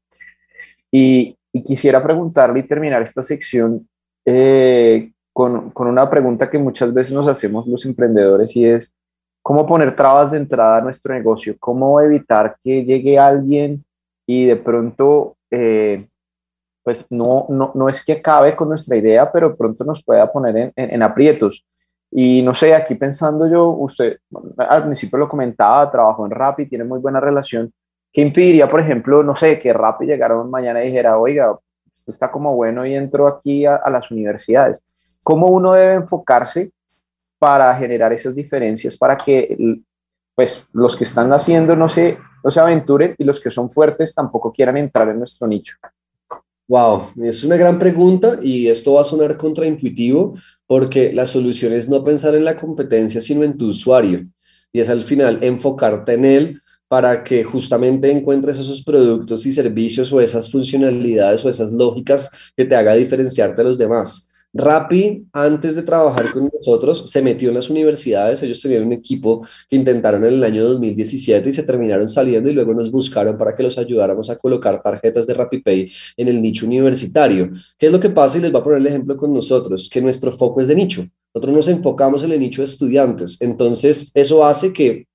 Y, 0.91 1.37
quisiera 1.65 2.01
preguntarle 2.01 2.61
y 2.61 2.63
terminar 2.63 3.03
esta 3.03 3.23
sección 3.23 3.89
eh, 4.25 5.11
con, 5.33 5.71
con, 5.71 5.89
una 5.89 6.09
pregunta 6.09 6.49
que 6.49 6.59
muchas 6.59 6.95
veces 6.95 7.13
nos 7.13 7.27
hacemos 7.27 7.67
los 7.67 7.85
emprendedores 7.85 8.55
y 8.55 8.65
es, 8.65 8.95
¿cómo 9.43 9.67
poner 9.67 9.97
trabas 9.97 10.31
de 10.31 10.39
entrada 10.39 10.77
a 10.77 10.81
nuestro 10.81 11.13
negocio? 11.13 11.57
¿Cómo 11.59 12.01
evitar 12.01 12.57
que 12.63 12.85
llegue 12.85 13.19
alguien 13.19 13.85
y 14.29 14.47
de 14.47 14.55
pronto 14.55 15.37
eh, 15.51 16.07
pues 16.83 17.07
no, 17.11 17.47
no, 17.49 17.73
no, 17.75 17.89
es 17.89 18.05
que 18.05 18.13
acabe 18.13 18.57
con 18.57 18.69
nuestra 18.69 18.97
idea, 18.97 19.31
pero 19.31 19.57
pronto 19.57 19.85
nos 19.85 20.03
pueda 20.03 20.31
poner 20.31 20.57
en, 20.57 20.73
en, 20.77 21.03
aprietos. 21.03 21.65
Y 22.11 22.43
no 22.43 22.55
sé, 22.55 22.75
aquí 22.75 22.95
pensando 22.95 23.47
yo, 23.47 23.69
usted 23.69 24.19
al 24.57 24.85
principio 24.85 25.19
lo 25.19 25.29
comentaba, 25.29 25.91
trabajó 25.91 26.25
en 26.25 26.33
Rappi, 26.33 26.67
tiene 26.67 26.85
muy 26.85 26.99
buena 26.99 27.21
relación. 27.21 27.73
¿Qué 28.13 28.23
impediría, 28.23 28.67
por 28.67 28.81
ejemplo, 28.81 29.23
no 29.23 29.37
sé, 29.37 29.59
que 29.59 29.73
Rappi 29.73 30.07
llegara 30.07 30.35
mañana 30.43 30.83
y 30.83 30.87
dijera, 30.87 31.19
oiga, 31.19 31.57
esto 31.95 32.11
está 32.11 32.31
como 32.31 32.57
bueno 32.57 32.85
y 32.85 32.95
entro 32.95 33.29
aquí 33.29 33.67
a, 33.67 33.77
a 33.77 33.91
las 33.91 34.11
universidades? 34.11 34.83
¿Cómo 35.23 35.49
uno 35.49 35.73
debe 35.73 35.95
enfocarse 35.95 36.73
para 37.41 37.75
generar 37.75 38.13
esas 38.13 38.35
diferencias, 38.35 38.97
para 38.97 39.17
que 39.17 39.83
pues 40.35 40.69
los 40.73 40.97
que 40.97 41.05
están 41.05 41.33
haciendo 41.33 41.75
no 41.75 41.89
se, 41.89 42.19
no 42.45 42.51
se 42.51 42.61
aventuren 42.61 43.15
y 43.19 43.25
los 43.25 43.41
que 43.41 43.51
son 43.51 43.71
fuertes 43.71 44.15
tampoco 44.15 44.53
quieran 44.53 44.77
entrar 44.77 45.09
en 45.09 45.19
nuestro 45.19 45.47
nicho? 45.47 45.77
Wow, 46.71 47.15
es 47.25 47.43
una 47.43 47.57
gran 47.57 47.81
pregunta 47.81 48.39
y 48.41 48.69
esto 48.69 48.93
va 48.93 49.01
a 49.01 49.05
sonar 49.05 49.37
contraintuitivo 49.37 50.35
porque 50.69 51.13
la 51.13 51.27
solución 51.27 51.73
es 51.73 51.89
no 51.89 52.05
pensar 52.05 52.37
en 52.37 52.45
la 52.45 52.57
competencia, 52.57 53.21
sino 53.21 53.43
en 53.43 53.59
tu 53.59 53.71
usuario. 53.71 54.25
Y 54.73 54.79
es 54.79 54.89
al 54.89 55.03
final 55.03 55.41
enfocarte 55.43 56.13
en 56.13 56.25
él 56.25 56.63
para 56.87 57.25
que 57.25 57.43
justamente 57.43 58.13
encuentres 58.13 58.61
esos 58.61 58.83
productos 58.83 59.45
y 59.47 59.53
servicios 59.53 60.13
o 60.13 60.21
esas 60.21 60.49
funcionalidades 60.49 61.45
o 61.45 61.49
esas 61.49 61.73
lógicas 61.73 62.53
que 62.57 62.65
te 62.65 62.77
haga 62.77 62.95
diferenciarte 62.95 63.63
de 63.63 63.69
los 63.69 63.77
demás. 63.77 64.30
Rappi, 64.53 65.27
antes 65.33 65.77
de 65.77 65.83
trabajar 65.83 66.33
con 66.33 66.51
nosotros, 66.53 67.09
se 67.09 67.23
metió 67.23 67.51
en 67.51 67.55
las 67.55 67.71
universidades. 67.71 68.43
Ellos 68.43 68.61
tenían 68.61 68.85
un 68.85 68.93
equipo 68.93 69.47
que 69.69 69.77
intentaron 69.77 70.25
en 70.25 70.35
el 70.35 70.45
año 70.45 70.65
2017 70.65 71.49
y 71.49 71.53
se 71.53 71.63
terminaron 71.63 72.09
saliendo 72.09 72.51
y 72.51 72.53
luego 72.53 72.75
nos 72.75 72.91
buscaron 72.91 73.39
para 73.39 73.55
que 73.55 73.63
los 73.63 73.79
ayudáramos 73.79 74.29
a 74.29 74.37
colocar 74.37 74.83
tarjetas 74.83 75.27
de 75.27 75.35
RappiPay 75.35 75.93
en 76.17 76.29
el 76.29 76.43
nicho 76.43 76.67
universitario. 76.67 77.51
¿Qué 77.79 77.87
es 77.87 77.93
lo 77.93 78.01
que 78.01 78.11
pasa? 78.11 78.39
Y 78.39 78.41
les 78.41 78.51
voy 78.51 78.61
a 78.61 78.65
poner 78.65 78.81
el 78.81 78.87
ejemplo 78.89 79.17
con 79.17 79.33
nosotros, 79.33 79.89
que 79.89 80.03
nuestro 80.03 80.33
foco 80.33 80.61
es 80.61 80.67
de 80.67 80.75
nicho. 80.75 81.07
Nosotros 81.33 81.55
nos 81.55 81.69
enfocamos 81.69 82.25
en 82.25 82.33
el 82.33 82.41
nicho 82.41 82.63
de 82.63 82.67
estudiantes. 82.67 83.41
Entonces, 83.41 84.11
eso 84.15 84.45
hace 84.45 84.73
que 84.73 85.07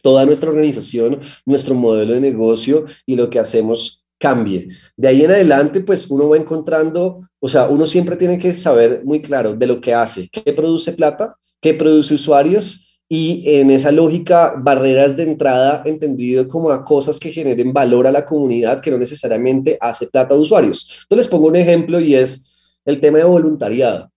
toda 0.00 0.24
nuestra 0.24 0.50
organización, 0.50 1.20
nuestro 1.44 1.74
modelo 1.74 2.14
de 2.14 2.20
negocio 2.20 2.84
y 3.04 3.16
lo 3.16 3.30
que 3.30 3.40
hacemos 3.40 4.05
cambie. 4.18 4.68
De 4.96 5.08
ahí 5.08 5.24
en 5.24 5.30
adelante, 5.30 5.80
pues 5.80 6.10
uno 6.10 6.28
va 6.28 6.36
encontrando, 6.36 7.28
o 7.38 7.48
sea, 7.48 7.68
uno 7.68 7.86
siempre 7.86 8.16
tiene 8.16 8.38
que 8.38 8.52
saber 8.52 9.02
muy 9.04 9.20
claro 9.20 9.54
de 9.54 9.66
lo 9.66 9.80
que 9.80 9.94
hace, 9.94 10.28
qué 10.30 10.52
produce 10.52 10.92
plata, 10.92 11.36
qué 11.60 11.74
produce 11.74 12.14
usuarios 12.14 12.86
y 13.08 13.44
en 13.46 13.70
esa 13.70 13.92
lógica, 13.92 14.54
barreras 14.58 15.16
de 15.16 15.22
entrada 15.22 15.82
entendido 15.84 16.48
como 16.48 16.70
a 16.70 16.84
cosas 16.84 17.20
que 17.20 17.30
generen 17.30 17.72
valor 17.72 18.06
a 18.06 18.12
la 18.12 18.24
comunidad 18.24 18.80
que 18.80 18.90
no 18.90 18.98
necesariamente 18.98 19.78
hace 19.80 20.08
plata 20.08 20.34
a 20.34 20.38
usuarios. 20.38 21.02
Entonces 21.02 21.26
les 21.26 21.28
pongo 21.28 21.46
un 21.46 21.56
ejemplo 21.56 22.00
y 22.00 22.16
es 22.16 22.78
el 22.84 22.98
tema 22.98 23.18
de 23.18 23.24
voluntariado. 23.24 24.10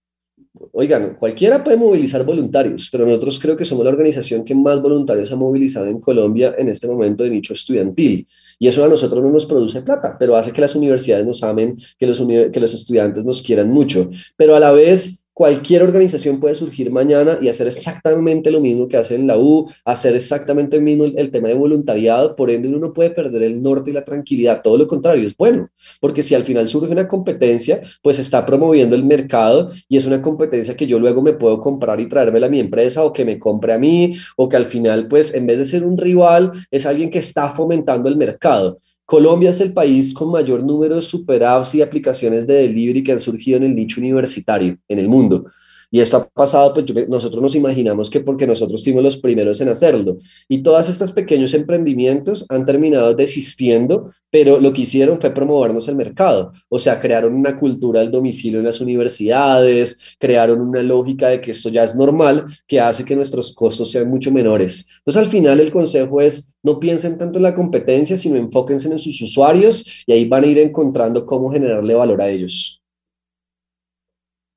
Oigan, 0.72 1.14
cualquiera 1.14 1.62
puede 1.62 1.76
movilizar 1.76 2.24
voluntarios, 2.24 2.88
pero 2.90 3.06
nosotros 3.06 3.38
creo 3.38 3.56
que 3.56 3.64
somos 3.64 3.84
la 3.84 3.92
organización 3.92 4.44
que 4.44 4.54
más 4.54 4.82
voluntarios 4.82 5.30
ha 5.30 5.36
movilizado 5.36 5.86
en 5.86 6.00
Colombia 6.00 6.54
en 6.58 6.68
este 6.68 6.88
momento 6.88 7.22
de 7.22 7.30
nicho 7.30 7.52
estudiantil. 7.52 8.26
Y 8.62 8.68
eso 8.68 8.84
a 8.84 8.88
nosotros 8.88 9.22
no 9.22 9.30
nos 9.30 9.46
produce 9.46 9.80
plata, 9.80 10.16
pero 10.18 10.36
hace 10.36 10.52
que 10.52 10.60
las 10.60 10.74
universidades 10.76 11.24
nos 11.26 11.42
amen, 11.42 11.76
que 11.98 12.06
los, 12.06 12.18
que 12.18 12.60
los 12.60 12.74
estudiantes 12.74 13.24
nos 13.24 13.40
quieran 13.40 13.70
mucho. 13.70 14.10
Pero 14.36 14.54
a 14.54 14.60
la 14.60 14.70
vez 14.70 15.19
cualquier 15.40 15.82
organización 15.82 16.38
puede 16.38 16.54
surgir 16.54 16.90
mañana 16.90 17.38
y 17.40 17.48
hacer 17.48 17.66
exactamente 17.66 18.50
lo 18.50 18.60
mismo 18.60 18.86
que 18.86 18.98
hace 18.98 19.14
en 19.14 19.26
la 19.26 19.38
U, 19.38 19.66
hacer 19.86 20.14
exactamente 20.14 20.76
el 20.76 20.82
mismo 20.82 21.04
el, 21.06 21.30
tema 21.30 21.48
de 21.48 21.54
voluntariado, 21.54 22.36
por 22.36 22.50
ende 22.50 22.68
uno 22.68 22.78
no 22.78 22.92
puede 22.92 23.08
perder 23.08 23.44
el 23.44 23.62
norte 23.62 23.88
y 23.88 23.94
la 23.94 24.04
tranquilidad, 24.04 24.60
todo 24.60 24.76
lo 24.76 24.86
contrario, 24.86 25.24
es 25.24 25.34
bueno, 25.34 25.70
porque 25.98 26.22
si 26.22 26.34
al 26.34 26.44
final 26.44 26.68
surge 26.68 26.92
una 26.92 27.08
competencia, 27.08 27.80
pues 28.02 28.18
está 28.18 28.44
promoviendo 28.44 28.94
el 28.94 29.02
mercado 29.02 29.70
y 29.88 29.96
es 29.96 30.04
una 30.04 30.20
competencia 30.20 30.76
que 30.76 30.86
yo 30.86 30.98
luego 30.98 31.22
me 31.22 31.32
puedo 31.32 31.58
comprar 31.58 32.02
y 32.02 32.06
traérmela 32.06 32.48
a 32.48 32.50
mi 32.50 32.60
empresa 32.60 33.02
o 33.02 33.10
que 33.10 33.24
me 33.24 33.38
compre 33.38 33.72
a 33.72 33.78
mí 33.78 34.12
o 34.36 34.46
que 34.46 34.58
al 34.58 34.66
final, 34.66 35.08
pues 35.08 35.32
en 35.32 35.46
vez 35.46 35.56
de 35.56 35.64
ser 35.64 35.84
un 35.84 35.96
rival, 35.96 36.52
es 36.70 36.84
alguien 36.84 37.10
que 37.10 37.20
está 37.20 37.48
fomentando 37.48 38.10
el 38.10 38.18
mercado. 38.18 38.78
Colombia 39.10 39.50
es 39.50 39.60
el 39.60 39.72
país 39.72 40.14
con 40.14 40.30
mayor 40.30 40.62
número 40.62 40.94
de 40.94 41.02
super 41.02 41.42
apps 41.42 41.74
y 41.74 41.82
aplicaciones 41.82 42.46
de 42.46 42.54
delivery 42.54 43.02
que 43.02 43.10
han 43.10 43.18
surgido 43.18 43.56
en 43.56 43.64
el 43.64 43.74
nicho 43.74 44.00
universitario 44.00 44.78
en 44.86 44.98
el 45.00 45.08
mundo. 45.08 45.46
Y 45.90 46.00
esto 46.00 46.16
ha 46.18 46.28
pasado, 46.28 46.72
pues 46.72 47.08
nosotros 47.08 47.42
nos 47.42 47.54
imaginamos 47.54 48.10
que 48.10 48.20
porque 48.20 48.46
nosotros 48.46 48.84
fuimos 48.84 49.02
los 49.02 49.16
primeros 49.16 49.60
en 49.60 49.68
hacerlo. 49.68 50.18
Y 50.48 50.62
todas 50.62 50.88
estas 50.88 51.10
pequeños 51.10 51.52
emprendimientos 51.54 52.46
han 52.48 52.64
terminado 52.64 53.14
desistiendo, 53.14 54.12
pero 54.30 54.60
lo 54.60 54.72
que 54.72 54.82
hicieron 54.82 55.20
fue 55.20 55.30
promovernos 55.30 55.88
el 55.88 55.96
mercado. 55.96 56.52
O 56.68 56.78
sea, 56.78 57.00
crearon 57.00 57.34
una 57.34 57.58
cultura 57.58 58.00
del 58.00 58.10
domicilio 58.10 58.60
en 58.60 58.66
las 58.66 58.80
universidades, 58.80 60.16
crearon 60.18 60.60
una 60.60 60.82
lógica 60.82 61.28
de 61.28 61.40
que 61.40 61.50
esto 61.50 61.68
ya 61.68 61.84
es 61.84 61.96
normal, 61.96 62.44
que 62.68 62.80
hace 62.80 63.04
que 63.04 63.16
nuestros 63.16 63.52
costos 63.52 63.90
sean 63.90 64.08
mucho 64.08 64.30
menores. 64.30 64.86
Entonces, 64.98 65.22
al 65.22 65.28
final 65.28 65.60
el 65.60 65.72
consejo 65.72 66.20
es, 66.20 66.54
no 66.62 66.78
piensen 66.78 67.18
tanto 67.18 67.38
en 67.38 67.44
la 67.44 67.54
competencia, 67.54 68.16
sino 68.16 68.36
enfóquense 68.36 68.88
en 68.88 68.98
sus 68.98 69.20
usuarios 69.20 70.04
y 70.06 70.12
ahí 70.12 70.24
van 70.26 70.44
a 70.44 70.46
ir 70.46 70.58
encontrando 70.58 71.26
cómo 71.26 71.50
generarle 71.50 71.94
valor 71.94 72.22
a 72.22 72.28
ellos. 72.28 72.79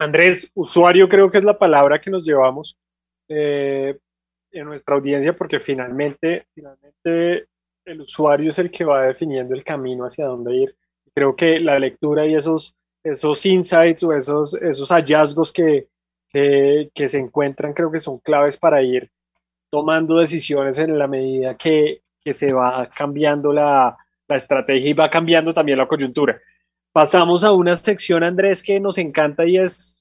Andrés, 0.04 0.52
usuario 0.56 1.08
creo 1.10 1.32
que 1.32 1.38
es 1.38 1.44
la 1.44 1.58
palabra 1.58 2.00
que 2.00 2.12
nos 2.12 2.26
llevamos 2.26 2.78
eh, 3.30 3.98
en 4.52 4.66
nuestra 4.66 4.96
audiencia 4.96 5.36
porque 5.36 5.60
finalmente, 5.60 6.48
finalmente 6.54 7.48
el 7.86 8.02
usuario 8.02 8.50
es 8.50 8.60
el 8.60 8.72
que 8.72 8.86
va 8.86 9.04
definiendo 9.04 9.54
el 9.54 9.64
camino 9.64 10.06
hacia 10.06 10.26
dónde 10.26 10.56
ir. 10.56 10.76
Creo 11.14 11.36
que 11.36 11.60
la 11.60 11.80
lectura 11.80 12.26
y 12.26 12.36
esos, 12.36 12.78
esos 13.04 13.46
insights 13.46 14.04
o 14.04 14.14
esos, 14.14 14.54
esos 14.56 14.90
hallazgos 14.90 15.52
que, 15.52 15.88
que, 16.30 17.08
se 17.08 17.20
encuentran 17.20 17.74
creo 17.74 17.92
que 17.92 18.00
son 18.00 18.20
claves 18.20 18.58
para 18.58 18.82
ir 18.82 19.12
tomando 19.70 20.18
decisiones 20.18 20.80
en 20.80 20.98
la 20.98 21.08
medida 21.08 21.56
que, 21.56 22.02
que 22.24 22.34
se 22.34 22.54
va 22.54 22.90
cambiando 22.90 23.54
la, 23.54 23.98
la 24.28 24.36
estrategia 24.36 24.90
y 24.90 24.94
va 24.94 25.10
cambiando 25.10 25.54
también 25.54 25.78
la 25.78 25.88
coyuntura. 25.88 26.40
Pasamos 26.94 27.44
a 27.44 27.52
una 27.52 27.76
sección, 27.76 28.24
Andrés, 28.24 28.62
que 28.62 28.80
nos 28.80 29.00
encanta 29.00 29.48
y 29.48 29.58
es 29.58 30.00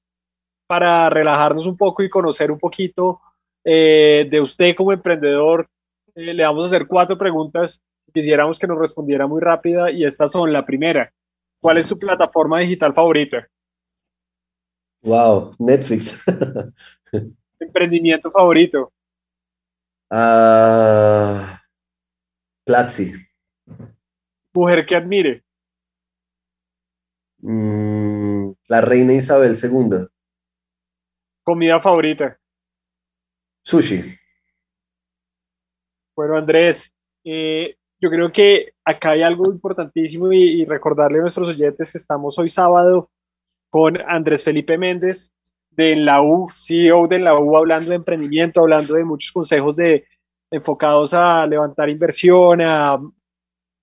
para 0.66 1.08
relajarnos 1.08 1.66
un 1.66 1.78
poco 1.78 2.02
y 2.02 2.10
conocer 2.10 2.50
un 2.50 2.58
poquito 2.58 3.18
eh, 3.64 4.28
de 4.30 4.40
usted 4.42 4.76
como 4.76 4.92
emprendedor. 4.92 5.70
Eh, 6.14 6.34
le 6.34 6.44
vamos 6.44 6.64
a 6.64 6.66
hacer 6.66 6.86
cuatro 6.86 7.16
preguntas. 7.16 7.82
Quisiéramos 8.12 8.58
que 8.58 8.66
nos 8.66 8.78
respondiera 8.78 9.26
muy 9.26 9.40
rápida 9.40 9.90
y 9.90 10.04
estas 10.04 10.32
son 10.32 10.52
la 10.52 10.66
primera. 10.66 11.10
¿Cuál 11.62 11.78
es 11.78 11.86
su 11.86 11.98
plataforma 11.98 12.60
digital 12.60 12.92
favorita? 12.92 13.48
Wow, 15.02 15.56
Netflix. 15.58 16.22
¿Emprendimiento 17.58 18.30
favorito? 18.30 18.92
Uh, 20.10 21.56
Platzi. 22.66 23.14
¿Mujer 24.52 24.84
que 24.84 24.94
admire? 24.94 25.42
Mm, 27.42 28.52
la 28.68 28.80
reina 28.80 29.12
Isabel 29.12 29.56
II. 29.60 30.06
Comida 31.44 31.80
favorita. 31.80 32.38
Sushi. 33.64 34.16
Bueno, 36.16 36.36
Andrés, 36.36 36.94
eh, 37.24 37.76
yo 38.00 38.10
creo 38.10 38.30
que 38.30 38.74
acá 38.84 39.12
hay 39.12 39.22
algo 39.22 39.50
importantísimo 39.50 40.32
y, 40.32 40.64
recordarle 40.64 41.18
a 41.18 41.22
nuestros 41.22 41.48
oyentes 41.48 41.90
que 41.90 41.98
estamos 41.98 42.38
hoy 42.38 42.48
sábado 42.48 43.10
con 43.70 43.96
Andrés 44.08 44.44
Felipe 44.44 44.78
Méndez 44.78 45.32
de 45.70 45.96
la 45.96 46.22
U, 46.22 46.48
CEO 46.54 47.08
de 47.08 47.18
la 47.18 47.38
U, 47.38 47.56
hablando 47.56 47.90
de 47.90 47.96
emprendimiento, 47.96 48.60
hablando 48.60 48.94
de 48.94 49.04
muchos 49.04 49.32
consejos 49.32 49.76
de, 49.76 50.04
enfocados 50.50 51.14
a 51.14 51.46
levantar 51.46 51.88
inversión, 51.88 52.60
a, 52.60 53.00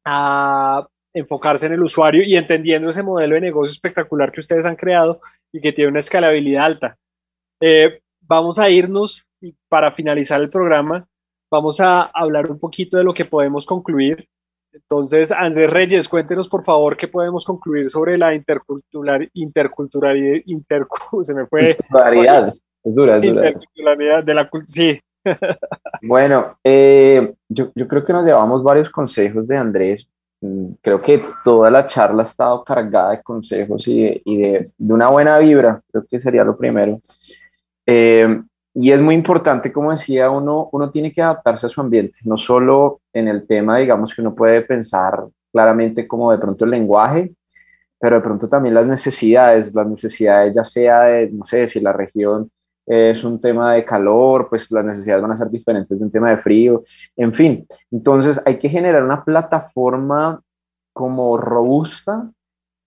a 0.05 0.87
enfocarse 1.13 1.65
en 1.65 1.73
el 1.73 1.83
usuario 1.83 2.23
y 2.23 2.35
entendiendo 2.35 2.89
ese 2.89 3.03
modelo 3.03 3.35
de 3.35 3.41
negocio 3.41 3.71
espectacular 3.71 4.31
que 4.31 4.41
ustedes 4.41 4.65
han 4.65 4.75
creado 4.75 5.21
y 5.51 5.61
que 5.61 5.71
tiene 5.71 5.91
una 5.91 5.99
escalabilidad 5.99 6.65
alta. 6.65 6.97
Eh, 7.61 8.01
vamos 8.21 8.59
a 8.59 8.69
irnos 8.69 9.25
y 9.41 9.55
para 9.67 9.91
finalizar 9.91 10.39
el 10.41 10.49
programa 10.49 11.07
vamos 11.51 11.79
a 11.79 12.01
hablar 12.01 12.49
un 12.49 12.59
poquito 12.59 12.97
de 12.97 13.03
lo 13.03 13.13
que 13.13 13.25
podemos 13.25 13.65
concluir. 13.65 14.27
Entonces, 14.71 15.31
Andrés 15.31 15.71
Reyes, 15.71 16.07
cuéntenos 16.07 16.47
por 16.47 16.63
favor 16.63 16.95
qué 16.95 17.07
podemos 17.07 17.43
concluir 17.43 17.89
sobre 17.89 18.17
la 18.17 18.35
intercultural, 18.35 19.29
interculturalidad, 19.33 20.43
se 21.23 21.33
me 21.33 21.47
fue. 21.47 21.71
es 21.71 22.95
dura, 22.95 23.17
es 23.17 23.21
dura. 23.23 24.21
de 24.21 24.33
la 24.33 24.49
sí. 24.65 24.99
Bueno, 26.01 26.57
eh, 26.63 27.33
yo, 27.49 27.71
yo 27.75 27.87
creo 27.87 28.05
que 28.05 28.13
nos 28.13 28.25
llevamos 28.25 28.63
varios 28.63 28.89
consejos 28.89 29.47
de 29.47 29.57
Andrés 29.57 30.07
creo 30.81 31.01
que 31.01 31.23
toda 31.43 31.69
la 31.69 31.85
charla 31.87 32.21
ha 32.21 32.25
estado 32.25 32.63
cargada 32.63 33.11
de 33.11 33.21
consejos 33.21 33.87
y 33.87 34.03
de, 34.03 34.21
y 34.25 34.37
de, 34.37 34.71
de 34.77 34.93
una 34.93 35.09
buena 35.09 35.37
vibra, 35.37 35.81
creo 35.91 36.05
que 36.09 36.19
sería 36.19 36.43
lo 36.43 36.57
primero. 36.57 36.99
Eh, 37.85 38.41
y 38.73 38.91
es 38.91 39.01
muy 39.01 39.15
importante, 39.15 39.73
como 39.73 39.91
decía, 39.91 40.29
uno, 40.29 40.69
uno 40.71 40.91
tiene 40.91 41.11
que 41.11 41.21
adaptarse 41.21 41.65
a 41.65 41.69
su 41.69 41.81
ambiente, 41.81 42.19
no 42.23 42.37
solo 42.37 43.01
en 43.11 43.27
el 43.27 43.45
tema, 43.47 43.77
digamos, 43.77 44.13
que 44.13 44.21
uno 44.21 44.35
puede 44.35 44.61
pensar 44.61 45.25
claramente 45.51 46.07
como 46.07 46.31
de 46.31 46.37
pronto 46.37 46.65
el 46.65 46.71
lenguaje, 46.71 47.33
pero 47.99 48.17
de 48.17 48.21
pronto 48.21 48.47
también 48.47 48.75
las 48.75 48.85
necesidades, 48.85 49.73
las 49.73 49.87
necesidades 49.87 50.53
ya 50.55 50.63
sea 50.63 51.01
de, 51.03 51.29
no 51.31 51.43
sé, 51.43 51.67
si 51.67 51.79
la 51.81 51.91
región 51.91 52.49
es 52.89 53.23
un 53.23 53.39
tema 53.39 53.73
de 53.73 53.85
calor, 53.85 54.47
pues 54.49 54.71
las 54.71 54.83
necesidades 54.83 55.21
van 55.21 55.31
a 55.33 55.37
ser 55.37 55.51
diferentes 55.51 55.97
de 55.97 56.03
un 56.03 56.11
tema 56.11 56.31
de 56.31 56.39
frío, 56.39 56.83
en 57.15 57.31
fin. 57.31 57.67
Entonces 57.91 58.41
hay 58.43 58.57
que 58.57 58.67
generar 58.67 59.03
una 59.03 59.23
plataforma 59.23 60.41
como 60.91 61.37
robusta 61.37 62.31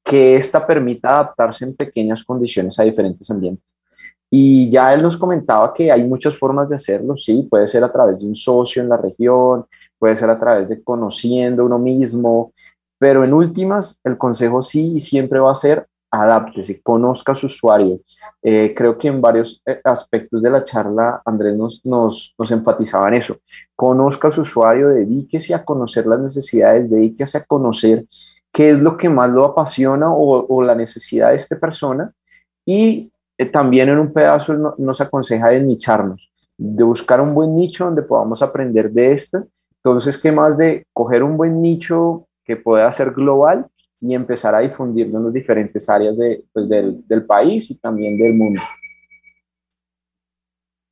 que 0.03 0.34
ésta 0.36 0.66
permita 0.66 1.11
adaptarse 1.11 1.64
en 1.64 1.76
pequeñas 1.76 2.24
condiciones 2.24 2.78
a 2.80 2.82
diferentes 2.82 3.30
ambientes. 3.30 3.76
Y 4.28 4.68
ya 4.70 4.92
él 4.92 5.03
nos 5.03 5.16
comentaba 5.16 5.72
que 5.72 5.92
hay 5.92 6.03
muchas 6.03 6.36
formas 6.36 6.68
de 6.68 6.74
hacerlo, 6.76 7.16
sí, 7.16 7.46
puede 7.48 7.68
ser 7.68 7.84
a 7.84 7.92
través 7.92 8.18
de 8.18 8.26
un 8.26 8.34
socio 8.34 8.82
en 8.82 8.88
la 8.88 8.96
región, 8.96 9.66
puede 10.00 10.16
ser 10.16 10.30
a 10.30 10.40
través 10.40 10.68
de 10.68 10.82
conociendo 10.82 11.64
uno 11.64 11.78
mismo, 11.78 12.50
pero 12.98 13.22
en 13.22 13.34
últimas, 13.34 14.00
el 14.03 14.18
consejo 14.18 14.62
sí 14.62 14.94
y 14.96 15.00
siempre 15.00 15.38
va 15.38 15.53
a 15.53 15.55
ser 15.55 15.86
adáptese, 16.13 16.83
conozca 16.83 17.33
a 17.33 17.35
su 17.35 17.47
usuario. 17.47 18.01
Eh, 18.43 18.75
creo 18.77 18.99
que 18.99 19.09
en 19.09 19.21
varios 19.21 19.63
eh, 19.65 19.81
aspectos 19.83 20.43
de 20.43 20.51
la 20.51 20.63
charla 20.63 21.23
Andrés 21.25 21.57
nos, 21.57 21.85
nos, 21.87 22.35
nos, 22.39 22.51
enfatizaba 22.51 23.09
en 23.09 23.15
eso. 23.15 23.39
Conozca 23.75 24.29
a 24.29 24.31
su 24.31 24.43
usuario, 24.43 24.89
dedíquese 24.89 25.55
a 25.55 25.65
conocer 25.65 26.07
las 26.07 26.21
necesidades, 26.21 26.91
dedíquese 26.91 27.39
a 27.39 27.45
conocer 27.45 28.05
qué 28.53 28.71
es 28.71 28.79
lo 28.79 28.99
que 28.99 29.09
más 29.09 29.31
lo 29.31 29.47
apasiona 29.47 30.13
o, 30.13 30.63
la 30.63 30.75
necesidad 30.75 31.31
de 31.31 31.37
esta 31.37 31.59
persona. 31.59 32.13
Y 32.67 33.11
eh, 33.39 33.47
también 33.47 33.89
en 33.89 33.99
un 33.99 34.13
pedazo 34.13 34.75
nos 34.77 35.01
aconseja 35.01 35.49
de 35.49 35.61
nicharnos, 35.61 36.31
de 36.59 36.85
buscar 36.85 37.23
un 37.23 37.35
buen 37.35 37.57
nicho 37.57 37.87
donde 37.87 38.03
podamos 38.03 38.43
aprender 38.43 38.91
de 38.93 39.13
esto. 39.13 39.47
Entonces, 39.83 40.19
¿qué 40.19 40.31
más 40.31 40.59
de 40.59 40.87
coger 40.93 41.23
un 41.23 41.39
buen 41.39 41.63
nicho 41.63 42.27
que 42.45 42.57
pueda 42.57 42.93
ser 42.93 43.13
global 43.13 43.67
y 44.03 44.14
empezar 44.14 44.53
a 44.55 44.61
difundirlo 44.61 45.18
en 45.18 45.24
las 45.24 45.32
diferentes 45.32 45.88
áreas 45.88 46.18
de, 46.18 46.44
pues, 46.53 46.68
del, 46.68 47.07
del, 47.07 47.24
país 47.24 47.70
y 47.70 47.78
también 47.78 48.18
del 48.18 48.34
mundo. 48.34 48.61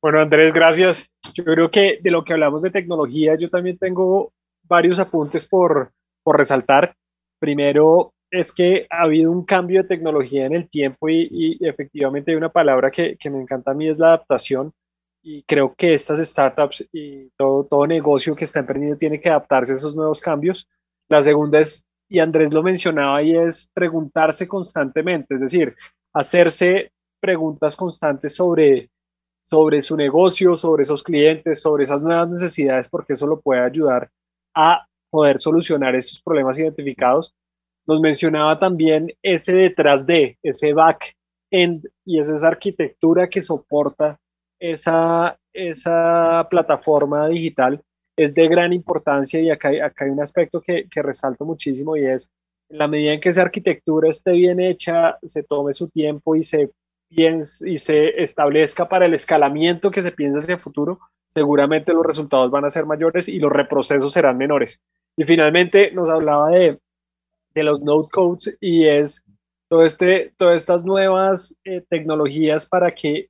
Bueno, 0.01 0.19
Andrés, 0.19 0.53
gracias. 0.53 1.11
Yo 1.33 1.43
creo 1.43 1.69
que 1.69 1.99
de 2.01 2.09
lo 2.09 2.23
que 2.23 2.31
hablamos 2.31 2.63
de 2.63 2.71
tecnología, 2.71 3.35
yo 3.35 3.49
también 3.49 3.77
tengo 3.77 4.31
varios 4.63 4.99
apuntes 4.99 5.45
por, 5.45 5.91
por 6.23 6.37
resaltar. 6.37 6.95
Primero, 7.37 8.13
es 8.31 8.53
que 8.53 8.87
ha 8.89 9.01
habido 9.01 9.29
un 9.29 9.43
cambio 9.43 9.81
de 9.81 9.89
tecnología 9.89 10.45
en 10.45 10.53
el 10.53 10.69
tiempo 10.69 11.09
y, 11.09 11.27
y 11.29 11.67
efectivamente 11.67 12.31
hay 12.31 12.37
una 12.37 12.51
palabra 12.51 12.89
que, 12.89 13.17
que, 13.17 13.29
me 13.29 13.41
encanta 13.41 13.71
a 13.71 13.73
mí 13.73 13.89
es 13.89 13.99
la 13.99 14.07
adaptación 14.07 14.71
y 15.21 15.43
creo 15.43 15.75
que 15.75 15.93
estas 15.93 16.25
startups 16.25 16.87
y 16.93 17.29
todo, 17.31 17.65
todo 17.65 17.85
negocio 17.85 18.35
que 18.35 18.45
está 18.45 18.59
emprendiendo 18.61 18.97
tiene 18.97 19.19
que 19.19 19.29
adaptarse 19.29 19.73
a 19.73 19.75
esos 19.75 19.95
nuevos 19.95 20.21
cambios. 20.21 20.67
La 21.09 21.21
segunda 21.21 21.59
es 21.59 21.85
y 22.11 22.19
Andrés 22.19 22.53
lo 22.53 22.61
mencionaba 22.61 23.23
y 23.23 23.37
es 23.37 23.71
preguntarse 23.73 24.45
constantemente, 24.45 25.35
es 25.35 25.39
decir, 25.39 25.73
hacerse 26.13 26.91
preguntas 27.21 27.73
constantes 27.77 28.35
sobre, 28.35 28.89
sobre 29.43 29.81
su 29.81 29.95
negocio, 29.95 30.57
sobre 30.57 30.83
esos 30.83 31.01
clientes, 31.03 31.61
sobre 31.61 31.85
esas 31.85 32.03
nuevas 32.03 32.27
necesidades, 32.27 32.89
porque 32.89 33.13
eso 33.13 33.27
lo 33.27 33.39
puede 33.39 33.61
ayudar 33.61 34.11
a 34.53 34.85
poder 35.09 35.39
solucionar 35.39 35.95
esos 35.95 36.21
problemas 36.21 36.59
identificados. 36.59 37.33
Nos 37.87 38.01
mencionaba 38.01 38.59
también 38.59 39.13
ese 39.23 39.55
detrás 39.55 40.05
de, 40.05 40.37
ese 40.43 40.73
back 40.73 41.13
end, 41.49 41.87
y 42.03 42.19
es 42.19 42.27
esa 42.27 42.49
arquitectura 42.49 43.29
que 43.29 43.41
soporta 43.41 44.19
esa, 44.59 45.39
esa 45.53 46.45
plataforma 46.49 47.29
digital 47.29 47.81
es 48.23 48.33
de 48.35 48.47
gran 48.47 48.73
importancia 48.73 49.39
y 49.39 49.49
acá 49.49 49.69
acá 49.83 50.05
hay 50.05 50.11
un 50.11 50.21
aspecto 50.21 50.61
que, 50.61 50.87
que, 50.89 51.01
resalto 51.01 51.45
muchísimo 51.45 51.95
y 51.97 52.05
es 52.05 52.31
en 52.69 52.77
la 52.77 52.87
medida 52.87 53.13
en 53.13 53.19
que 53.19 53.29
esa 53.29 53.41
arquitectura 53.41 54.09
esté 54.09 54.31
bien 54.31 54.59
hecha, 54.59 55.17
se 55.21 55.43
tome 55.43 55.73
su 55.73 55.89
tiempo 55.89 56.35
y 56.35 56.41
se, 56.41 56.71
bien, 57.09 57.41
y 57.65 57.77
se 57.77 58.21
establezca 58.21 58.87
para 58.87 59.05
el 59.05 59.13
escalamiento 59.13 59.91
que 59.91 60.01
se 60.01 60.11
piensa 60.11 60.39
hacia 60.39 60.55
el 60.55 60.61
futuro, 60.61 60.99
seguramente 61.27 61.93
los 61.93 62.05
resultados 62.05 62.49
van 62.49 62.65
a 62.65 62.69
ser 62.69 62.85
mayores 62.85 63.27
y 63.27 63.39
los 63.39 63.51
reprocesos 63.51 64.13
serán 64.13 64.37
menores. 64.37 64.81
Y 65.17 65.25
finalmente 65.25 65.91
nos 65.91 66.09
hablaba 66.09 66.49
de, 66.49 66.79
de 67.53 67.63
los 67.63 67.81
node 67.81 68.07
codes 68.11 68.57
y 68.61 68.85
es 68.85 69.23
todo 69.67 69.83
este, 69.83 70.33
todas 70.37 70.61
estas 70.61 70.85
nuevas 70.85 71.57
eh, 71.63 71.83
tecnologías 71.89 72.65
para 72.65 72.93
que 72.93 73.29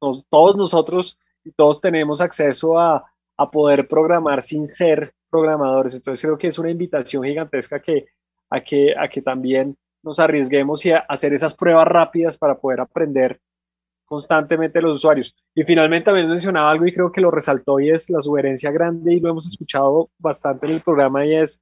nos, 0.00 0.24
todos 0.28 0.56
nosotros 0.56 1.18
y 1.44 1.50
todos 1.52 1.80
tenemos 1.80 2.20
acceso 2.20 2.78
a, 2.78 3.04
a 3.38 3.50
poder 3.50 3.88
programar 3.88 4.42
sin 4.42 4.66
ser 4.66 5.12
programadores. 5.30 5.94
Entonces 5.94 6.22
creo 6.22 6.36
que 6.36 6.48
es 6.48 6.58
una 6.58 6.70
invitación 6.70 7.24
gigantesca 7.24 7.80
que 7.80 8.06
a 8.50 8.60
que, 8.60 8.94
a 8.96 9.08
que 9.08 9.22
también 9.22 9.76
nos 10.02 10.18
arriesguemos 10.18 10.84
y 10.86 10.92
a 10.92 10.98
hacer 10.98 11.32
esas 11.32 11.54
pruebas 11.54 11.86
rápidas 11.86 12.38
para 12.38 12.56
poder 12.56 12.80
aprender 12.80 13.40
constantemente 14.04 14.80
los 14.80 14.96
usuarios. 14.96 15.36
Y 15.54 15.64
finalmente 15.64 16.06
también 16.06 16.28
mencionaba 16.28 16.70
algo 16.70 16.86
y 16.86 16.94
creo 16.94 17.12
que 17.12 17.20
lo 17.20 17.30
resaltó 17.30 17.78
y 17.78 17.90
es 17.90 18.08
la 18.10 18.20
sugerencia 18.20 18.70
grande 18.70 19.14
y 19.14 19.20
lo 19.20 19.30
hemos 19.30 19.46
escuchado 19.46 20.10
bastante 20.18 20.66
en 20.66 20.72
el 20.72 20.80
programa 20.80 21.26
y 21.26 21.36
es, 21.36 21.60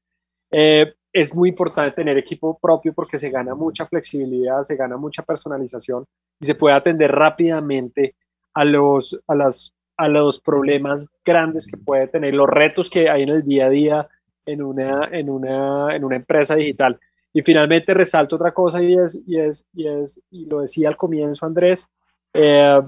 eh, 0.53 0.95
es 1.13 1.35
muy 1.35 1.49
importante 1.49 1.97
tener 1.97 2.17
equipo 2.17 2.57
propio 2.59 2.93
porque 2.95 3.19
se 3.19 3.31
gana 3.31 3.55
mucha 3.55 3.87
flexibilidad, 3.87 4.63
se 4.63 4.77
gana 4.77 4.97
mucha 4.97 5.23
personalización 5.23 6.05
y 6.41 6.47
se 6.47 6.55
puede 6.55 6.77
atender 6.77 7.11
rápidamente 7.11 8.15
a 8.55 8.65
los, 8.65 9.19
a 9.27 9.35
las, 9.35 9.76
a 9.97 10.09
los 10.09 10.41
problemas 10.41 11.09
grandes 11.25 11.67
que 11.67 11.77
puede 11.77 12.09
tener, 12.09 12.35
los 12.35 12.49
retos 12.49 12.91
que 12.91 13.09
hay 13.09 13.23
en 13.23 13.31
el 13.31 13.43
día 13.43 13.67
a 13.67 13.71
día 13.71 14.09
en 14.45 14.63
una, 14.63 15.09
en 15.11 15.29
una, 15.31 15.95
en 15.95 16.05
una 16.05 16.17
empresa 16.17 16.55
digital. 16.55 16.99
Y 17.33 17.43
finalmente 17.43 17.93
resalto 17.95 18.37
otra 18.37 18.53
cosa 18.53 18.83
y 18.83 18.95
es, 18.95 19.23
y 19.27 19.39
es, 19.39 19.69
y 19.75 19.89
es, 19.89 20.23
y 20.31 20.47
lo 20.47 20.61
decía 20.61 20.89
al 20.89 20.97
comienzo 20.97 21.45
Andrés, 21.45 21.89
eh, 22.33 22.81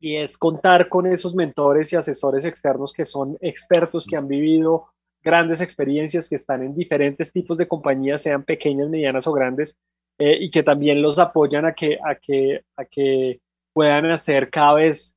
y 0.00 0.16
es 0.16 0.36
contar 0.36 0.88
con 0.88 1.06
esos 1.06 1.34
mentores 1.34 1.92
y 1.92 1.96
asesores 1.96 2.44
externos 2.44 2.92
que 2.92 3.06
son 3.06 3.38
expertos, 3.40 4.06
que 4.06 4.16
han 4.16 4.28
vivido 4.28 4.88
grandes 5.22 5.62
experiencias, 5.62 6.28
que 6.28 6.34
están 6.34 6.62
en 6.62 6.74
diferentes 6.74 7.32
tipos 7.32 7.56
de 7.56 7.66
compañías, 7.66 8.20
sean 8.20 8.42
pequeñas, 8.42 8.90
medianas 8.90 9.26
o 9.26 9.32
grandes, 9.32 9.78
eh, 10.18 10.36
y 10.38 10.50
que 10.50 10.62
también 10.62 11.00
los 11.00 11.18
apoyan 11.18 11.64
a 11.64 11.72
que, 11.72 11.98
a, 12.04 12.14
que, 12.16 12.62
a 12.76 12.84
que 12.84 13.40
puedan 13.72 14.10
hacer 14.10 14.50
cada 14.50 14.74
vez 14.74 15.16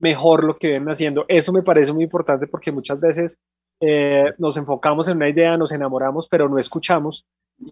mejor 0.00 0.44
lo 0.44 0.56
que 0.56 0.68
vienen 0.68 0.88
haciendo. 0.88 1.24
Eso 1.28 1.52
me 1.52 1.62
parece 1.62 1.92
muy 1.92 2.04
importante 2.04 2.46
porque 2.46 2.72
muchas 2.72 3.00
veces 3.00 3.40
eh, 3.80 4.32
nos 4.38 4.56
enfocamos 4.56 5.08
en 5.08 5.16
una 5.16 5.28
idea, 5.28 5.56
nos 5.56 5.72
enamoramos, 5.72 6.28
pero 6.28 6.48
no 6.48 6.58
escuchamos. 6.58 7.26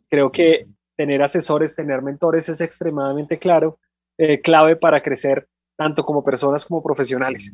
Creo 0.08 0.30
que 0.30 0.66
tener 0.96 1.22
asesores, 1.22 1.76
tener 1.76 2.02
mentores 2.02 2.48
es 2.48 2.60
extremadamente 2.60 3.38
claro, 3.38 3.78
eh, 4.18 4.40
clave 4.40 4.76
para 4.76 5.02
crecer 5.02 5.48
tanto 5.76 6.04
como 6.04 6.24
personas 6.24 6.64
como 6.64 6.82
profesionales. 6.82 7.52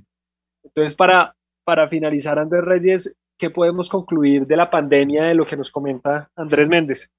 Entonces, 0.63 0.95
para, 0.95 1.35
para 1.65 1.89
finalizar, 1.89 2.39
Andrés 2.39 2.65
Reyes, 2.65 3.17
¿qué 3.37 3.51
podemos 3.51 3.89
concluir 3.89 4.47
de 4.47 4.57
la 4.57 4.71
pandemia 4.71 5.25
de 5.25 5.35
lo 5.35 5.45
que 5.45 5.57
nos 5.57 5.71
comenta 5.71 6.31
Andrés 6.37 6.69
Méndez? 6.69 7.11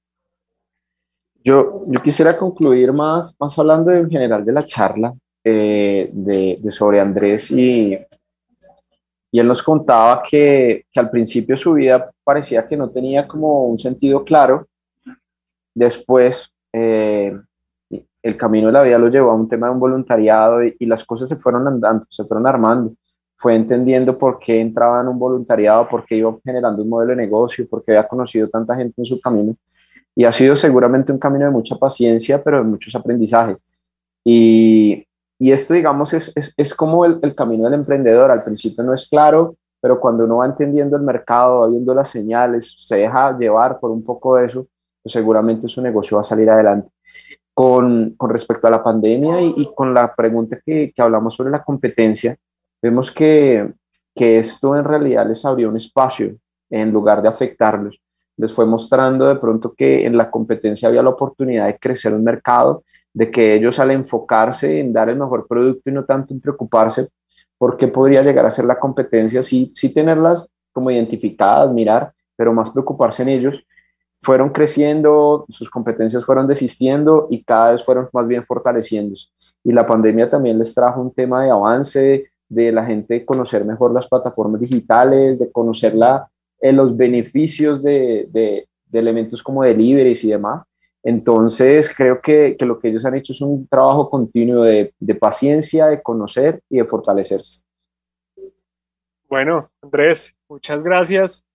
Yo, 1.44 1.84
yo 1.88 2.02
quisiera 2.02 2.38
concluir 2.38 2.94
más, 2.94 3.36
más 3.38 3.60
hablando 3.60 3.92
en 3.92 4.10
general 4.10 4.46
de 4.46 4.54
la 4.54 4.66
charla 4.66 5.14
eh, 5.46 6.10
de, 6.14 6.72
sobre 6.72 7.02
Andrés 7.02 7.52
y, 7.52 7.98
y 9.32 9.40
él 9.40 9.48
nos 9.48 9.62
contaba 9.62 10.24
que, 10.24 10.86
que, 10.90 11.00
al 11.00 11.10
principio 11.10 11.58
su 11.58 11.74
vida 11.74 12.12
parecía 12.24 12.66
que 12.66 12.78
no 12.78 12.90
tenía 12.90 13.28
como 13.28 13.66
un 13.66 13.78
sentido 13.78 14.24
claro. 14.24 14.68
Después, 15.76 16.54
eh, 16.72 17.38
el 18.22 18.38
camino 18.38 18.68
de 18.68 18.74
la 18.74 18.84
vida 18.84 18.98
lo 18.98 19.10
llevó 19.10 19.32
a 19.32 19.36
un 19.36 19.50
tema 19.50 19.68
de 19.68 19.74
un 19.74 19.80
voluntariado 19.80 20.64
y, 20.64 20.76
y, 20.80 20.86
las 20.86 21.04
cosas 21.04 21.28
se 21.28 21.36
fueron 21.36 21.68
andando, 21.68 22.06
se 22.10 22.24
fueron 22.24 22.48
armando. 22.48 22.94
Fue 23.36 23.56
entendiendo 23.56 24.18
por 24.18 24.40
qué 24.40 24.62
entraba 24.62 25.02
en 25.02 25.10
un 25.10 25.20
voluntariado, 25.20 25.90
por 25.90 26.06
qué 26.06 26.16
iba 26.16 26.34
generando 26.46 26.84
un 26.84 26.90
modelo 26.90 27.10
de 27.10 27.18
negocio, 27.18 27.68
por 27.68 27.84
qué 27.84 27.92
había 27.92 28.08
conocido 28.08 28.48
tanta 28.48 28.76
gente 28.76 28.94
en 28.98 29.06
su 29.06 29.20
camino. 29.20 29.58
Y 30.16 30.24
ha 30.24 30.32
sido 30.32 30.56
seguramente 30.56 31.12
un 31.12 31.18
camino 31.18 31.46
de 31.46 31.52
mucha 31.52 31.76
paciencia, 31.76 32.42
pero 32.42 32.60
de 32.60 32.64
muchos 32.64 32.96
aprendizajes. 32.96 33.62
Y, 34.24 35.06
y 35.44 35.52
esto, 35.52 35.74
digamos, 35.74 36.14
es, 36.14 36.32
es, 36.36 36.54
es 36.56 36.74
como 36.74 37.04
el, 37.04 37.20
el, 37.22 37.36
camino 37.36 37.66
del 37.66 37.74
emprendedor. 37.74 38.32
Al 38.32 38.46
principio 38.46 38.82
no 38.82 38.94
es 38.94 39.10
claro, 39.10 39.58
pero 39.82 40.00
cuando 40.00 40.24
uno 40.24 40.38
va 40.38 40.46
entendiendo 40.46 40.96
el 40.96 41.04
mercado, 41.04 41.60
va 41.60 41.68
viendo 41.68 41.94
las 41.94 42.08
señales, 42.08 42.74
se 42.78 42.96
deja 42.96 43.38
llevar 43.38 43.78
por 43.78 43.92
un 43.92 44.06
poco 44.06 44.38
de 44.38 44.46
eso, 44.46 44.66
pues 45.02 45.12
seguramente 45.12 45.68
su 45.68 45.82
negocio 45.82 46.16
va 46.16 46.22
a 46.22 46.24
salir 46.24 46.50
adelante. 46.50 46.88
Con, 47.54 48.12
con 48.16 48.30
respecto 48.30 48.68
a 48.68 48.72
la 48.72 48.82
pandemia 48.82 49.42
y, 49.42 49.54
y 49.58 49.74
con 49.76 49.94
la 49.94 50.16
pregunta 50.16 50.62
que, 50.66 50.94
que, 50.96 51.02
hablamos 51.02 51.34
sobre 51.34 51.52
la 51.52 51.62
competencia, 51.62 52.38
vemos 52.82 53.12
que, 53.12 53.70
que 54.16 54.40
esto 54.40 54.78
en 54.78 54.86
realidad 54.86 55.28
les 55.28 55.44
abrió 55.44 55.68
un 55.68 55.76
espacio 55.76 56.38
en 56.70 56.90
lugar 56.94 57.22
de 57.22 57.28
afectarlos. 57.28 58.00
Les 58.38 58.54
fue 58.54 58.66
mostrando 58.66 59.28
de 59.28 59.36
pronto 59.36 59.74
que 59.74 60.06
en 60.06 60.16
la 60.16 60.32
competencia 60.32 60.88
había 60.88 61.04
la 61.04 61.10
oportunidad 61.10 61.66
de 61.66 61.78
crecer 61.78 62.14
un 62.14 62.24
mercado 62.24 62.86
de 63.14 63.30
que 63.30 63.56
ellos 63.56 63.80
al 63.80 63.92
enfocarse 63.92 64.80
en 64.80 64.92
dar 64.92 65.10
el 65.10 65.18
mejor 65.18 65.48
producto 65.48 65.90
y 65.90 65.94
no 65.94 66.04
tanto 66.04 66.34
en 66.34 66.42
preocuparse 66.42 67.10
por 67.58 67.78
qué 67.78 67.88
podría 67.88 68.24
llegar 68.24 68.46
a 68.46 68.52
ser 68.52 68.66
la 68.66 68.80
competencia, 68.80 69.44
sí, 69.44 69.72
sí 69.74 69.94
tenerlas 69.94 70.52
como 70.72 70.92
identificadas, 70.92 71.72
mirar, 71.72 72.12
pero 72.36 72.52
más 72.54 72.72
preocuparse 72.72 73.24
en 73.24 73.30
ellos, 73.30 73.64
fueron 74.22 74.50
creciendo, 74.50 75.46
sus 75.50 75.70
competencias 75.70 76.26
fueron 76.26 76.48
desistiendo 76.48 77.28
y 77.30 77.44
cada 77.44 77.74
vez 77.74 77.84
fueron 77.84 78.10
más 78.14 78.26
bien 78.26 78.44
fortaleciéndose. 78.46 79.28
Y 79.64 79.72
la 79.72 79.86
pandemia 79.86 80.30
también 80.30 80.58
les 80.58 80.74
trajo 80.74 81.02
un 81.02 81.14
tema 81.14 81.44
de 81.44 81.52
avance, 81.52 82.26
de 82.48 82.72
la 82.72 82.86
gente 82.86 83.26
conocer 83.26 83.66
mejor 83.66 83.94
las 83.94 84.08
plataformas 84.08 84.62
digitales, 84.62 85.40
de 85.40 85.52
conocer 85.52 85.94
la, 85.94 86.28
eh, 86.62 86.72
los 86.72 86.96
beneficios 86.96 87.84
de, 87.84 88.28
de, 88.32 88.68
de 88.86 89.00
elementos 89.00 89.44
como 89.44 89.64
deliveries 89.64 90.24
y 90.24 90.30
demás. 90.30 90.64
Entonces, 91.04 91.94
creo 91.96 92.22
que, 92.22 92.56
que, 92.58 92.66
lo 92.66 92.80
que 92.80 92.88
ellos 92.88 93.06
han 93.06 93.16
hecho 93.16 93.34
es 93.34 93.42
un 93.42 93.68
trabajo 93.68 94.10
continuo 94.10 94.64
de, 94.64 94.94
de, 95.00 95.16
paciencia, 95.16 95.88
de 95.88 96.02
conocer 96.02 96.62
y 96.70 96.78
de 96.78 96.86
fortalecerse. 96.86 97.62
Bueno, 99.28 99.70
Andrés, 99.82 100.38
muchas 100.48 100.84
gracias 100.84 101.46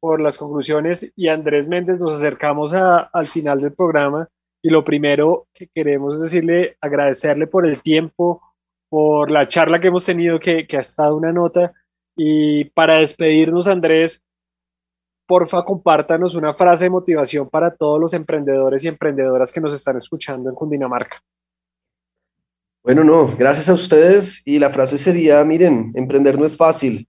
por 0.00 0.20
las 0.20 0.36
conclusiones 0.36 1.10
y 1.16 1.28
Andrés 1.28 1.68
Méndez, 1.68 2.00
nos 2.00 2.14
acercamos 2.14 2.74
a, 2.74 2.98
al 2.98 3.26
final 3.26 3.58
del 3.58 3.72
programa 3.72 4.28
y 4.62 4.70
lo 4.70 4.84
primero 4.84 5.46
que 5.54 5.68
queremos 5.68 6.20
decirle, 6.20 6.76
agradecerle 6.80 7.46
por 7.46 7.66
el 7.66 7.80
tiempo, 7.80 8.42
por 8.88 9.30
la 9.30 9.48
charla 9.48 9.80
que 9.80 9.88
hemos 9.88 10.04
tenido, 10.04 10.38
que, 10.38 10.66
que 10.66 10.76
ha 10.76 10.80
estado 10.80 11.16
una 11.16 11.32
nota 11.32 11.72
y 12.16 12.64
para 12.64 12.98
despedirnos, 12.98 13.68
Andrés, 13.68 14.22
porfa, 15.28 15.62
compártanos 15.62 16.34
una 16.34 16.54
frase 16.54 16.86
de 16.86 16.90
motivación 16.90 17.48
para 17.48 17.70
todos 17.70 18.00
los 18.00 18.14
emprendedores 18.14 18.84
y 18.84 18.88
emprendedoras 18.88 19.52
que 19.52 19.60
nos 19.60 19.74
están 19.74 19.96
escuchando 19.98 20.48
en 20.48 20.56
Cundinamarca. 20.56 21.22
Bueno, 22.82 23.04
no, 23.04 23.28
gracias 23.36 23.68
a 23.68 23.74
ustedes. 23.74 24.42
Y 24.46 24.58
la 24.58 24.70
frase 24.70 24.96
sería, 24.96 25.44
miren, 25.44 25.92
emprender 25.94 26.38
no 26.38 26.46
es 26.46 26.56
fácil. 26.56 27.06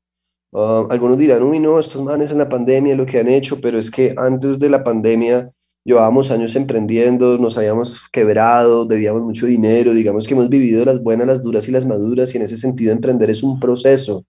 Uh, 0.52 0.88
algunos 0.90 1.18
dirán, 1.18 1.42
uy, 1.44 1.60
no, 1.60 1.80
estos 1.80 2.02
manes 2.02 2.32
en 2.32 2.40
la 2.40 2.50
pandemia 2.50 2.96
lo 2.96 3.06
que 3.06 3.20
han 3.20 3.30
hecho, 3.30 3.62
pero 3.62 3.80
es 3.80 3.90
que 3.90 4.14
antes 4.18 4.60
de 4.60 4.70
la 4.70 4.84
pandemia 4.84 5.50
llevábamos 5.90 6.30
años 6.30 6.56
emprendiendo, 6.56 7.40
nos 7.40 7.58
habíamos 7.58 8.08
quebrado, 8.10 8.86
debíamos 8.86 9.24
mucho 9.24 9.48
dinero, 9.48 9.92
digamos 9.92 10.28
que 10.28 10.36
hemos 10.36 10.48
vivido 10.48 10.86
las 10.86 11.02
buenas, 11.02 11.26
las 11.26 11.42
duras 11.42 11.68
y 11.68 11.72
las 11.72 11.88
maduras, 11.88 12.32
y 12.32 12.38
en 12.38 12.44
ese 12.44 12.58
sentido 12.58 12.92
emprender 12.92 13.32
es 13.32 13.42
un 13.42 13.60
proceso. 13.60 14.24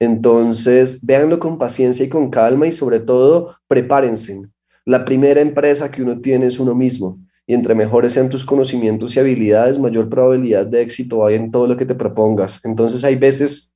Entonces, 0.00 1.04
véanlo 1.04 1.38
con 1.38 1.58
paciencia 1.58 2.06
y 2.06 2.08
con 2.08 2.30
calma 2.30 2.66
y 2.66 2.72
sobre 2.72 2.98
todo, 2.98 3.54
prepárense. 3.68 4.40
La 4.86 5.04
primera 5.04 5.42
empresa 5.42 5.90
que 5.90 6.02
uno 6.02 6.18
tiene 6.18 6.46
es 6.46 6.58
uno 6.58 6.74
mismo 6.74 7.18
y 7.46 7.52
entre 7.52 7.74
mejores 7.74 8.14
sean 8.14 8.30
tus 8.30 8.46
conocimientos 8.46 9.14
y 9.14 9.20
habilidades, 9.20 9.78
mayor 9.78 10.08
probabilidad 10.08 10.66
de 10.66 10.80
éxito 10.80 11.26
hay 11.26 11.34
en 11.34 11.50
todo 11.50 11.66
lo 11.66 11.76
que 11.76 11.84
te 11.84 11.94
propongas. 11.94 12.64
Entonces, 12.64 13.04
hay 13.04 13.16
veces 13.16 13.74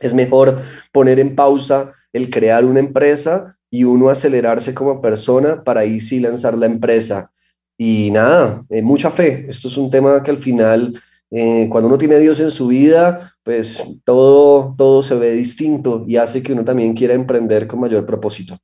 es 0.00 0.14
mejor 0.14 0.62
poner 0.92 1.20
en 1.20 1.34
pausa 1.34 1.92
el 2.14 2.30
crear 2.30 2.64
una 2.64 2.80
empresa 2.80 3.58
y 3.70 3.84
uno 3.84 4.08
acelerarse 4.08 4.74
como 4.74 5.00
persona 5.00 5.62
para 5.62 5.80
ahí 5.80 6.00
sí 6.00 6.20
lanzar 6.20 6.58
la 6.58 6.66
empresa. 6.66 7.32
Y 7.78 8.10
nada, 8.10 8.64
eh, 8.68 8.82
mucha 8.82 9.10
fe. 9.10 9.46
Esto 9.48 9.68
es 9.68 9.76
un 9.76 9.90
tema 9.90 10.22
que 10.22 10.30
al 10.30 10.38
final 10.38 11.00
eh, 11.30 11.68
cuando 11.70 11.86
uno 11.86 11.96
tiene 11.96 12.16
a 12.16 12.18
Dios 12.18 12.40
en 12.40 12.50
su 12.50 12.66
vida, 12.66 13.32
pues 13.44 13.84
todo, 14.04 14.74
todo 14.76 15.02
se 15.02 15.14
ve 15.14 15.30
distinto 15.32 16.04
y 16.06 16.16
hace 16.16 16.42
que 16.42 16.52
uno 16.52 16.64
también 16.64 16.94
quiera 16.94 17.14
emprender 17.14 17.68
con 17.68 17.80
mayor 17.80 18.04
propósito. 18.04 18.56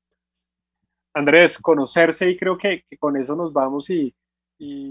Andrés, 1.15 1.59
conocerse 1.59 2.29
y 2.29 2.37
creo 2.37 2.59
que, 2.59 2.85
con 2.99 3.17
eso 3.17 3.37
nos 3.37 3.53
vamos 3.53 3.89
y, 3.89 4.15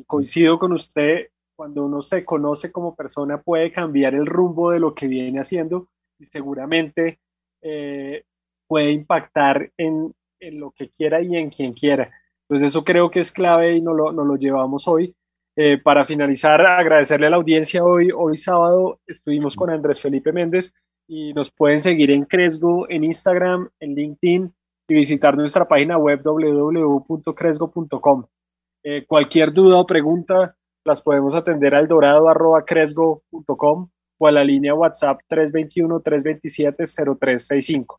coincido 0.08 0.58
con 0.58 0.72
usted, 0.72 1.28
cuando 1.56 1.86
uno 1.86 2.02
se 2.02 2.24
conoce 2.24 2.72
como 2.72 2.96
persona 2.96 3.42
puede 3.42 3.72
cambiar 3.72 4.16
el 4.16 4.26
rumbo 4.26 4.72
de 4.72 4.80
lo 4.80 4.94
que 4.94 5.08
viene 5.08 5.40
haciendo 5.40 5.88
y 6.20 6.26
seguramente 6.26 7.20
eh, 7.62 8.24
puede 8.68 8.92
impactar 8.92 9.72
en, 9.78 10.14
lo 10.40 10.72
que 10.72 10.90
quiera 10.90 11.22
y 11.22 11.38
en 11.38 11.50
quien 11.50 11.74
quiera. 11.74 12.12
Entonces 12.44 12.70
eso 12.70 12.84
creo 12.84 13.10
que 13.10 13.20
es 13.20 13.32
clave 13.32 13.76
y 13.76 13.82
nos 13.82 13.96
lo, 13.96 14.12
lo 14.12 14.36
llevamos 14.36 14.88
hoy. 14.88 15.16
Eh, 15.58 15.78
para 15.78 16.04
finalizar, 16.06 16.60
agradecerle 16.62 17.28
a 17.28 17.30
la 17.30 17.38
audiencia 17.38 17.82
hoy. 17.84 18.10
Hoy 18.16 18.36
sábado 18.36 19.00
estuvimos 19.08 19.56
con 19.56 19.70
Andrés 19.70 20.02
Felipe 20.02 20.34
Méndez 20.34 20.74
y 21.08 21.34
nos 21.34 21.50
pueden 21.50 21.80
seguir 21.80 22.12
en 22.12 22.26
Cresgo, 22.26 22.90
en 22.90 23.06
Instagram, 23.06 23.70
en 23.80 23.96
LinkedIn 23.96 24.54
y 24.88 24.94
visitar 24.94 25.36
nuestra 25.36 25.68
página 25.68 25.98
web 25.98 26.22
www.cresgo.com. 26.24 28.26
Eh, 28.84 29.04
cualquier 29.08 29.52
duda 29.52 29.78
o 29.78 29.88
pregunta 29.88 30.56
las 30.84 31.02
podemos 31.02 31.34
atender 31.36 31.74
al 31.74 31.88
dorado.cresgo.com 31.88 33.90
o 34.18 34.28
a 34.28 34.32
la 34.32 34.44
línea 34.44 34.76
WhatsApp 34.76 35.22
321-327-0365. 35.30 37.98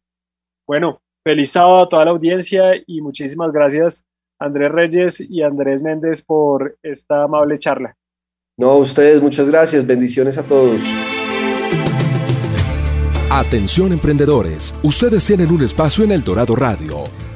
Bueno, 0.67 1.01
feliz 1.23 1.53
sábado 1.53 1.83
a 1.83 1.89
toda 1.89 2.05
la 2.05 2.11
audiencia 2.11 2.73
y 2.87 3.01
muchísimas 3.01 3.53
gracias 3.53 4.05
Andrés 4.39 4.73
Reyes 4.73 5.21
y 5.21 5.43
Andrés 5.43 5.83
Méndez 5.83 6.23
por 6.23 6.77
esta 6.83 7.23
amable 7.23 7.59
charla. 7.59 7.97
No, 8.59 8.77
ustedes, 8.77 9.21
muchas 9.21 9.49
gracias. 9.51 9.87
Bendiciones 9.87 10.39
a 10.39 10.43
todos. 10.43 10.83
Atención 13.31 13.93
emprendedores, 13.93 14.75
ustedes 14.83 15.27
tienen 15.27 15.51
un 15.51 15.62
espacio 15.62 16.05
en 16.05 16.12
El 16.12 16.23
Dorado 16.23 16.57
Radio. 16.57 17.26